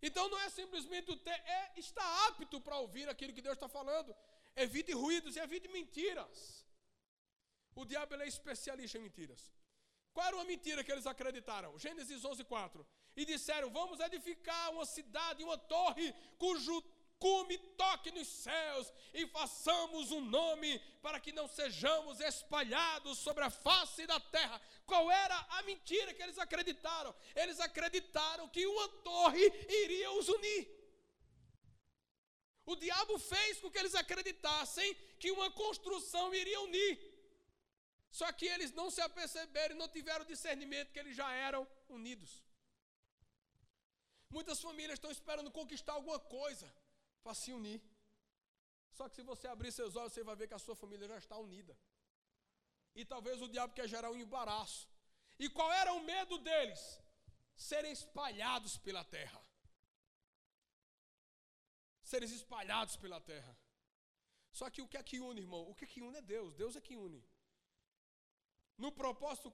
Então 0.00 0.28
não 0.28 0.40
é 0.40 0.48
simplesmente 0.48 1.14
ter, 1.16 1.30
é 1.30 1.72
estar 1.76 2.28
apto 2.28 2.60
para 2.60 2.76
ouvir 2.78 3.08
aquilo 3.08 3.32
que 3.32 3.42
Deus 3.42 3.54
está 3.54 3.68
falando. 3.68 4.14
Evite 4.54 4.92
ruídos 4.92 5.36
e 5.36 5.40
evite 5.40 5.68
mentiras. 5.68 6.64
O 7.74 7.84
diabo 7.84 8.14
é 8.14 8.26
especialista 8.26 8.98
em 8.98 9.02
mentiras. 9.02 9.52
Qual 10.12 10.26
era 10.26 10.36
uma 10.36 10.44
mentira 10.44 10.82
que 10.82 10.90
eles 10.90 11.06
acreditaram? 11.06 11.78
Gênesis 11.78 12.24
11, 12.24 12.44
4. 12.44 12.86
E 13.16 13.24
disseram: 13.24 13.70
Vamos 13.70 14.00
edificar 14.00 14.72
uma 14.72 14.86
cidade, 14.86 15.44
uma 15.44 15.56
torre, 15.56 16.12
cujo 16.36 16.82
cume 17.18 17.58
toque 17.76 18.10
nos 18.10 18.28
céus 18.28 18.92
e 19.12 19.26
façamos 19.26 20.10
um 20.10 20.20
nome 20.20 20.78
para 21.02 21.20
que 21.20 21.32
não 21.32 21.48
sejamos 21.48 22.20
espalhados 22.20 23.18
sobre 23.18 23.44
a 23.44 23.50
face 23.50 24.06
da 24.06 24.20
terra. 24.20 24.60
Qual 24.86 25.10
era 25.10 25.36
a 25.50 25.62
mentira 25.62 26.14
que 26.14 26.22
eles 26.22 26.38
acreditaram? 26.38 27.14
Eles 27.34 27.60
acreditaram 27.60 28.48
que 28.48 28.66
uma 28.66 28.88
torre 29.10 29.44
iria 29.68 30.10
os 30.12 30.28
unir. 30.28 30.78
O 32.64 32.76
diabo 32.76 33.18
fez 33.18 33.60
com 33.60 33.70
que 33.70 33.78
eles 33.78 33.94
acreditassem 33.94 34.94
que 35.18 35.30
uma 35.30 35.50
construção 35.50 36.34
iria 36.34 36.60
unir. 36.60 36.92
Só 38.10 38.30
que 38.32 38.46
eles 38.46 38.72
não 38.72 38.90
se 38.90 39.00
aperceberam 39.00 39.74
e 39.74 39.78
não 39.78 39.88
tiveram 39.88 40.24
discernimento 40.24 40.92
que 40.92 40.98
eles 40.98 41.16
já 41.16 41.30
eram 41.32 41.66
unidos. 41.88 42.42
Muitas 44.30 44.60
famílias 44.60 44.98
estão 44.98 45.10
esperando 45.10 45.50
conquistar 45.50 45.94
alguma 45.94 46.18
coisa 46.20 46.70
para 47.28 47.34
se 47.34 47.52
unir. 47.52 47.80
Só 48.96 49.06
que 49.08 49.16
se 49.16 49.22
você 49.30 49.46
abrir 49.46 49.70
seus 49.70 49.94
olhos, 50.00 50.12
você 50.14 50.24
vai 50.28 50.36
ver 50.40 50.48
que 50.48 50.58
a 50.58 50.64
sua 50.66 50.74
família 50.82 51.06
já 51.12 51.18
está 51.24 51.36
unida. 51.46 51.74
E 52.98 53.04
talvez 53.12 53.42
o 53.42 53.48
diabo 53.54 53.74
quer 53.78 53.86
gerar 53.94 54.10
um 54.10 54.20
embaraço. 54.26 54.88
E 55.38 55.46
qual 55.56 55.70
era 55.80 55.92
o 55.92 56.04
medo 56.12 56.38
deles? 56.38 56.82
Serem 57.54 57.92
espalhados 57.92 58.78
pela 58.78 59.04
terra. 59.04 59.40
Serem 62.02 62.28
espalhados 62.40 62.96
pela 62.96 63.20
terra. 63.20 63.54
Só 64.50 64.70
que 64.70 64.80
o 64.80 64.88
que 64.88 64.96
é 64.96 65.02
que 65.02 65.20
une, 65.20 65.42
irmão? 65.42 65.62
O 65.70 65.74
que 65.74 65.84
é 65.84 65.88
que 65.92 66.00
une 66.00 66.16
é 66.16 66.22
Deus. 66.22 66.54
Deus 66.54 66.74
é 66.76 66.80
que 66.80 66.96
une. 66.96 67.22
No 68.78 68.90
propósito 68.90 69.50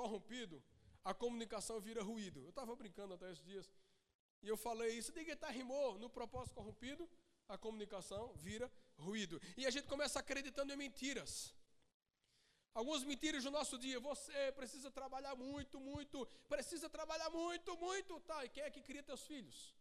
corrompido, 0.00 0.64
a 1.04 1.12
comunicação 1.12 1.78
vira 1.78 2.02
ruído. 2.02 2.40
Eu 2.42 2.52
estava 2.54 2.74
brincando 2.74 3.12
até 3.14 3.30
esses 3.30 3.44
dias. 3.44 3.70
E 4.42 4.48
eu 4.48 4.56
falei 4.56 4.96
isso, 4.96 5.12
ninguém 5.12 5.34
está 5.34 5.48
rimou. 5.50 5.98
No 5.98 6.08
propósito 6.08 6.54
corrompido, 6.54 7.08
a 7.48 7.56
comunicação 7.56 8.32
vira 8.34 8.70
ruído. 8.96 9.40
E 9.56 9.66
a 9.66 9.70
gente 9.70 9.86
começa 9.86 10.18
acreditando 10.18 10.72
em 10.72 10.76
mentiras. 10.76 11.54
Algumas 12.74 13.02
mentiras 13.02 13.42
do 13.42 13.50
nosso 13.50 13.78
dia. 13.78 13.98
Você 14.00 14.52
precisa 14.52 14.90
trabalhar 14.90 15.34
muito, 15.34 15.80
muito. 15.80 16.26
Precisa 16.48 16.88
trabalhar 16.88 17.30
muito, 17.30 17.76
muito. 17.76 18.20
Tá, 18.20 18.44
e 18.44 18.48
quem 18.48 18.62
é 18.62 18.70
que 18.70 18.82
cria 18.82 19.02
teus 19.02 19.26
filhos? 19.26 19.74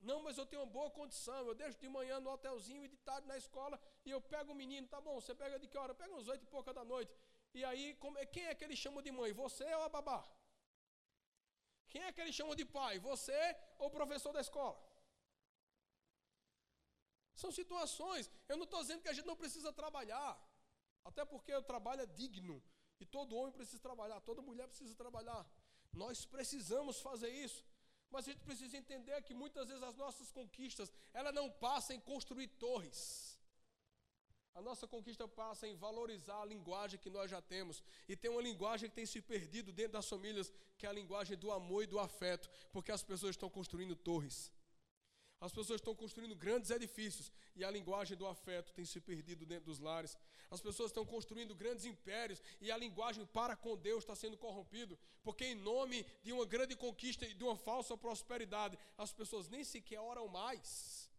Não, 0.00 0.22
mas 0.22 0.38
eu 0.38 0.46
tenho 0.46 0.62
uma 0.62 0.72
boa 0.78 0.90
condição. 0.90 1.46
Eu 1.46 1.54
deixo 1.54 1.78
de 1.78 1.88
manhã 1.88 2.18
no 2.18 2.30
hotelzinho 2.30 2.84
e 2.84 2.88
de 2.88 2.96
tarde 2.96 3.28
na 3.28 3.36
escola 3.36 3.78
e 4.04 4.10
eu 4.10 4.20
pego 4.20 4.52
o 4.52 4.54
menino. 4.54 4.88
Tá 4.88 5.00
bom, 5.00 5.20
você 5.20 5.34
pega 5.34 5.58
de 5.58 5.68
que 5.68 5.76
hora? 5.76 5.94
Pega 5.94 6.14
uns 6.14 6.28
oito 6.28 6.42
e 6.42 6.46
pouca 6.46 6.72
da 6.72 6.84
noite. 6.84 7.14
E 7.52 7.64
aí, 7.64 7.98
é, 8.16 8.26
quem 8.26 8.46
é 8.46 8.54
que 8.54 8.64
ele 8.64 8.76
chama 8.76 9.02
de 9.02 9.12
mãe? 9.12 9.32
Você 9.32 9.64
ou 9.74 9.82
a 9.82 9.88
babá? 9.88 10.26
Quem 11.90 12.02
é 12.04 12.12
que 12.12 12.20
ele 12.20 12.32
chama 12.32 12.56
de 12.56 12.64
pai? 12.64 12.98
Você 13.00 13.56
ou 13.78 13.88
o 13.88 13.90
professor 13.90 14.32
da 14.32 14.40
escola? 14.40 14.89
São 17.42 17.50
situações. 17.60 18.30
Eu 18.50 18.56
não 18.60 18.66
estou 18.68 18.80
dizendo 18.84 19.02
que 19.04 19.12
a 19.12 19.16
gente 19.16 19.30
não 19.32 19.40
precisa 19.42 19.72
trabalhar. 19.80 20.30
Até 21.08 21.24
porque 21.32 21.52
o 21.54 21.68
trabalho 21.72 22.02
é 22.02 22.06
digno. 22.20 22.56
E 23.02 23.06
todo 23.16 23.36
homem 23.38 23.52
precisa 23.58 23.80
trabalhar, 23.88 24.20
toda 24.20 24.42
mulher 24.42 24.66
precisa 24.68 24.94
trabalhar. 24.94 25.42
Nós 26.02 26.26
precisamos 26.34 27.00
fazer 27.08 27.30
isso. 27.46 27.64
Mas 28.10 28.26
a 28.26 28.32
gente 28.32 28.44
precisa 28.48 28.76
entender 28.76 29.16
que 29.22 29.34
muitas 29.42 29.68
vezes 29.68 29.82
as 29.82 29.96
nossas 29.96 30.30
conquistas, 30.38 30.92
ela 31.14 31.32
não 31.32 31.46
passa 31.66 31.94
em 31.94 32.00
construir 32.00 32.48
torres. 32.64 33.00
A 34.52 34.60
nossa 34.60 34.86
conquista 34.94 35.26
passa 35.28 35.66
em 35.66 35.76
valorizar 35.76 36.40
a 36.42 36.44
linguagem 36.44 36.98
que 36.98 37.08
nós 37.08 37.30
já 37.30 37.40
temos. 37.40 37.82
E 38.08 38.16
tem 38.16 38.30
uma 38.30 38.42
linguagem 38.42 38.90
que 38.90 38.96
tem 38.96 39.06
se 39.06 39.20
perdido 39.22 39.72
dentro 39.72 39.92
das 39.92 40.08
famílias, 40.08 40.52
que 40.76 40.84
é 40.86 40.88
a 40.88 40.92
linguagem 40.92 41.36
do 41.38 41.52
amor 41.52 41.84
e 41.84 41.86
do 41.86 41.98
afeto, 41.98 42.50
porque 42.72 42.92
as 42.92 43.02
pessoas 43.02 43.36
estão 43.36 43.48
construindo 43.48 43.94
torres. 43.94 44.52
As 45.40 45.52
pessoas 45.52 45.80
estão 45.80 45.94
construindo 45.94 46.36
grandes 46.36 46.70
edifícios 46.70 47.32
e 47.56 47.64
a 47.64 47.70
linguagem 47.70 48.16
do 48.16 48.26
afeto 48.26 48.72
tem 48.74 48.84
se 48.84 49.00
perdido 49.00 49.46
dentro 49.46 49.64
dos 49.64 49.78
lares. 49.78 50.16
As 50.50 50.60
pessoas 50.60 50.90
estão 50.90 51.04
construindo 51.06 51.54
grandes 51.54 51.86
impérios 51.86 52.42
e 52.60 52.70
a 52.70 52.76
linguagem 52.76 53.24
para 53.24 53.56
com 53.56 53.74
Deus 53.76 54.02
está 54.02 54.14
sendo 54.14 54.36
corrompido, 54.36 54.98
porque 55.22 55.46
em 55.46 55.54
nome 55.54 56.04
de 56.22 56.32
uma 56.32 56.44
grande 56.44 56.76
conquista 56.76 57.24
e 57.24 57.32
de 57.32 57.42
uma 57.42 57.56
falsa 57.56 57.96
prosperidade, 57.96 58.78
as 58.98 59.12
pessoas 59.12 59.48
nem 59.48 59.64
sequer 59.64 60.00
oram 60.00 60.28
mais. 60.28 61.10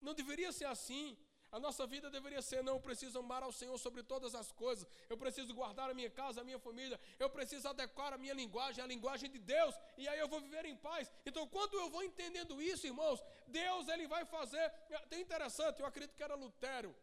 Não 0.00 0.14
deveria 0.14 0.50
ser 0.50 0.64
assim. 0.64 1.16
A 1.52 1.58
nossa 1.58 1.84
vida 1.86 2.08
deveria 2.10 2.40
ser: 2.40 2.62
não, 2.62 2.74
eu 2.74 2.80
preciso 2.80 3.18
amar 3.18 3.42
ao 3.42 3.52
Senhor 3.52 3.76
sobre 3.78 4.02
todas 4.02 4.34
as 4.34 4.52
coisas, 4.52 4.86
eu 5.08 5.16
preciso 5.16 5.52
guardar 5.52 5.90
a 5.90 5.94
minha 5.94 6.10
casa, 6.10 6.40
a 6.40 6.44
minha 6.44 6.58
família, 6.58 6.98
eu 7.18 7.28
preciso 7.28 7.68
adequar 7.68 8.12
a 8.12 8.18
minha 8.18 8.34
linguagem 8.34 8.82
à 8.82 8.86
linguagem 8.86 9.28
de 9.30 9.38
Deus, 9.38 9.74
e 9.98 10.06
aí 10.06 10.18
eu 10.18 10.28
vou 10.28 10.40
viver 10.40 10.64
em 10.64 10.76
paz. 10.76 11.10
Então, 11.26 11.46
quando 11.48 11.74
eu 11.74 11.90
vou 11.90 12.04
entendendo 12.04 12.62
isso, 12.62 12.86
irmãos, 12.86 13.20
Deus 13.48 13.88
ele 13.88 14.06
vai 14.06 14.24
fazer. 14.24 14.72
É 15.10 15.18
interessante, 15.18 15.80
eu 15.80 15.86
acredito 15.86 16.16
que 16.16 16.22
era 16.22 16.34
Lutero, 16.34 16.94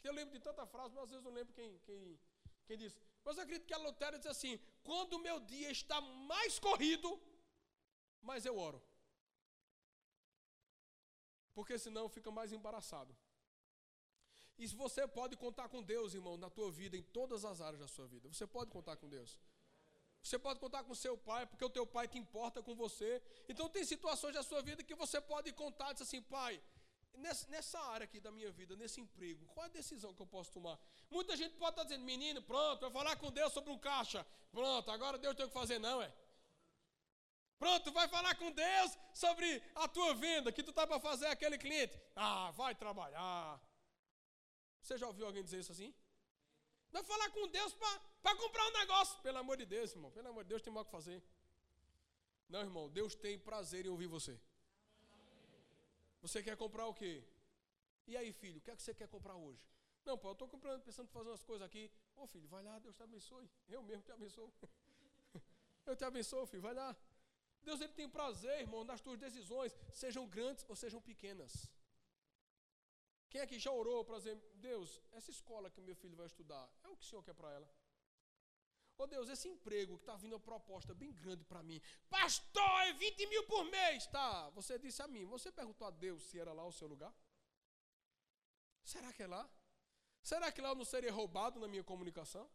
que 0.00 0.08
eu 0.08 0.12
lembro 0.12 0.32
de 0.32 0.40
tanta 0.40 0.64
frase, 0.66 0.94
mas 0.94 1.04
às 1.04 1.10
vezes 1.10 1.24
não 1.24 1.32
lembro 1.32 1.52
quem, 1.52 1.78
quem, 1.80 2.20
quem 2.66 2.78
disse. 2.78 2.96
Mas 3.24 3.36
eu 3.36 3.42
acredito 3.42 3.66
que 3.66 3.74
era 3.74 3.82
Lutero 3.82 4.16
diz 4.16 4.26
assim: 4.26 4.60
quando 4.84 5.14
o 5.14 5.18
meu 5.18 5.40
dia 5.40 5.70
está 5.72 6.00
mais 6.00 6.58
corrido, 6.58 7.20
mais 8.22 8.44
eu 8.44 8.56
oro. 8.56 8.80
Porque 11.52 11.76
senão 11.76 12.08
fica 12.08 12.30
mais 12.30 12.52
embaraçado. 12.52 13.12
E 14.58 14.66
você 14.66 15.06
pode 15.06 15.36
contar 15.36 15.68
com 15.68 15.82
Deus, 15.82 16.14
irmão, 16.14 16.36
na 16.36 16.50
tua 16.50 16.70
vida, 16.70 16.96
em 16.96 17.02
todas 17.02 17.44
as 17.44 17.60
áreas 17.60 17.80
da 17.80 17.88
sua 17.88 18.06
vida. 18.06 18.28
Você 18.32 18.46
pode 18.46 18.70
contar 18.70 18.96
com 18.96 19.08
Deus. 19.08 19.38
Você 20.20 20.38
pode 20.38 20.58
contar 20.58 20.82
com 20.82 20.94
seu 20.94 21.16
pai, 21.16 21.46
porque 21.46 21.64
o 21.64 21.70
teu 21.70 21.86
pai 21.86 22.08
te 22.08 22.18
importa 22.18 22.60
com 22.60 22.74
você. 22.74 23.22
Então 23.48 23.68
tem 23.68 23.84
situações 23.84 24.34
da 24.34 24.42
sua 24.42 24.60
vida 24.60 24.82
que 24.82 24.94
você 24.94 25.20
pode 25.20 25.52
contar, 25.52 25.92
diz 25.92 26.02
assim, 26.02 26.20
pai, 26.20 26.60
nessa 27.48 27.78
área 27.80 28.04
aqui 28.04 28.20
da 28.20 28.30
minha 28.30 28.50
vida, 28.50 28.76
nesse 28.76 29.00
emprego, 29.00 29.46
qual 29.54 29.66
é 29.66 29.68
a 29.68 29.72
decisão 29.72 30.12
que 30.12 30.22
eu 30.22 30.26
posso 30.26 30.50
tomar? 30.52 30.78
Muita 31.08 31.36
gente 31.36 31.54
pode 31.54 31.70
estar 31.70 31.84
dizendo, 31.84 32.04
menino, 32.04 32.42
pronto, 32.42 32.80
vai 32.80 32.90
falar 32.90 33.16
com 33.16 33.30
Deus 33.30 33.52
sobre 33.52 33.70
um 33.70 33.78
caixa. 33.78 34.26
Pronto, 34.50 34.90
agora 34.90 35.18
Deus 35.18 35.36
tem 35.36 35.46
o 35.46 35.48
que 35.48 35.54
fazer, 35.54 35.78
não, 35.78 36.02
é? 36.02 36.12
Pronto, 37.58 37.90
vai 37.92 38.06
falar 38.08 38.34
com 38.36 38.50
Deus 38.52 38.98
sobre 39.12 39.62
a 39.74 39.88
tua 39.88 40.14
venda, 40.14 40.52
que 40.52 40.62
tu 40.62 40.70
está 40.70 40.86
para 40.86 41.00
fazer 41.00 41.26
aquele 41.26 41.58
cliente. 41.58 41.98
Ah, 42.14 42.50
vai 42.52 42.74
trabalhar. 42.74 43.60
Você 44.82 44.96
já 44.96 45.06
ouviu 45.06 45.26
alguém 45.26 45.44
dizer 45.44 45.60
isso 45.60 45.72
assim? 45.72 45.94
Vai 46.90 47.02
falar 47.02 47.30
com 47.30 47.46
Deus 47.48 47.74
para 48.22 48.36
comprar 48.36 48.66
um 48.66 48.72
negócio. 48.72 49.20
Pelo 49.22 49.38
amor 49.38 49.56
de 49.56 49.66
Deus, 49.66 49.92
irmão. 49.92 50.10
Pelo 50.10 50.28
amor 50.28 50.44
de 50.44 50.48
Deus, 50.48 50.62
tem 50.62 50.72
mais 50.72 50.84
o 50.84 50.86
que 50.86 50.92
fazer. 50.92 51.22
Não, 52.48 52.60
irmão. 52.60 52.88
Deus 52.88 53.14
tem 53.14 53.38
prazer 53.38 53.84
em 53.86 53.90
ouvir 53.90 54.06
você. 54.06 54.38
Você 56.22 56.42
quer 56.42 56.56
comprar 56.56 56.86
o 56.86 56.94
quê? 56.94 57.22
E 58.06 58.16
aí, 58.16 58.32
filho, 58.32 58.58
o 58.58 58.60
que 58.60 58.70
é 58.70 58.76
que 58.76 58.82
você 58.82 58.94
quer 58.94 59.08
comprar 59.08 59.36
hoje? 59.36 59.62
Não, 60.04 60.16
pai, 60.16 60.30
eu 60.30 60.32
estou 60.32 60.48
comprando, 60.48 60.82
pensando 60.82 61.08
em 61.08 61.12
fazer 61.12 61.28
umas 61.28 61.44
coisas 61.44 61.66
aqui. 61.66 61.90
Ô, 62.16 62.26
filho, 62.26 62.48
vai 62.48 62.62
lá, 62.62 62.78
Deus 62.78 62.96
te 62.96 63.02
abençoe. 63.02 63.50
Eu 63.68 63.82
mesmo 63.82 64.02
te 64.02 64.12
abençoo. 64.12 64.50
eu 65.84 65.94
te 65.94 66.04
abençoo, 66.04 66.46
filho, 66.46 66.62
vai 66.62 66.72
lá. 66.72 66.96
Deus 67.62 67.80
ele 67.82 67.92
tem 67.92 68.08
prazer, 68.08 68.60
irmão, 68.60 68.82
nas 68.84 69.00
tuas 69.00 69.18
decisões, 69.18 69.76
sejam 69.92 70.26
grandes 70.26 70.64
ou 70.68 70.74
sejam 70.74 71.00
pequenas. 71.02 71.70
Quem 73.30 73.40
aqui 73.40 73.58
já 73.58 73.70
orou 73.70 74.04
para 74.04 74.18
dizer, 74.18 74.36
Deus, 74.54 75.00
essa 75.12 75.30
escola 75.30 75.70
que 75.70 75.80
meu 75.80 75.94
filho 75.94 76.16
vai 76.16 76.26
estudar, 76.26 76.68
é 76.82 76.88
o 76.88 76.96
que 76.96 77.04
o 77.04 77.06
Senhor 77.06 77.22
quer 77.22 77.34
para 77.34 77.50
ela? 77.52 77.68
Ô 78.96 79.04
oh, 79.04 79.06
Deus, 79.06 79.28
esse 79.28 79.48
emprego 79.48 79.96
que 79.96 80.02
está 80.02 80.16
vindo 80.16 80.32
uma 80.32 80.40
proposta 80.40 80.92
bem 80.92 81.12
grande 81.12 81.44
para 81.44 81.62
mim, 81.62 81.80
pastor, 82.10 82.80
é 82.88 82.92
20 82.92 83.26
mil 83.26 83.44
por 83.46 83.64
mês, 83.64 84.06
tá? 84.08 84.50
Você 84.50 84.76
disse 84.76 85.00
a 85.02 85.06
mim, 85.06 85.24
você 85.24 85.52
perguntou 85.52 85.86
a 85.86 85.90
Deus 85.90 86.24
se 86.24 86.38
era 86.38 86.52
lá 86.52 86.64
o 86.64 86.72
seu 86.72 86.88
lugar? 86.88 87.14
Será 88.82 89.12
que 89.12 89.22
é 89.22 89.26
lá? 89.26 89.48
Será 90.20 90.50
que 90.50 90.60
lá 90.60 90.70
eu 90.70 90.74
não 90.74 90.84
seria 90.84 91.12
roubado 91.12 91.60
na 91.60 91.68
minha 91.68 91.84
comunicação? 91.84 92.50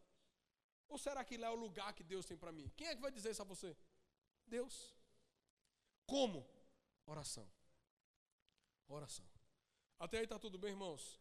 Ou 0.88 0.98
será 0.98 1.24
que 1.24 1.38
lá 1.38 1.46
é 1.46 1.50
o 1.50 1.54
lugar 1.54 1.94
que 1.94 2.04
Deus 2.04 2.26
tem 2.26 2.36
para 2.36 2.52
mim? 2.52 2.70
Quem 2.76 2.88
é 2.88 2.94
que 2.94 3.00
vai 3.00 3.10
dizer 3.10 3.30
isso 3.30 3.40
a 3.40 3.44
você? 3.46 3.74
Deus. 4.46 4.94
Como? 6.06 6.46
Oração. 7.06 7.50
Oração. 8.86 9.33
Até 9.98 10.18
aí 10.18 10.24
está 10.24 10.38
tudo 10.38 10.58
bem, 10.58 10.70
irmãos? 10.70 11.20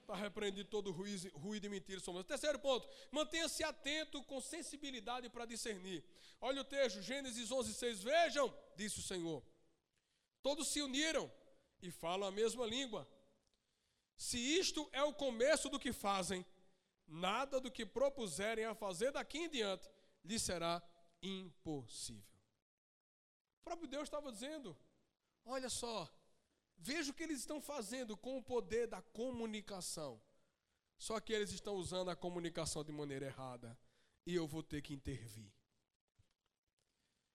Está 0.00 0.14
repreendido 0.14 0.68
todo 0.68 0.90
ruído, 0.90 1.30
ruído 1.38 1.66
e 1.66 1.68
mentira. 1.68 2.00
Somos. 2.00 2.24
Terceiro 2.24 2.58
ponto, 2.58 2.88
mantenha-se 3.10 3.62
atento 3.62 4.22
com 4.24 4.40
sensibilidade 4.40 5.28
para 5.28 5.44
discernir. 5.44 6.04
Olha 6.40 6.62
o 6.62 6.64
texto, 6.64 7.00
Gênesis 7.00 7.50
11, 7.50 7.74
6. 7.74 8.02
Vejam, 8.02 8.52
disse 8.76 8.98
o 8.98 9.02
Senhor. 9.02 9.42
Todos 10.42 10.68
se 10.68 10.80
uniram 10.80 11.30
e 11.82 11.90
falam 11.90 12.28
a 12.28 12.32
mesma 12.32 12.66
língua. 12.66 13.08
Se 14.16 14.38
isto 14.38 14.88
é 14.92 15.02
o 15.02 15.14
começo 15.14 15.68
do 15.68 15.78
que 15.78 15.92
fazem, 15.92 16.44
nada 17.06 17.60
do 17.60 17.70
que 17.70 17.86
propuserem 17.86 18.64
a 18.64 18.74
fazer 18.74 19.12
daqui 19.12 19.38
em 19.38 19.48
diante 19.48 19.88
lhe 20.24 20.38
será 20.38 20.82
impossível. 21.22 22.40
O 23.60 23.62
próprio 23.64 23.88
Deus 23.88 24.04
estava 24.04 24.32
dizendo: 24.32 24.76
olha 25.44 25.68
só, 25.68 26.08
Veja 26.82 27.10
o 27.10 27.14
que 27.14 27.22
eles 27.22 27.40
estão 27.40 27.60
fazendo 27.60 28.16
com 28.16 28.38
o 28.38 28.42
poder 28.42 28.86
da 28.86 29.02
comunicação. 29.02 30.20
Só 30.96 31.20
que 31.20 31.32
eles 31.32 31.52
estão 31.52 31.74
usando 31.74 32.10
a 32.10 32.16
comunicação 32.16 32.82
de 32.82 32.90
maneira 32.90 33.26
errada. 33.26 33.78
E 34.26 34.34
eu 34.34 34.46
vou 34.46 34.62
ter 34.62 34.80
que 34.80 34.94
intervir. 34.94 35.52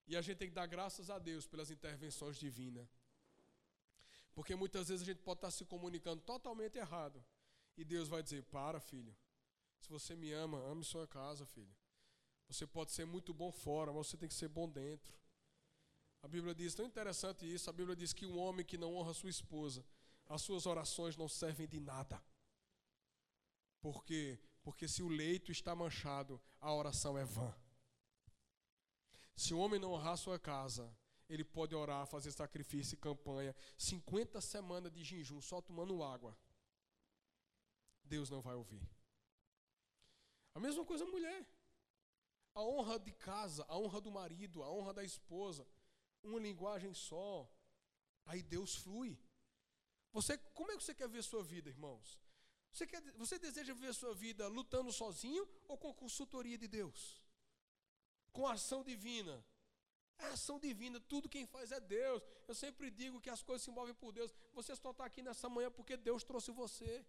E 0.08 0.18
a 0.18 0.22
gente 0.22 0.38
tem 0.38 0.50
que 0.50 0.56
dar 0.56 0.66
graças 0.66 1.10
a 1.10 1.20
Deus 1.20 1.46
pelas 1.46 1.70
intervenções 1.70 2.38
divinas. 2.38 2.88
Porque 4.34 4.56
muitas 4.56 4.90
vezes 4.90 5.04
a 5.04 5.12
gente 5.12 5.22
pode 5.22 5.38
estar 5.38 5.52
se 5.52 5.64
comunicando 5.64 6.22
totalmente 6.22 6.78
errado. 6.78 7.24
E 7.78 7.86
Deus 7.86 8.08
vai 8.08 8.24
dizer: 8.24 8.44
Para, 8.46 8.80
filho. 8.80 9.16
Se 9.80 9.90
você 9.90 10.16
me 10.16 10.32
ama, 10.32 10.58
ame 10.72 10.84
sua 10.84 11.08
casa, 11.08 11.46
filho. 11.46 11.76
Você 12.48 12.66
pode 12.66 12.92
ser 12.92 13.06
muito 13.06 13.34
bom 13.34 13.52
fora, 13.52 13.94
mas 13.94 14.08
você 14.08 14.18
tem 14.18 14.28
que 14.28 14.36
ser 14.36 14.48
bom 14.48 14.68
dentro. 14.68 15.14
A 16.26 16.28
Bíblia 16.28 16.56
diz, 16.56 16.74
tão 16.74 16.88
interessante 16.88 17.46
isso, 17.46 17.70
a 17.70 17.74
Bíblia 17.74 17.96
diz 17.96 18.12
que 18.12 18.26
um 18.26 18.40
homem 18.40 18.66
que 18.66 18.80
não 18.80 18.96
honra 18.96 19.14
sua 19.14 19.30
esposa, 19.30 19.86
as 20.28 20.42
suas 20.42 20.66
orações 20.66 21.16
não 21.16 21.30
servem 21.30 21.68
de 21.68 21.80
nada. 21.80 22.20
Por 23.80 24.04
quê? 24.04 24.40
Porque 24.64 24.88
se 24.88 25.04
o 25.04 25.08
leito 25.08 25.52
está 25.52 25.76
manchado, 25.76 26.42
a 26.60 26.74
oração 26.74 27.16
é 27.16 27.24
vã. 27.24 27.56
Se 29.36 29.54
o 29.54 29.60
homem 29.60 29.80
não 29.80 29.92
honrar 29.92 30.18
sua 30.18 30.40
casa, 30.40 30.92
ele 31.30 31.44
pode 31.44 31.76
orar, 31.76 32.08
fazer 32.08 32.32
sacrifício 32.32 32.96
e 32.96 32.98
campanha, 32.98 33.56
50 33.78 34.42
semanas 34.42 34.92
de 34.92 35.04
jejum 35.04 35.40
só 35.40 35.62
tomando 35.62 36.02
água. 36.02 36.36
Deus 38.04 38.32
não 38.32 38.42
vai 38.42 38.56
ouvir. 38.56 38.82
A 40.56 40.60
mesma 40.60 40.84
coisa 40.84 41.04
a 41.04 41.08
mulher. 41.08 41.48
A 42.56 42.64
honra 42.64 42.98
de 42.98 43.12
casa, 43.12 43.64
a 43.68 43.78
honra 43.78 44.02
do 44.02 44.12
marido, 44.12 44.64
a 44.64 44.72
honra 44.72 44.92
da 44.92 45.04
esposa, 45.04 45.68
uma 46.26 46.40
linguagem 46.40 46.94
só, 46.94 47.50
aí 48.26 48.42
Deus 48.42 48.76
flui. 48.76 49.18
Você, 50.12 50.38
como 50.54 50.72
é 50.72 50.78
que 50.78 50.84
você 50.84 50.96
quer 50.96 51.10
ver 51.10 51.24
sua 51.24 51.44
vida, 51.44 51.70
irmãos? 51.70 52.20
Você, 52.72 52.86
quer, 52.88 53.02
você 53.14 53.40
deseja 53.40 53.74
ver 53.74 53.94
sua 53.94 54.14
vida 54.14 54.48
lutando 54.48 54.92
sozinho 54.92 55.48
ou 55.68 55.78
com 55.78 55.94
consultoria 55.94 56.58
de 56.58 56.68
Deus? 56.68 57.22
Com 58.32 58.48
ação 58.48 58.84
divina? 58.84 59.46
É 60.18 60.28
ação 60.28 60.60
divina, 60.60 61.00
tudo 61.00 61.30
quem 61.30 61.46
faz 61.46 61.72
é 61.72 61.80
Deus. 61.80 62.24
Eu 62.48 62.56
sempre 62.56 62.90
digo 62.90 63.20
que 63.20 63.30
as 63.30 63.42
coisas 63.42 63.64
se 63.64 63.72
movem 63.72 63.94
por 63.94 64.12
Deus. 64.12 64.34
Você 64.54 64.76
só 64.76 64.92
está 64.92 65.06
aqui 65.06 65.22
nessa 65.22 65.50
manhã 65.50 65.70
porque 65.70 65.96
Deus 65.98 66.24
trouxe 66.24 66.52
você. 66.52 67.06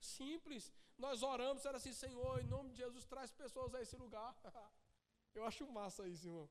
Simples. 0.00 0.72
Nós 0.98 1.22
oramos, 1.22 1.64
era 1.64 1.76
assim, 1.76 1.92
Senhor, 1.92 2.40
em 2.40 2.46
nome 2.46 2.70
de 2.70 2.76
Jesus, 2.76 3.04
traz 3.04 3.30
pessoas 3.32 3.74
a 3.74 3.82
esse 3.82 3.96
lugar. 3.96 4.36
Eu 5.34 5.44
acho 5.44 5.66
massa 5.70 6.06
isso, 6.08 6.26
irmão. 6.26 6.48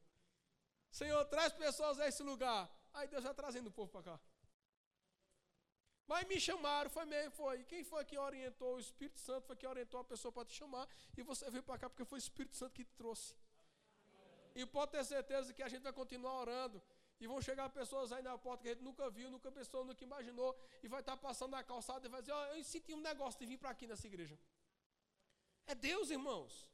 Senhor, 0.92 1.24
traz 1.26 1.54
pessoas 1.54 2.00
a 2.00 2.08
esse 2.08 2.22
lugar. 2.22 2.70
Aí 2.94 3.08
Deus 3.08 3.24
vai 3.24 3.34
trazendo 3.34 3.68
o 3.68 3.72
povo 3.72 3.90
para 3.92 4.04
cá. 4.04 4.20
Mas 6.12 6.28
me 6.28 6.40
chamaram, 6.40 6.90
foi 6.90 7.06
mesmo, 7.06 7.32
foi. 7.32 7.64
Quem 7.64 7.84
foi 7.84 8.04
que 8.04 8.18
orientou? 8.18 8.76
O 8.76 8.80
Espírito 8.80 9.20
Santo 9.20 9.48
foi 9.48 9.56
que 9.56 9.66
orientou 9.66 10.00
a 10.02 10.04
pessoa 10.04 10.32
para 10.32 10.44
te 10.44 10.54
chamar. 10.54 10.86
E 11.18 11.24
você 11.24 11.50
veio 11.50 11.64
para 11.64 11.78
cá 11.80 11.90
porque 11.90 12.04
foi 12.04 12.18
o 12.18 12.26
Espírito 12.26 12.58
Santo 12.58 12.74
que 12.74 12.84
te 12.84 12.94
trouxe. 12.96 13.34
E 14.54 14.66
pode 14.66 14.92
ter 14.92 15.06
certeza 15.06 15.54
que 15.54 15.64
a 15.64 15.70
gente 15.70 15.84
vai 15.84 15.94
continuar 15.94 16.34
orando. 16.42 16.82
E 17.22 17.28
vão 17.28 17.40
chegar 17.40 17.70
pessoas 17.70 18.12
aí 18.12 18.22
na 18.24 18.38
porta 18.38 18.64
que 18.64 18.70
a 18.70 18.74
gente 18.74 18.84
nunca 18.84 19.10
viu, 19.10 19.30
nunca 19.30 19.50
pensou, 19.52 19.86
nunca 19.86 20.04
imaginou. 20.04 20.58
E 20.84 20.88
vai 20.88 21.00
estar 21.00 21.16
passando 21.16 21.52
na 21.52 21.64
calçada 21.64 22.06
e 22.08 22.10
vai 22.10 22.22
dizer: 22.22 22.34
oh, 22.34 22.46
Eu 22.56 22.64
senti 22.64 22.94
um 22.94 23.00
negócio 23.00 23.40
de 23.40 23.46
vir 23.46 23.58
para 23.58 23.70
aqui 23.70 23.88
nessa 23.88 24.06
igreja. 24.08 24.38
É 25.68 25.76
Deus, 25.76 26.10
irmãos. 26.10 26.71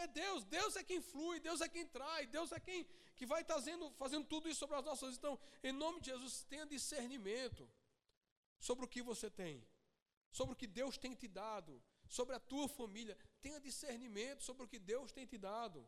É 0.00 0.06
Deus. 0.06 0.44
Deus 0.44 0.76
é 0.76 0.82
quem 0.82 1.00
flui, 1.00 1.38
Deus 1.40 1.60
é 1.60 1.68
quem 1.68 1.86
traz, 1.86 2.26
Deus 2.36 2.52
é 2.52 2.58
quem 2.58 2.86
que 3.16 3.26
vai 3.26 3.42
trazendo, 3.44 3.90
fazendo 4.02 4.26
tudo 4.26 4.48
isso 4.48 4.60
sobre 4.60 4.76
as 4.76 4.84
nossas. 4.84 5.16
Então, 5.18 5.38
em 5.62 5.72
nome 5.72 6.00
de 6.00 6.10
Jesus, 6.10 6.44
tenha 6.44 6.66
discernimento 6.66 7.68
sobre 8.58 8.84
o 8.84 8.88
que 8.88 9.02
você 9.02 9.28
tem, 9.42 9.66
sobre 10.30 10.54
o 10.54 10.56
que 10.56 10.66
Deus 10.66 10.96
tem 10.96 11.14
te 11.14 11.28
dado, 11.28 11.82
sobre 12.08 12.34
a 12.34 12.40
tua 12.40 12.66
família. 12.66 13.16
Tenha 13.42 13.60
discernimento 13.60 14.42
sobre 14.42 14.64
o 14.64 14.68
que 14.68 14.78
Deus 14.78 15.12
tem 15.12 15.26
te 15.26 15.36
dado. 15.36 15.86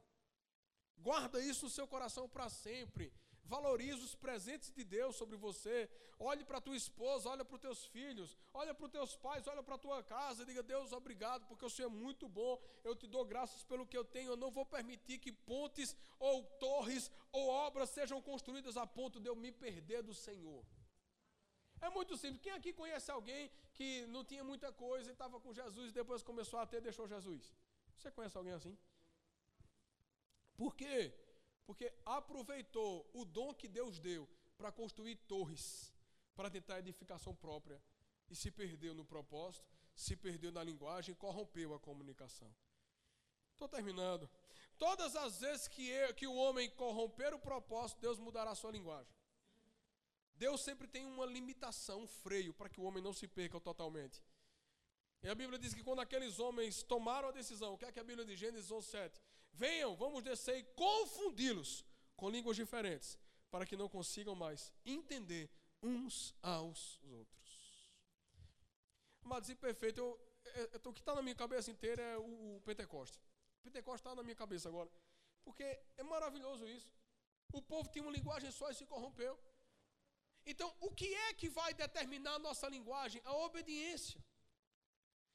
Guarda 0.98 1.40
isso 1.40 1.64
no 1.64 1.70
seu 1.70 1.86
coração 1.88 2.28
para 2.28 2.48
sempre. 2.50 3.12
Valorize 3.44 4.02
os 4.02 4.14
presentes 4.14 4.72
de 4.72 4.84
Deus 4.84 5.16
sobre 5.16 5.36
você. 5.36 5.90
Olhe 6.18 6.44
para 6.44 6.60
tua 6.60 6.76
esposa, 6.76 7.28
olha 7.28 7.44
para 7.44 7.56
os 7.56 7.60
teus 7.60 7.84
filhos, 7.86 8.38
olha 8.54 8.72
para 8.72 8.86
os 8.86 8.92
teus 8.92 9.16
pais, 9.16 9.46
olha 9.46 9.62
para 9.62 9.74
a 9.74 9.78
tua 9.78 10.02
casa. 10.02 10.46
Diga, 10.46 10.62
Deus, 10.62 10.92
obrigado, 10.92 11.46
porque 11.46 11.64
o 11.64 11.70
Senhor 11.70 11.90
é 11.90 11.94
muito 11.94 12.28
bom. 12.28 12.60
Eu 12.84 12.94
te 12.94 13.06
dou 13.06 13.24
graças 13.24 13.64
pelo 13.64 13.86
que 13.86 13.96
eu 13.96 14.04
tenho. 14.04 14.30
Eu 14.30 14.36
não 14.36 14.50
vou 14.50 14.64
permitir 14.64 15.18
que 15.18 15.32
pontes 15.32 15.96
ou 16.18 16.44
torres 16.58 17.10
ou 17.32 17.48
obras 17.48 17.90
sejam 17.90 18.22
construídas 18.22 18.76
a 18.76 18.86
ponto 18.86 19.18
de 19.18 19.28
eu 19.28 19.34
me 19.34 19.50
perder 19.50 20.02
do 20.02 20.14
Senhor. 20.14 20.64
É 21.80 21.90
muito 21.90 22.16
simples. 22.16 22.40
Quem 22.40 22.52
aqui 22.52 22.72
conhece 22.72 23.10
alguém 23.10 23.50
que 23.74 24.06
não 24.06 24.24
tinha 24.24 24.44
muita 24.44 24.72
coisa 24.72 25.10
e 25.10 25.12
estava 25.12 25.40
com 25.40 25.52
Jesus 25.52 25.90
e 25.90 25.92
depois 25.92 26.22
começou 26.22 26.58
a 26.60 26.66
ter 26.66 26.80
deixou 26.80 27.08
Jesus? 27.08 27.52
Você 27.96 28.10
conhece 28.12 28.36
alguém 28.36 28.52
assim? 28.52 28.78
Por 30.56 30.76
quê? 30.76 31.12
Porque 31.64 31.92
aproveitou 32.04 33.08
o 33.14 33.24
dom 33.24 33.54
que 33.54 33.68
Deus 33.68 33.98
deu 33.98 34.28
para 34.56 34.72
construir 34.72 35.16
torres, 35.16 35.92
para 36.34 36.50
tentar 36.50 36.78
edificação 36.78 37.34
própria, 37.34 37.82
e 38.28 38.34
se 38.34 38.50
perdeu 38.50 38.94
no 38.94 39.04
propósito, 39.04 39.66
se 39.94 40.16
perdeu 40.16 40.50
na 40.50 40.62
linguagem, 40.62 41.14
corrompeu 41.14 41.74
a 41.74 41.80
comunicação. 41.80 42.52
Estou 43.52 43.68
terminando. 43.68 44.28
Todas 44.78 45.14
as 45.14 45.40
vezes 45.40 45.68
que, 45.68 45.86
eu, 45.86 46.14
que 46.14 46.26
o 46.26 46.34
homem 46.34 46.70
corromper 46.70 47.34
o 47.34 47.38
propósito, 47.38 48.00
Deus 48.00 48.18
mudará 48.18 48.50
a 48.50 48.54
sua 48.54 48.72
linguagem. 48.72 49.14
Deus 50.34 50.60
sempre 50.62 50.88
tem 50.88 51.06
uma 51.06 51.26
limitação, 51.26 52.02
um 52.02 52.06
freio, 52.06 52.52
para 52.52 52.68
que 52.68 52.80
o 52.80 52.84
homem 52.84 53.02
não 53.02 53.12
se 53.12 53.28
perca 53.28 53.60
totalmente. 53.60 54.20
E 55.22 55.28
a 55.28 55.34
Bíblia 55.34 55.58
diz 55.58 55.72
que 55.72 55.84
quando 55.84 56.00
aqueles 56.00 56.40
homens 56.40 56.82
tomaram 56.82 57.28
a 57.28 57.32
decisão, 57.32 57.74
o 57.74 57.78
que 57.78 57.84
é 57.84 57.92
que 57.92 58.00
a 58.00 58.04
Bíblia 58.04 58.26
diz? 58.26 58.38
Gênesis 58.38 58.70
11, 58.70 58.88
7. 58.88 59.22
Venham, 59.52 59.94
vamos 59.96 60.22
descer 60.22 60.58
e 60.58 60.64
confundi-los 60.74 61.84
com 62.16 62.30
línguas 62.30 62.56
diferentes, 62.56 63.18
para 63.50 63.66
que 63.66 63.76
não 63.76 63.88
consigam 63.88 64.34
mais 64.34 64.72
entender 64.84 65.50
uns 65.82 66.34
aos 66.42 67.00
outros. 67.02 67.88
Amados, 69.22 69.48
e 69.48 69.54
perfeito, 69.54 69.98
eu, 69.98 70.20
eu, 70.54 70.70
eu, 70.72 70.90
o 70.90 70.92
que 70.92 71.00
está 71.00 71.14
na 71.14 71.22
minha 71.22 71.34
cabeça 71.34 71.70
inteira 71.70 72.02
é 72.02 72.18
o, 72.18 72.56
o 72.56 72.62
Pentecoste. 72.64 73.18
O 73.60 73.62
Pentecoste 73.62 74.00
está 74.00 74.14
na 74.14 74.22
minha 74.22 74.34
cabeça 74.34 74.68
agora. 74.68 74.90
Porque 75.44 75.64
é 75.96 76.02
maravilhoso 76.02 76.66
isso. 76.68 76.92
O 77.52 77.60
povo 77.60 77.88
tinha 77.90 78.02
uma 78.02 78.12
linguagem 78.12 78.50
só 78.50 78.70
e 78.70 78.74
se 78.74 78.86
corrompeu. 78.86 79.38
Então, 80.44 80.74
o 80.80 80.90
que 80.90 81.12
é 81.14 81.34
que 81.34 81.48
vai 81.48 81.72
determinar 81.74 82.34
a 82.34 82.38
nossa 82.38 82.68
linguagem? 82.68 83.20
A 83.24 83.34
obediência. 83.36 84.20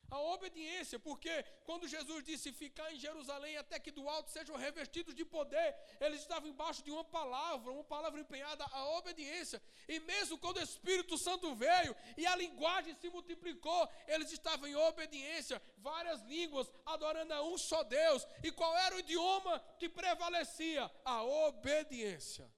A 0.09 0.19
obediência, 0.19 0.97
porque 0.97 1.43
quando 1.65 1.87
Jesus 1.87 2.23
disse 2.23 2.53
ficar 2.53 2.93
em 2.93 2.99
Jerusalém 2.99 3.57
até 3.57 3.77
que 3.79 3.91
do 3.91 4.07
alto 4.07 4.31
sejam 4.31 4.55
revestidos 4.55 5.13
de 5.13 5.25
poder, 5.25 5.75
eles 5.99 6.21
estavam 6.21 6.49
embaixo 6.49 6.81
de 6.81 6.91
uma 6.91 7.03
palavra, 7.03 7.71
uma 7.71 7.83
palavra 7.83 8.19
empenhada, 8.19 8.65
a 8.71 8.89
obediência. 8.97 9.61
E 9.87 9.99
mesmo 9.99 10.37
quando 10.37 10.57
o 10.57 10.63
Espírito 10.63 11.17
Santo 11.17 11.53
veio 11.55 11.95
e 12.15 12.25
a 12.25 12.35
linguagem 12.35 12.95
se 12.95 13.09
multiplicou, 13.09 13.89
eles 14.07 14.31
estavam 14.31 14.67
em 14.67 14.75
obediência, 14.75 15.61
várias 15.77 16.21
línguas, 16.21 16.71
adorando 16.85 17.33
a 17.33 17.43
um 17.43 17.57
só 17.57 17.83
Deus. 17.83 18.25
E 18.43 18.51
qual 18.51 18.75
era 18.77 18.95
o 18.95 18.99
idioma 18.99 19.59
que 19.77 19.89
prevalecia? 19.89 20.89
A 21.03 21.23
obediência. 21.23 22.49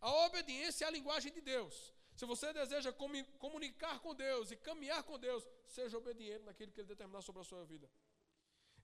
A 0.00 0.12
obediência 0.26 0.84
é 0.84 0.88
a 0.88 0.90
linguagem 0.90 1.32
de 1.32 1.40
Deus. 1.40 1.94
Se 2.20 2.26
você 2.26 2.52
deseja 2.52 2.92
comunicar 3.38 3.98
com 4.00 4.14
Deus 4.14 4.50
e 4.50 4.56
caminhar 4.68 5.02
com 5.04 5.18
Deus, 5.18 5.42
seja 5.64 5.96
obediente 5.96 6.44
naquilo 6.44 6.70
que 6.70 6.78
Ele 6.78 6.88
determinar 6.88 7.22
sobre 7.22 7.40
a 7.40 7.44
sua 7.50 7.64
vida. 7.64 7.90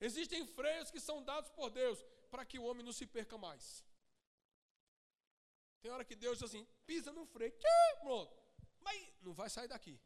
Existem 0.01 0.47
freios 0.47 0.91
que 0.91 0.99
são 0.99 1.23
dados 1.23 1.51
por 1.51 1.69
Deus 1.69 2.03
para 2.31 2.47
que 2.47 2.59
o 2.59 2.65
homem 2.65 2.83
não 2.83 2.95
se 2.95 3.07
perca 3.07 3.37
mais. 3.37 3.85
Tem 5.83 5.91
hora 5.91 6.03
que 6.03 6.17
Deus 6.17 6.39
diz 6.39 6.49
assim: 6.49 6.67
pisa 6.87 7.13
no 7.13 7.27
freio, 7.27 7.53
pronto, 8.01 8.35
mas 8.81 9.07
não 9.21 9.35
vai 9.35 9.51
sair 9.51 9.69
daqui. 9.69 10.01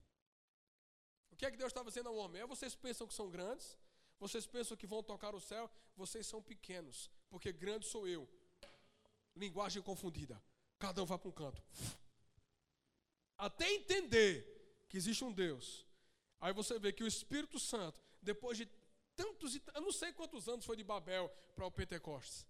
O 1.30 1.36
que 1.36 1.46
é 1.46 1.52
que 1.52 1.56
Deus 1.56 1.70
estava 1.70 1.88
dizendo 1.88 2.08
ao 2.08 2.16
homem? 2.16 2.42
É 2.42 2.46
vocês 2.48 2.74
pensam 2.74 3.06
que 3.06 3.14
são 3.14 3.30
grandes, 3.30 3.78
vocês 4.18 4.44
pensam 4.44 4.76
que 4.76 4.88
vão 4.88 5.04
tocar 5.04 5.36
o 5.36 5.40
céu, 5.40 5.70
vocês 5.94 6.26
são 6.26 6.42
pequenos, 6.42 7.08
porque 7.28 7.52
grande 7.52 7.86
sou 7.86 8.08
eu. 8.08 8.28
Linguagem 9.36 9.80
confundida. 9.80 10.42
Cada 10.80 11.00
um 11.00 11.06
vai 11.06 11.16
para 11.16 11.28
um 11.28 11.32
canto 11.32 11.62
até 13.40 13.72
entender 13.72 14.46
que 14.88 14.96
existe 14.96 15.24
um 15.24 15.32
Deus. 15.32 15.86
Aí 16.40 16.52
você 16.52 16.78
vê 16.78 16.92
que 16.92 17.02
o 17.02 17.06
Espírito 17.06 17.58
Santo, 17.58 18.00
depois 18.22 18.56
de 18.58 18.68
tantos, 19.16 19.58
eu 19.74 19.80
não 19.80 19.92
sei 19.92 20.12
quantos 20.12 20.48
anos 20.48 20.64
foi 20.64 20.76
de 20.76 20.84
Babel 20.84 21.28
para 21.54 21.66
o 21.66 21.70
Pentecostes. 21.70 22.46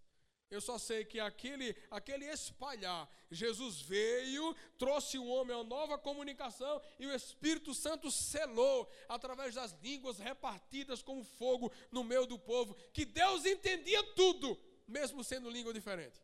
Eu 0.51 0.61
só 0.61 0.79
sei 0.79 1.05
que 1.05 1.21
aquele, 1.21 1.77
aquele 1.93 2.25
espalhar, 2.25 3.09
Jesus 3.31 3.81
veio, 3.81 4.53
trouxe 4.77 5.17
o 5.17 5.27
homem 5.27 5.57
a 5.57 5.63
nova 5.63 5.97
comunicação 5.97 6.83
e 6.99 7.07
o 7.07 7.15
Espírito 7.15 7.73
Santo 7.73 8.11
selou 8.11 8.91
através 9.09 9.55
das 9.55 9.73
línguas 9.81 10.19
repartidas 10.19 11.03
como 11.03 11.23
fogo 11.23 11.73
no 11.93 12.03
meio 12.03 12.27
do 12.27 12.37
povo, 12.37 12.75
que 12.93 13.05
Deus 13.05 13.45
entendia 13.45 14.03
tudo, 14.15 14.59
mesmo 14.89 15.23
sendo 15.23 15.49
língua 15.49 15.73
diferente. 15.73 16.21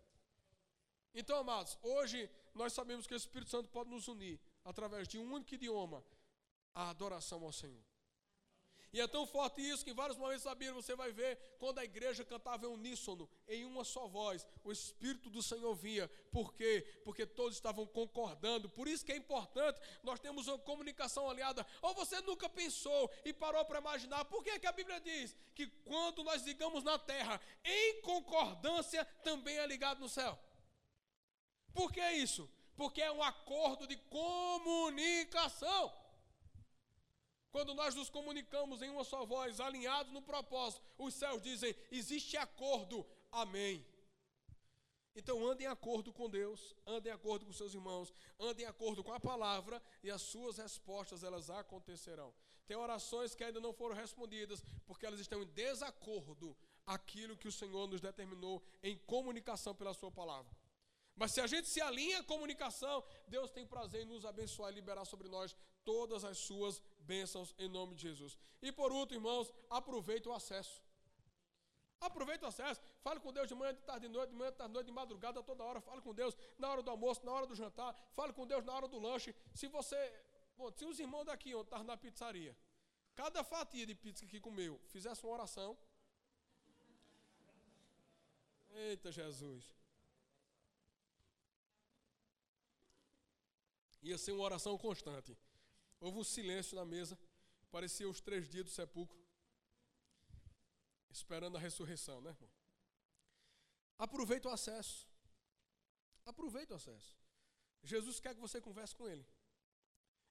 Então, 1.14 1.38
amados, 1.38 1.78
hoje 1.80 2.28
nós 2.52 2.72
sabemos 2.72 3.06
que 3.06 3.14
o 3.14 3.16
Espírito 3.16 3.50
Santo 3.50 3.68
pode 3.68 3.90
nos 3.90 4.08
unir 4.08 4.40
através 4.66 5.06
de 5.06 5.16
um 5.16 5.32
único 5.32 5.54
idioma, 5.54 6.04
a 6.74 6.90
adoração 6.90 7.42
ao 7.44 7.52
Senhor. 7.52 7.82
E 8.92 9.00
é 9.00 9.06
tão 9.06 9.26
forte 9.26 9.60
isso 9.60 9.84
que 9.84 9.92
vários 9.92 10.16
momentos 10.16 10.44
da 10.44 10.54
Bíblia 10.54 10.72
você 10.72 10.96
vai 10.96 11.12
ver 11.12 11.36
quando 11.58 11.78
a 11.78 11.84
igreja 11.84 12.24
cantava 12.24 12.64
em 12.64 12.68
uníssono, 12.68 13.28
em 13.46 13.64
uma 13.64 13.84
só 13.84 14.06
voz, 14.08 14.46
o 14.64 14.72
Espírito 14.72 15.28
do 15.28 15.42
Senhor 15.42 15.74
vinha. 15.74 16.08
Por 16.30 16.54
quê? 16.54 17.00
Porque 17.04 17.26
todos 17.26 17.54
estavam 17.54 17.86
concordando. 17.86 18.70
Por 18.70 18.88
isso 18.88 19.04
que 19.04 19.12
é 19.12 19.16
importante 19.16 19.78
nós 20.02 20.18
temos 20.18 20.48
uma 20.48 20.58
comunicação 20.58 21.28
aliada. 21.28 21.66
Ou 21.82 21.94
você 21.94 22.20
nunca 22.22 22.48
pensou 22.48 23.10
e 23.24 23.32
parou 23.32 23.64
para 23.66 23.80
imaginar, 23.80 24.24
por 24.24 24.42
que, 24.42 24.58
que 24.58 24.66
a 24.66 24.72
Bíblia 24.72 25.00
diz 25.00 25.36
que 25.54 25.66
quando 25.84 26.24
nós 26.24 26.42
ligamos 26.42 26.82
na 26.82 26.98
terra, 26.98 27.40
em 27.64 28.00
concordância 28.00 29.04
também 29.22 29.58
é 29.58 29.66
ligado 29.66 30.00
no 30.00 30.08
céu? 30.08 30.38
Por 31.74 31.92
que 31.92 32.00
isso? 32.12 32.50
Porque 32.76 33.02
é 33.02 33.10
um 33.10 33.22
acordo 33.22 33.86
de 33.86 33.96
comunicação. 33.96 35.92
Quando 37.50 37.74
nós 37.74 37.94
nos 37.94 38.10
comunicamos 38.10 38.82
em 38.82 38.90
uma 38.90 39.02
só 39.02 39.24
voz, 39.24 39.60
alinhados 39.60 40.12
no 40.12 40.20
propósito, 40.20 40.82
os 40.98 41.14
céus 41.14 41.42
dizem: 41.42 41.74
existe 41.90 42.36
acordo, 42.36 43.06
amém. 43.32 43.84
Então 45.14 45.48
ande 45.48 45.64
em 45.64 45.66
acordo 45.66 46.12
com 46.12 46.28
Deus, 46.28 46.76
ande 46.86 47.08
em 47.08 47.12
acordo 47.12 47.46
com 47.46 47.52
seus 47.52 47.72
irmãos, 47.72 48.12
ande 48.38 48.62
em 48.62 48.66
acordo 48.66 49.02
com 49.02 49.14
a 49.14 49.18
palavra 49.18 49.82
e 50.02 50.10
as 50.10 50.20
suas 50.20 50.58
respostas 50.58 51.24
elas 51.24 51.48
acontecerão. 51.48 52.34
Tem 52.66 52.76
orações 52.76 53.34
que 53.34 53.42
ainda 53.42 53.58
não 53.58 53.72
foram 53.72 53.96
respondidas 53.96 54.62
porque 54.86 55.06
elas 55.06 55.18
estão 55.18 55.42
em 55.42 55.46
desacordo 55.46 56.54
aquilo 56.84 57.36
que 57.36 57.48
o 57.48 57.52
Senhor 57.52 57.86
nos 57.88 58.02
determinou 58.02 58.62
em 58.82 58.98
comunicação 58.98 59.74
pela 59.74 59.94
sua 59.94 60.10
palavra. 60.10 60.54
Mas 61.16 61.32
se 61.32 61.40
a 61.40 61.46
gente 61.46 61.66
se 61.66 61.80
alinha 61.80 62.18
à 62.20 62.24
comunicação, 62.24 63.02
Deus 63.26 63.50
tem 63.50 63.66
prazer 63.66 64.02
em 64.02 64.04
nos 64.04 64.26
abençoar 64.26 64.70
e 64.70 64.74
liberar 64.74 65.06
sobre 65.06 65.28
nós 65.28 65.56
todas 65.82 66.24
as 66.24 66.36
suas 66.38 66.82
bênçãos 66.98 67.54
em 67.58 67.68
nome 67.68 67.94
de 67.94 68.02
Jesus. 68.02 68.38
E 68.60 68.70
por 68.70 68.92
último, 68.92 69.18
irmãos, 69.20 69.52
aproveite 69.70 70.28
o 70.28 70.34
acesso. 70.34 70.82
Aproveite 72.00 72.44
o 72.44 72.48
acesso. 72.48 72.82
Fale 73.00 73.18
com 73.20 73.32
Deus 73.32 73.48
de 73.48 73.54
manhã, 73.54 73.72
de 73.72 73.80
tarde, 73.80 74.06
de 74.06 74.12
noite, 74.12 74.30
de 74.30 74.36
manhã, 74.36 74.50
de 74.50 74.58
tarde, 74.58 74.72
de 74.72 74.74
noite, 74.74 74.86
de 74.86 74.92
madrugada, 74.92 75.42
toda 75.42 75.64
hora. 75.64 75.80
Fale 75.80 76.02
com 76.02 76.14
Deus 76.14 76.36
na 76.58 76.70
hora 76.70 76.82
do 76.82 76.90
almoço, 76.90 77.24
na 77.24 77.32
hora 77.32 77.46
do 77.46 77.54
jantar. 77.54 77.94
Fale 78.14 78.32
com 78.34 78.46
Deus 78.46 78.62
na 78.64 78.74
hora 78.74 78.86
do 78.86 78.98
lanche. 78.98 79.34
Se 79.54 79.66
você. 79.68 79.96
Bom, 80.58 80.70
se 80.70 80.84
os 80.84 80.98
irmãos 80.98 81.24
daqui 81.24 81.54
ontem 81.54 81.68
estavam 81.68 81.86
na 81.86 81.96
pizzaria, 81.96 82.56
cada 83.14 83.42
fatia 83.42 83.86
de 83.86 83.94
pizza 83.94 84.26
que 84.26 84.40
comeu 84.40 84.78
fizesse 84.88 85.24
uma 85.24 85.32
oração. 85.32 85.76
Eita 88.70 89.10
Jesus. 89.10 89.74
Ia 94.08 94.16
ser 94.16 94.32
uma 94.32 94.44
oração 94.44 94.78
constante. 94.78 95.36
Houve 95.98 96.18
um 96.18 96.24
silêncio 96.24 96.76
na 96.76 96.84
mesa, 96.84 97.18
parecia 97.70 98.08
os 98.08 98.20
três 98.20 98.48
dias 98.48 98.64
do 98.64 98.70
sepulcro, 98.70 99.18
esperando 101.10 101.56
a 101.56 101.60
ressurreição, 101.60 102.20
né, 102.20 102.30
irmão? 102.30 102.50
Aproveita 103.98 104.48
o 104.48 104.52
acesso. 104.52 105.08
Aproveita 106.24 106.74
o 106.74 106.76
acesso. 106.76 107.16
Jesus 107.82 108.20
quer 108.20 108.34
que 108.34 108.40
você 108.40 108.60
converse 108.60 108.94
com 108.94 109.08
Ele. 109.08 109.26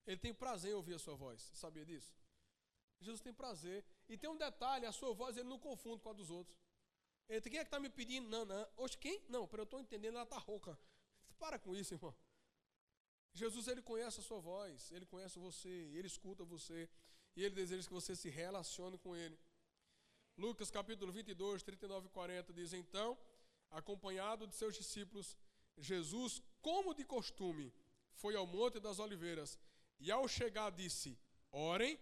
Ele 0.07 0.17
tem 0.17 0.33
prazer 0.33 0.71
em 0.71 0.75
ouvir 0.75 0.93
a 0.93 0.99
sua 0.99 1.15
voz. 1.15 1.41
Você 1.41 1.55
sabia 1.55 1.85
disso? 1.85 2.15
Jesus 3.01 3.21
tem 3.21 3.33
prazer. 3.33 3.83
E 4.07 4.17
tem 4.17 4.29
um 4.29 4.37
detalhe: 4.37 4.85
a 4.85 4.91
sua 4.91 5.13
voz 5.13 5.35
ele 5.35 5.49
não 5.49 5.59
confunde 5.59 6.01
com 6.01 6.09
a 6.09 6.13
dos 6.13 6.29
outros. 6.29 6.57
Ele, 7.27 7.41
quem 7.41 7.59
é 7.59 7.63
que 7.63 7.67
está 7.67 7.79
me 7.79 7.89
pedindo? 7.89 8.29
Não, 8.29 8.45
não. 8.45 8.67
Oxe, 8.77 8.97
quem? 8.97 9.21
Não, 9.27 9.47
para 9.47 9.61
eu 9.61 9.63
estou 9.63 9.79
entendendo, 9.81 10.15
ela 10.15 10.23
está 10.23 10.37
rouca. 10.37 10.79
Para 11.39 11.57
com 11.59 11.75
isso, 11.75 11.93
irmão. 11.93 12.15
Jesus, 13.35 13.67
ele 13.67 13.81
conhece 13.81 14.21
a 14.21 14.23
sua 14.23 14.39
voz, 14.39 14.89
ele 14.91 15.05
conhece 15.05 15.37
você, 15.37 15.67
ele 15.97 16.07
escuta 16.07 16.45
você, 16.45 16.89
e 17.35 17.43
ele 17.43 17.53
deseja 17.53 17.85
que 17.85 17.93
você 17.93 18.15
se 18.15 18.29
relacione 18.29 18.97
com 18.97 19.13
ele. 19.13 19.37
Lucas 20.37 20.71
capítulo 20.71 21.11
22, 21.11 21.61
39 21.61 22.07
e 22.07 22.09
40 22.11 22.53
diz: 22.53 22.71
Então, 22.71 23.17
acompanhado 23.69 24.47
de 24.47 24.55
seus 24.55 24.75
discípulos, 24.75 25.37
Jesus, 25.77 26.41
como 26.61 26.93
de 26.93 27.03
costume, 27.03 27.73
foi 28.13 28.37
ao 28.37 28.47
Monte 28.47 28.79
das 28.79 28.99
Oliveiras 28.99 29.59
e, 29.99 30.09
ao 30.09 30.29
chegar, 30.29 30.69
disse: 30.71 31.19
Orem 31.51 31.99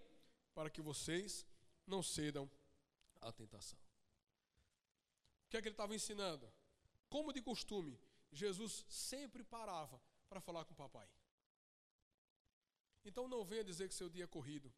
para 0.53 0.69
que 0.69 0.83
vocês 0.83 1.47
não 1.87 2.03
cedam 2.03 2.49
à 3.19 3.31
tentação. 3.31 3.79
O 5.47 5.49
que 5.49 5.57
é 5.57 5.61
que 5.61 5.67
ele 5.67 5.73
estava 5.73 5.95
ensinando? 5.95 6.47
Como 7.09 7.33
de 7.33 7.41
costume, 7.41 7.99
Jesus 8.31 8.85
sempre 8.87 9.43
parava 9.43 9.99
para 10.29 10.39
falar 10.39 10.65
com 10.65 10.73
o 10.73 10.77
papai. 10.77 11.07
Então 13.05 13.27
não 13.27 13.43
venha 13.43 13.63
dizer 13.63 13.87
que 13.87 13.95
seu 13.95 14.09
dia 14.09 14.23
é 14.23 14.27
corrido 14.27 14.73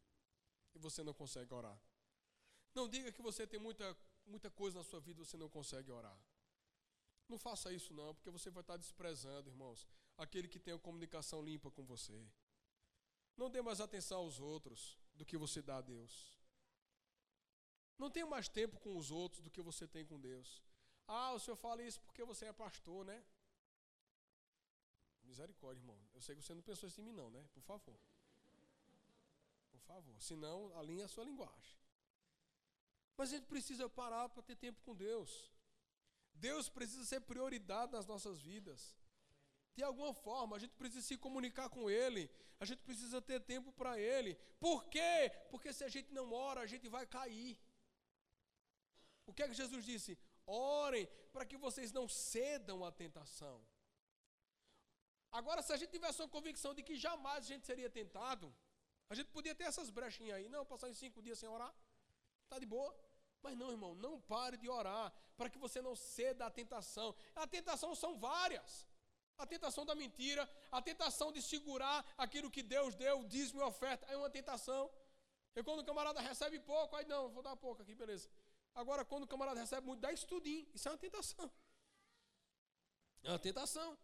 e 0.74 0.80
você 0.80 1.04
não 1.04 1.14
consegue 1.14 1.54
orar. 1.54 1.80
Não 2.74 2.90
diga 2.90 3.12
que 3.12 3.22
você 3.22 3.48
tem 3.48 3.60
muita, 3.60 3.98
muita 4.26 4.50
coisa 4.50 4.78
na 4.78 4.84
sua 4.84 5.00
vida 5.00 5.22
e 5.22 5.26
você 5.26 5.38
não 5.38 5.50
consegue 5.50 5.92
orar. 5.92 6.18
Não 7.28 7.40
faça 7.40 7.72
isso 7.72 7.94
não, 7.94 8.14
porque 8.14 8.30
você 8.30 8.50
vai 8.50 8.62
estar 8.62 8.78
desprezando, 8.78 9.50
irmãos, 9.50 9.88
aquele 10.18 10.48
que 10.48 10.60
tem 10.60 10.74
a 10.74 10.80
comunicação 10.80 11.42
limpa 11.42 11.72
com 11.72 11.84
você. 11.84 12.28
Não 13.38 13.50
dê 13.50 13.62
mais 13.62 13.82
atenção 13.82 14.20
aos 14.20 14.40
outros 14.40 14.98
do 15.14 15.26
que 15.26 15.38
você 15.38 15.62
dá 15.62 15.78
a 15.78 15.82
Deus. 15.82 16.36
Não 17.98 18.10
tenha 18.10 18.26
mais 18.26 18.48
tempo 18.48 18.78
com 18.80 18.98
os 18.98 19.10
outros 19.12 19.42
do 19.42 19.50
que 19.50 19.62
você 19.62 19.88
tem 19.88 20.06
com 20.06 20.20
Deus. 20.20 20.62
Ah, 21.08 21.34
o 21.34 21.40
senhor 21.40 21.56
fala 21.56 21.82
isso 21.82 22.02
porque 22.02 22.24
você 22.24 22.46
é 22.46 22.54
pastor, 22.54 23.06
né? 23.06 23.24
Misericórdia, 25.24 25.82
irmão. 25.82 26.00
Eu 26.14 26.22
sei 26.22 26.36
que 26.36 26.42
você 26.42 26.54
não 26.54 26.62
pensou 26.62 26.88
isso 26.88 27.00
em 27.02 27.04
mim, 27.04 27.14
não, 27.14 27.30
né? 27.30 27.48
Por 27.54 27.62
favor. 27.62 28.00
Por 29.80 29.88
favor. 29.94 30.22
Senão, 30.22 30.76
alinhe 30.78 31.04
a 31.04 31.08
sua 31.08 31.24
linguagem. 31.24 31.78
Mas 33.18 33.30
a 33.30 33.36
gente 33.36 33.48
precisa 33.48 33.90
parar 33.90 34.30
para 34.30 34.44
ter 34.44 34.56
tempo 34.56 34.82
com 34.82 34.96
Deus. 34.96 35.52
Deus 36.34 36.68
precisa 36.70 37.06
ser 37.06 37.22
prioridade 37.22 37.92
nas 37.92 38.06
nossas 38.06 38.42
vidas. 38.42 38.96
De 39.76 39.84
alguma 39.84 40.14
forma, 40.14 40.56
a 40.56 40.60
gente 40.60 40.74
precisa 40.76 41.02
se 41.02 41.18
comunicar 41.18 41.70
com 41.70 41.90
Ele. 41.90 42.30
A 42.60 42.66
gente 42.66 42.80
precisa 42.80 43.22
ter 43.22 43.40
tempo 43.42 43.72
para 43.72 44.00
Ele. 44.00 44.36
Por 44.60 44.86
quê? 44.86 45.32
Porque 45.50 45.74
se 45.74 45.84
a 45.84 45.90
gente 45.90 46.12
não 46.14 46.32
ora, 46.32 46.62
a 46.62 46.66
gente 46.66 46.88
vai 46.88 47.06
cair. 47.06 47.60
O 49.26 49.34
que 49.34 49.44
é 49.44 49.48
que 49.48 49.54
Jesus 49.54 49.84
disse? 49.84 50.18
Orem 50.46 51.08
para 51.34 51.46
que 51.46 51.58
vocês 51.58 51.92
não 51.92 52.08
cedam 52.08 52.86
à 52.86 52.92
tentação. 52.92 53.66
Agora, 55.32 55.62
se 55.62 55.74
a 55.74 55.78
gente 55.78 55.92
tivesse 55.92 56.22
uma 56.22 56.30
convicção 56.30 56.74
de 56.74 56.82
que 56.82 56.96
jamais 56.96 57.44
a 57.44 57.48
gente 57.48 57.66
seria 57.66 57.90
tentado, 57.90 58.56
a 59.10 59.16
gente 59.16 59.30
podia 59.30 59.54
ter 59.54 59.66
essas 59.66 59.90
brechinhas 59.90 60.38
aí. 60.38 60.50
Não, 60.50 60.66
passar 60.66 60.90
em 60.90 60.94
cinco 60.94 61.22
dias 61.22 61.38
sem 61.40 61.50
orar. 61.50 61.74
Está 62.44 62.60
de 62.60 62.66
boa. 62.66 62.94
Mas 63.42 63.56
não, 63.58 63.72
irmão, 63.72 63.94
não 63.96 64.20
pare 64.20 64.58
de 64.58 64.68
orar 64.68 65.14
para 65.38 65.50
que 65.50 65.60
você 65.60 65.82
não 65.82 65.96
ceda 65.96 66.48
à 66.48 66.50
tentação. 66.50 67.16
A 67.36 67.46
tentação 67.46 67.94
são 67.94 68.18
várias. 68.18 68.88
A 69.38 69.46
tentação 69.46 69.86
da 69.86 69.94
mentira, 69.94 70.50
a 70.72 70.82
tentação 70.82 71.32
de 71.32 71.42
segurar 71.42 72.06
aquilo 72.18 72.50
que 72.50 72.64
Deus 72.64 72.96
deu, 72.96 73.24
dízimo 73.26 73.62
e 73.62 73.64
oferta, 73.64 74.06
é 74.08 74.18
uma 74.18 74.30
tentação. 74.30 74.90
E 75.56 75.62
quando 75.62 75.80
o 75.82 75.86
camarada 75.86 76.22
recebe 76.22 76.60
pouco, 76.60 76.96
aí 76.96 77.06
não, 77.06 77.30
vou 77.30 77.44
dar 77.44 77.56
pouco 77.56 77.82
aqui, 77.82 77.94
beleza. 77.94 78.30
Agora, 78.74 79.06
quando 79.06 79.24
o 79.24 79.28
camarada 79.28 79.60
recebe 79.60 79.86
muito, 79.86 80.02
dá 80.02 80.12
estudinho. 80.12 80.68
Isso 80.74 80.88
é 80.88 80.92
uma 80.92 80.98
tentação. 80.98 81.52
É 83.24 83.30
uma 83.30 83.40
tentação. 83.40 83.98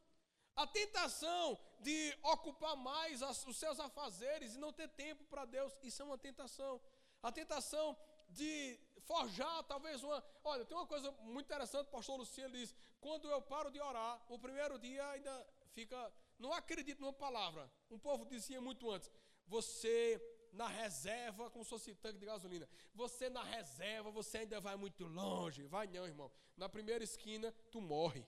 A 0.55 0.67
tentação 0.67 1.57
de 1.79 2.17
ocupar 2.23 2.75
mais 2.75 3.21
os 3.21 3.57
seus 3.57 3.79
afazeres 3.79 4.55
e 4.55 4.59
não 4.59 4.71
ter 4.71 4.89
tempo 4.89 5.23
para 5.25 5.45
Deus, 5.45 5.75
isso 5.81 6.01
é 6.01 6.05
uma 6.05 6.17
tentação. 6.17 6.79
A 7.23 7.31
tentação 7.31 7.97
de 8.29 8.79
forjar 9.01 9.63
talvez 9.63 10.03
uma. 10.03 10.23
Olha, 10.43 10.65
tem 10.65 10.77
uma 10.77 10.87
coisa 10.87 11.11
muito 11.21 11.45
interessante, 11.45 11.87
o 11.87 11.91
pastor 11.91 12.17
Luciano 12.17 12.53
diz: 12.53 12.75
quando 12.99 13.29
eu 13.29 13.41
paro 13.41 13.71
de 13.71 13.79
orar, 13.79 14.21
o 14.29 14.37
primeiro 14.37 14.77
dia 14.77 15.07
ainda 15.09 15.47
fica. 15.73 16.11
Não 16.37 16.53
acredito 16.53 16.99
numa 16.99 17.13
palavra. 17.13 17.71
Um 17.89 17.99
povo 17.99 18.25
dizia 18.25 18.59
muito 18.61 18.89
antes: 18.89 19.09
você 19.47 20.19
na 20.53 20.67
reserva, 20.67 21.49
como 21.49 21.63
se 21.63 21.69
fosse 21.69 21.95
tanque 21.95 22.19
de 22.19 22.25
gasolina. 22.25 22.67
Você 22.93 23.29
na 23.29 23.43
reserva, 23.43 24.11
você 24.11 24.39
ainda 24.39 24.59
vai 24.59 24.75
muito 24.75 25.05
longe. 25.05 25.65
Vai 25.67 25.87
não, 25.87 26.05
irmão. 26.05 26.31
Na 26.57 26.67
primeira 26.67 27.03
esquina, 27.03 27.53
tu 27.71 27.79
morre. 27.79 28.25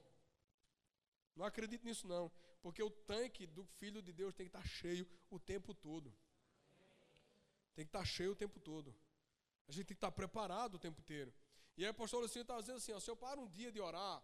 Não 1.35 1.45
acredito 1.45 1.83
nisso 1.83 2.07
não, 2.07 2.31
porque 2.61 2.81
o 2.83 2.89
tanque 2.89 3.45
do 3.47 3.63
Filho 3.63 4.01
de 4.01 4.13
Deus 4.13 4.33
tem 4.33 4.47
que 4.47 4.55
estar 4.55 4.67
cheio 4.67 5.07
o 5.29 5.39
tempo 5.39 5.73
todo. 5.73 6.13
Tem 7.75 7.85
que 7.85 7.89
estar 7.89 8.05
cheio 8.05 8.31
o 8.31 8.35
tempo 8.35 8.59
todo. 8.59 8.95
A 9.67 9.71
gente 9.71 9.85
tem 9.85 9.95
que 9.95 10.05
estar 10.05 10.11
preparado 10.11 10.75
o 10.75 10.79
tempo 10.79 10.99
inteiro. 11.01 11.33
E 11.75 11.83
aí 11.83 11.87
o 11.87 11.91
apóstolo 11.91 12.23
Luciano 12.23 12.43
estava 12.43 12.61
dizendo 12.61 12.77
assim, 12.77 12.93
ó, 12.93 12.99
se 12.99 13.09
eu 13.09 13.15
paro 13.15 13.41
um 13.41 13.49
dia 13.49 13.71
de 13.71 13.79
orar, 13.79 14.23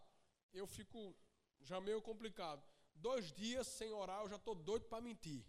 eu 0.53 0.67
fico 0.67 1.15
já 1.61 1.81
meio 1.81 2.01
complicado. 2.01 2.63
Dois 2.93 3.31
dias 3.31 3.65
sem 3.67 3.91
orar, 3.91 4.21
eu 4.21 4.29
já 4.29 4.35
estou 4.35 4.53
doido 4.53 4.85
para 4.85 5.01
mentir. 5.01 5.43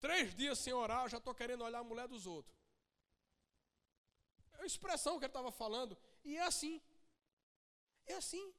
Três 0.00 0.34
dias 0.34 0.58
sem 0.58 0.72
orar, 0.72 1.04
eu 1.04 1.08
já 1.08 1.18
estou 1.18 1.34
querendo 1.34 1.62
olhar 1.62 1.80
a 1.80 1.84
mulher 1.84 2.08
dos 2.08 2.26
outros. 2.26 2.56
É 4.54 4.62
a 4.62 4.66
expressão 4.66 5.18
que 5.18 5.24
ele 5.24 5.30
estava 5.30 5.52
falando. 5.52 5.96
E 6.24 6.36
é 6.36 6.42
assim. 6.42 6.80
É 8.06 8.14
assim. 8.14 8.54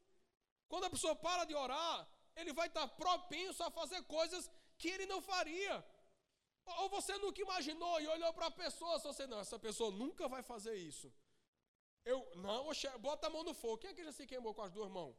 Quando 0.67 0.85
a 0.85 0.89
pessoa 0.89 1.15
para 1.15 1.45
de 1.45 1.55
orar, 1.55 2.07
ele 2.35 2.53
vai 2.53 2.67
estar 2.67 2.87
propenso 2.87 3.63
a 3.63 3.71
fazer 3.71 4.01
coisas 4.03 4.49
que 4.77 4.89
ele 4.89 5.05
não 5.05 5.21
faria. 5.21 5.85
Ou 6.65 6.89
você 6.89 7.17
nunca 7.17 7.41
imaginou 7.41 7.99
e 8.01 8.07
olhou 8.07 8.33
para 8.33 8.47
a 8.47 8.51
pessoa, 8.51 8.99
você 8.99 9.27
não, 9.27 9.39
essa 9.39 9.59
pessoa 9.59 9.91
nunca 9.91 10.27
vai 10.27 10.41
fazer 10.41 10.75
isso. 10.75 11.13
Eu, 12.05 12.19
não, 12.35 12.67
oxe, 12.67 12.87
bota 12.99 13.27
a 13.27 13.29
mão 13.29 13.43
no 13.43 13.53
fogo. 13.53 13.77
Quem 13.77 13.89
é 13.89 13.93
que 13.93 14.03
já 14.03 14.11
se 14.11 14.25
queimou 14.25 14.53
com 14.53 14.61
as 14.61 14.71
duas 14.71 14.89
mãos? 14.89 15.15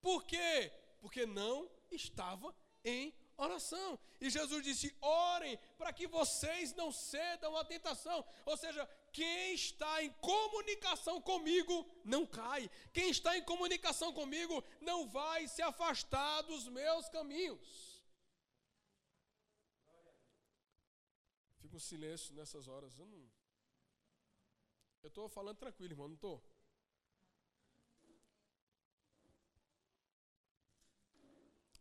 Por 0.00 0.24
quê? 0.24 0.72
Porque 1.00 1.24
não 1.24 1.70
estava 1.90 2.54
em 2.84 3.14
oração. 3.36 3.98
E 4.20 4.28
Jesus 4.30 4.62
disse: 4.62 4.96
orem 5.00 5.56
para 5.78 5.92
que 5.92 6.06
vocês 6.06 6.74
não 6.74 6.90
cedam 6.90 7.56
à 7.56 7.64
tentação. 7.64 8.24
Ou 8.44 8.56
seja, 8.56 8.88
quem 9.12 9.54
está 9.54 10.02
em 10.02 10.10
comunicação 10.14 11.20
comigo 11.20 11.86
não 12.04 12.26
cai. 12.26 12.70
Quem 12.92 13.10
está 13.10 13.36
em 13.36 13.44
comunicação 13.44 14.12
comigo 14.12 14.64
não 14.80 15.06
vai 15.08 15.46
se 15.46 15.60
afastar 15.60 16.42
dos 16.42 16.66
meus 16.68 17.08
caminhos. 17.10 18.02
Fico 21.60 21.76
em 21.76 21.78
silêncio 21.78 22.34
nessas 22.34 22.66
horas. 22.66 22.98
Eu 22.98 23.06
não. 23.06 23.30
Estou 25.02 25.28
falando 25.28 25.58
tranquilo, 25.58 25.92
irmão, 25.92 26.08
não 26.08 26.14
estou? 26.14 26.42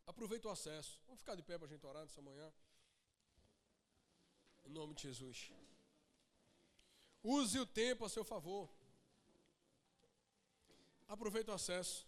Aproveita 0.06 0.50
o 0.50 0.52
acesso. 0.52 1.00
Vamos 1.06 1.22
ficar 1.22 1.36
de 1.36 1.44
pé 1.44 1.58
para 1.58 1.68
a 1.68 1.70
gente 1.70 1.86
orar 1.86 2.04
nessa 2.04 2.22
manhã. 2.22 2.52
Em 4.66 4.70
nome 4.70 4.94
de 4.96 5.04
Jesus. 5.04 5.52
Use 7.24 7.60
o 7.60 7.66
tempo 7.66 8.06
a 8.06 8.10
seu 8.10 8.24
favor. 8.24 8.70
Aproveita 11.08 11.52
o 11.52 11.56
acesso. 11.56 12.08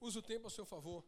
Use 0.00 0.18
o 0.18 0.22
tempo 0.22 0.46
a 0.46 0.50
seu 0.50 0.64
favor. 0.64 1.04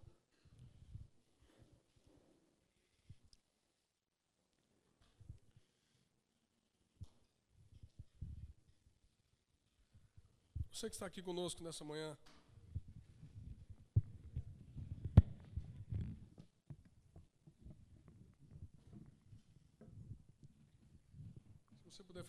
Você 10.70 10.90
que 10.90 10.96
está 10.96 11.06
aqui 11.06 11.22
conosco 11.22 11.62
nessa 11.62 11.84
manhã. 11.84 12.18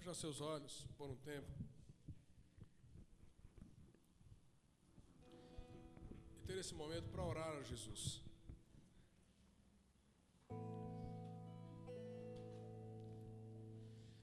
Fechar 0.05 0.13
seus 0.13 0.39
olhos 0.39 0.85
por 0.99 1.09
um 1.09 1.15
tempo. 1.15 1.51
ter 6.45 6.57
esse 6.59 6.75
momento 6.75 7.09
para 7.09 7.25
orar 7.25 7.57
a 7.57 7.63
Jesus. 7.63 8.23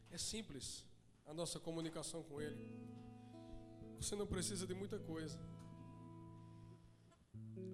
É 0.08 0.16
simples 0.16 0.86
a 1.26 1.34
nossa 1.34 1.58
comunicação 1.58 2.22
com 2.22 2.40
Ele. 2.40 2.64
Você 4.00 4.14
não 4.14 4.28
precisa 4.28 4.64
de 4.64 4.74
muita 4.74 5.00
coisa. 5.00 5.36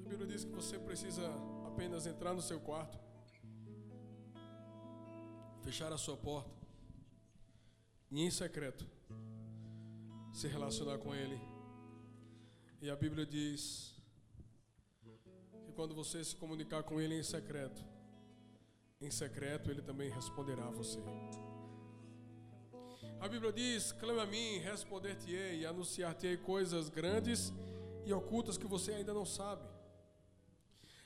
A 0.07 0.09
Bíblia 0.09 0.27
diz 0.27 0.47
que 0.47 0.53
você 0.53 0.79
precisa 0.79 1.29
apenas 1.67 2.07
entrar 2.07 2.33
no 2.33 2.41
seu 2.41 2.59
quarto, 2.59 2.99
fechar 5.63 5.93
a 5.93 5.99
sua 5.99 6.17
porta 6.17 6.58
e 8.11 8.23
em 8.23 8.31
secreto 8.31 8.87
se 10.33 10.49
relacionar 10.49 10.99
com 10.99 11.15
Ele. 11.15 11.41
E 12.81 12.91
a 12.91 12.97
Bíblia 12.97 13.27
diz 13.27 13.95
que 15.65 15.73
quando 15.73 15.95
você 15.95 16.23
se 16.25 16.37
comunicar 16.37 16.83
com 16.83 17.01
Ele 17.01 17.19
em 17.19 17.23
secreto, 17.23 17.85
em 19.01 19.11
secreto 19.11 19.71
Ele 19.71 19.83
também 19.83 20.11
responderá 20.11 20.67
a 20.67 20.71
você. 20.71 21.01
A 23.21 23.29
Bíblia 23.29 23.53
diz: 23.53 23.93
clama 23.93 24.23
a 24.23 24.27
mim, 24.27 24.59
responder-te-ei 24.59 25.67
anunciar-te-ei 25.67 26.37
coisas 26.37 26.89
grandes 26.89 27.53
e 28.07 28.13
ocultas 28.13 28.57
que 28.57 28.67
você 28.67 28.93
ainda 28.93 29.13
não 29.13 29.27
sabe. 29.27 29.69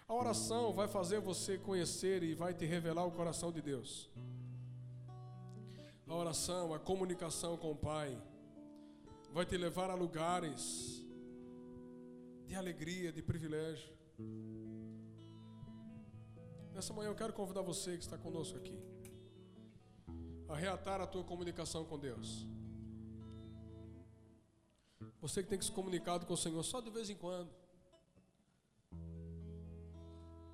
A 0.06 0.14
oração 0.14 0.74
vai 0.74 0.88
fazer 0.88 1.20
você 1.20 1.56
conhecer 1.56 2.22
e 2.22 2.34
vai 2.34 2.52
te 2.52 2.66
revelar 2.66 3.06
o 3.06 3.12
coração 3.12 3.50
de 3.50 3.62
Deus. 3.62 4.10
A 6.06 6.14
oração, 6.14 6.74
a 6.74 6.78
comunicação 6.78 7.56
com 7.56 7.70
o 7.70 7.76
Pai, 7.76 8.20
vai 9.32 9.46
te 9.46 9.56
levar 9.56 9.90
a 9.90 9.94
lugares 9.94 11.02
de 12.46 12.54
alegria, 12.54 13.12
de 13.12 13.22
privilégio. 13.22 13.90
Nessa 16.74 16.92
manhã 16.92 17.08
eu 17.08 17.14
quero 17.14 17.32
convidar 17.32 17.62
você 17.62 17.96
que 17.96 18.04
está 18.04 18.18
conosco 18.18 18.58
aqui 18.58 18.78
a 20.48 20.56
reatar 20.56 21.00
a 21.00 21.06
tua 21.06 21.24
comunicação 21.24 21.84
com 21.84 21.98
Deus. 21.98 22.46
Você 25.20 25.42
que 25.42 25.48
tem 25.48 25.58
que 25.58 25.64
se 25.64 25.72
comunicado 25.72 26.26
com 26.26 26.34
o 26.34 26.36
Senhor 26.36 26.62
só 26.62 26.80
de 26.80 26.90
vez 26.90 27.08
em 27.08 27.16
quando. 27.16 27.50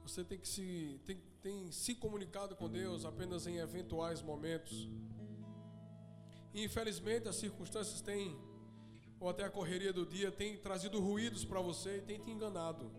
Você 0.03 0.24
tem 0.24 0.38
que 0.38 0.46
se 0.46 1.01
tem, 1.05 1.20
tem 1.42 1.72
se 1.72 1.94
comunicado 1.94 2.55
com 2.55 2.68
Deus 2.68 3.05
apenas 3.05 3.46
em 3.46 3.57
eventuais 3.57 4.22
momentos. 4.22 4.88
E 6.59 6.65
infelizmente 6.65 7.29
as 7.29 7.37
circunstâncias 7.37 8.01
têm 8.01 8.37
ou 9.21 9.29
até 9.29 9.45
a 9.45 9.51
correria 9.51 9.93
do 9.93 10.05
dia 10.05 10.33
tem 10.33 10.57
trazido 10.57 10.99
ruídos 10.99 11.45
para 11.45 11.61
você 11.61 11.99
e 11.99 12.03
tem 12.03 12.19
te 12.19 12.33
enganado, 12.33 12.91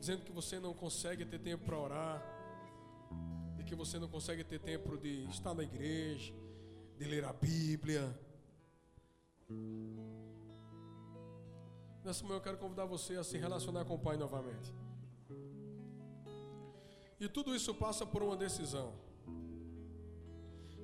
dizendo 0.00 0.24
que 0.24 0.32
você 0.32 0.58
não 0.58 0.72
consegue 0.72 1.26
ter 1.26 1.38
tempo 1.38 1.66
para 1.66 1.78
orar, 1.78 2.22
de 3.58 3.62
que 3.62 3.74
você 3.74 3.98
não 3.98 4.08
consegue 4.08 4.42
ter 4.42 4.58
tempo 4.58 4.96
de 4.96 5.24
estar 5.26 5.52
na 5.52 5.64
igreja, 5.64 6.32
de 6.96 7.04
ler 7.04 7.26
a 7.26 7.32
Bíblia. 7.34 8.18
Nessa 12.02 12.24
manhã 12.24 12.36
eu 12.36 12.42
quero 12.42 12.56
convidar 12.56 12.86
você 12.86 13.16
a 13.16 13.24
se 13.24 13.36
relacionar 13.36 13.84
com 13.84 13.96
o 13.96 13.98
Pai 13.98 14.16
novamente. 14.16 14.74
E 17.20 17.28
tudo 17.28 17.54
isso 17.54 17.74
passa 17.74 18.06
por 18.06 18.22
uma 18.22 18.34
decisão. 18.34 18.94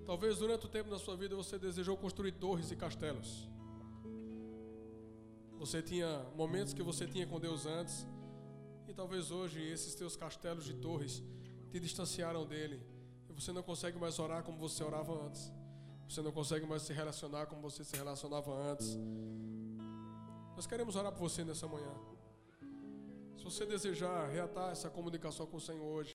Talvez 0.05 0.38
durante 0.38 0.66
o 0.66 0.68
tempo 0.68 0.90
da 0.90 0.98
sua 0.98 1.16
vida 1.16 1.36
você 1.36 1.59
desejou 1.59 1.96
construir 1.96 2.32
torres 2.32 2.70
e 2.70 2.76
castelos. 2.76 3.48
Você 5.59 5.80
tinha 5.80 6.26
momentos 6.34 6.74
que 6.74 6.82
você 6.82 7.07
tinha 7.07 7.26
com 7.26 7.38
Deus 7.38 7.66
antes, 7.66 8.07
e 8.88 8.92
talvez 8.92 9.30
hoje 9.30 9.62
esses 9.62 9.94
teus 9.94 10.16
castelos 10.16 10.64
de 10.64 10.74
torres 10.74 11.22
te 11.70 11.78
distanciaram 11.78 12.44
dele, 12.44 12.84
e 13.28 13.32
você 13.32 13.53
não 13.53 13.62
consegue 13.62 13.96
mais 13.96 14.18
orar 14.18 14.42
como 14.42 14.59
você 14.59 14.82
orava 14.82 15.12
antes. 15.24 15.53
Você 16.09 16.20
não 16.20 16.32
consegue 16.32 16.66
mais 16.66 16.82
se 16.82 16.92
relacionar 16.92 17.46
como 17.46 17.62
você 17.62 17.84
se 17.84 17.96
relacionava 17.96 18.53
antes. 18.53 18.98
Nós 20.57 20.66
queremos 20.66 20.96
orar 20.96 21.12
por 21.12 21.20
você 21.20 21.44
nessa 21.44 21.66
manhã. 21.66 21.94
Se 23.38 23.44
você 23.44 23.64
desejar 23.64 24.28
reatar 24.28 24.72
essa 24.72 24.90
comunicação 24.90 25.46
com 25.46 25.57
o 25.57 25.61
Senhor 25.61 25.84
hoje, 25.84 26.11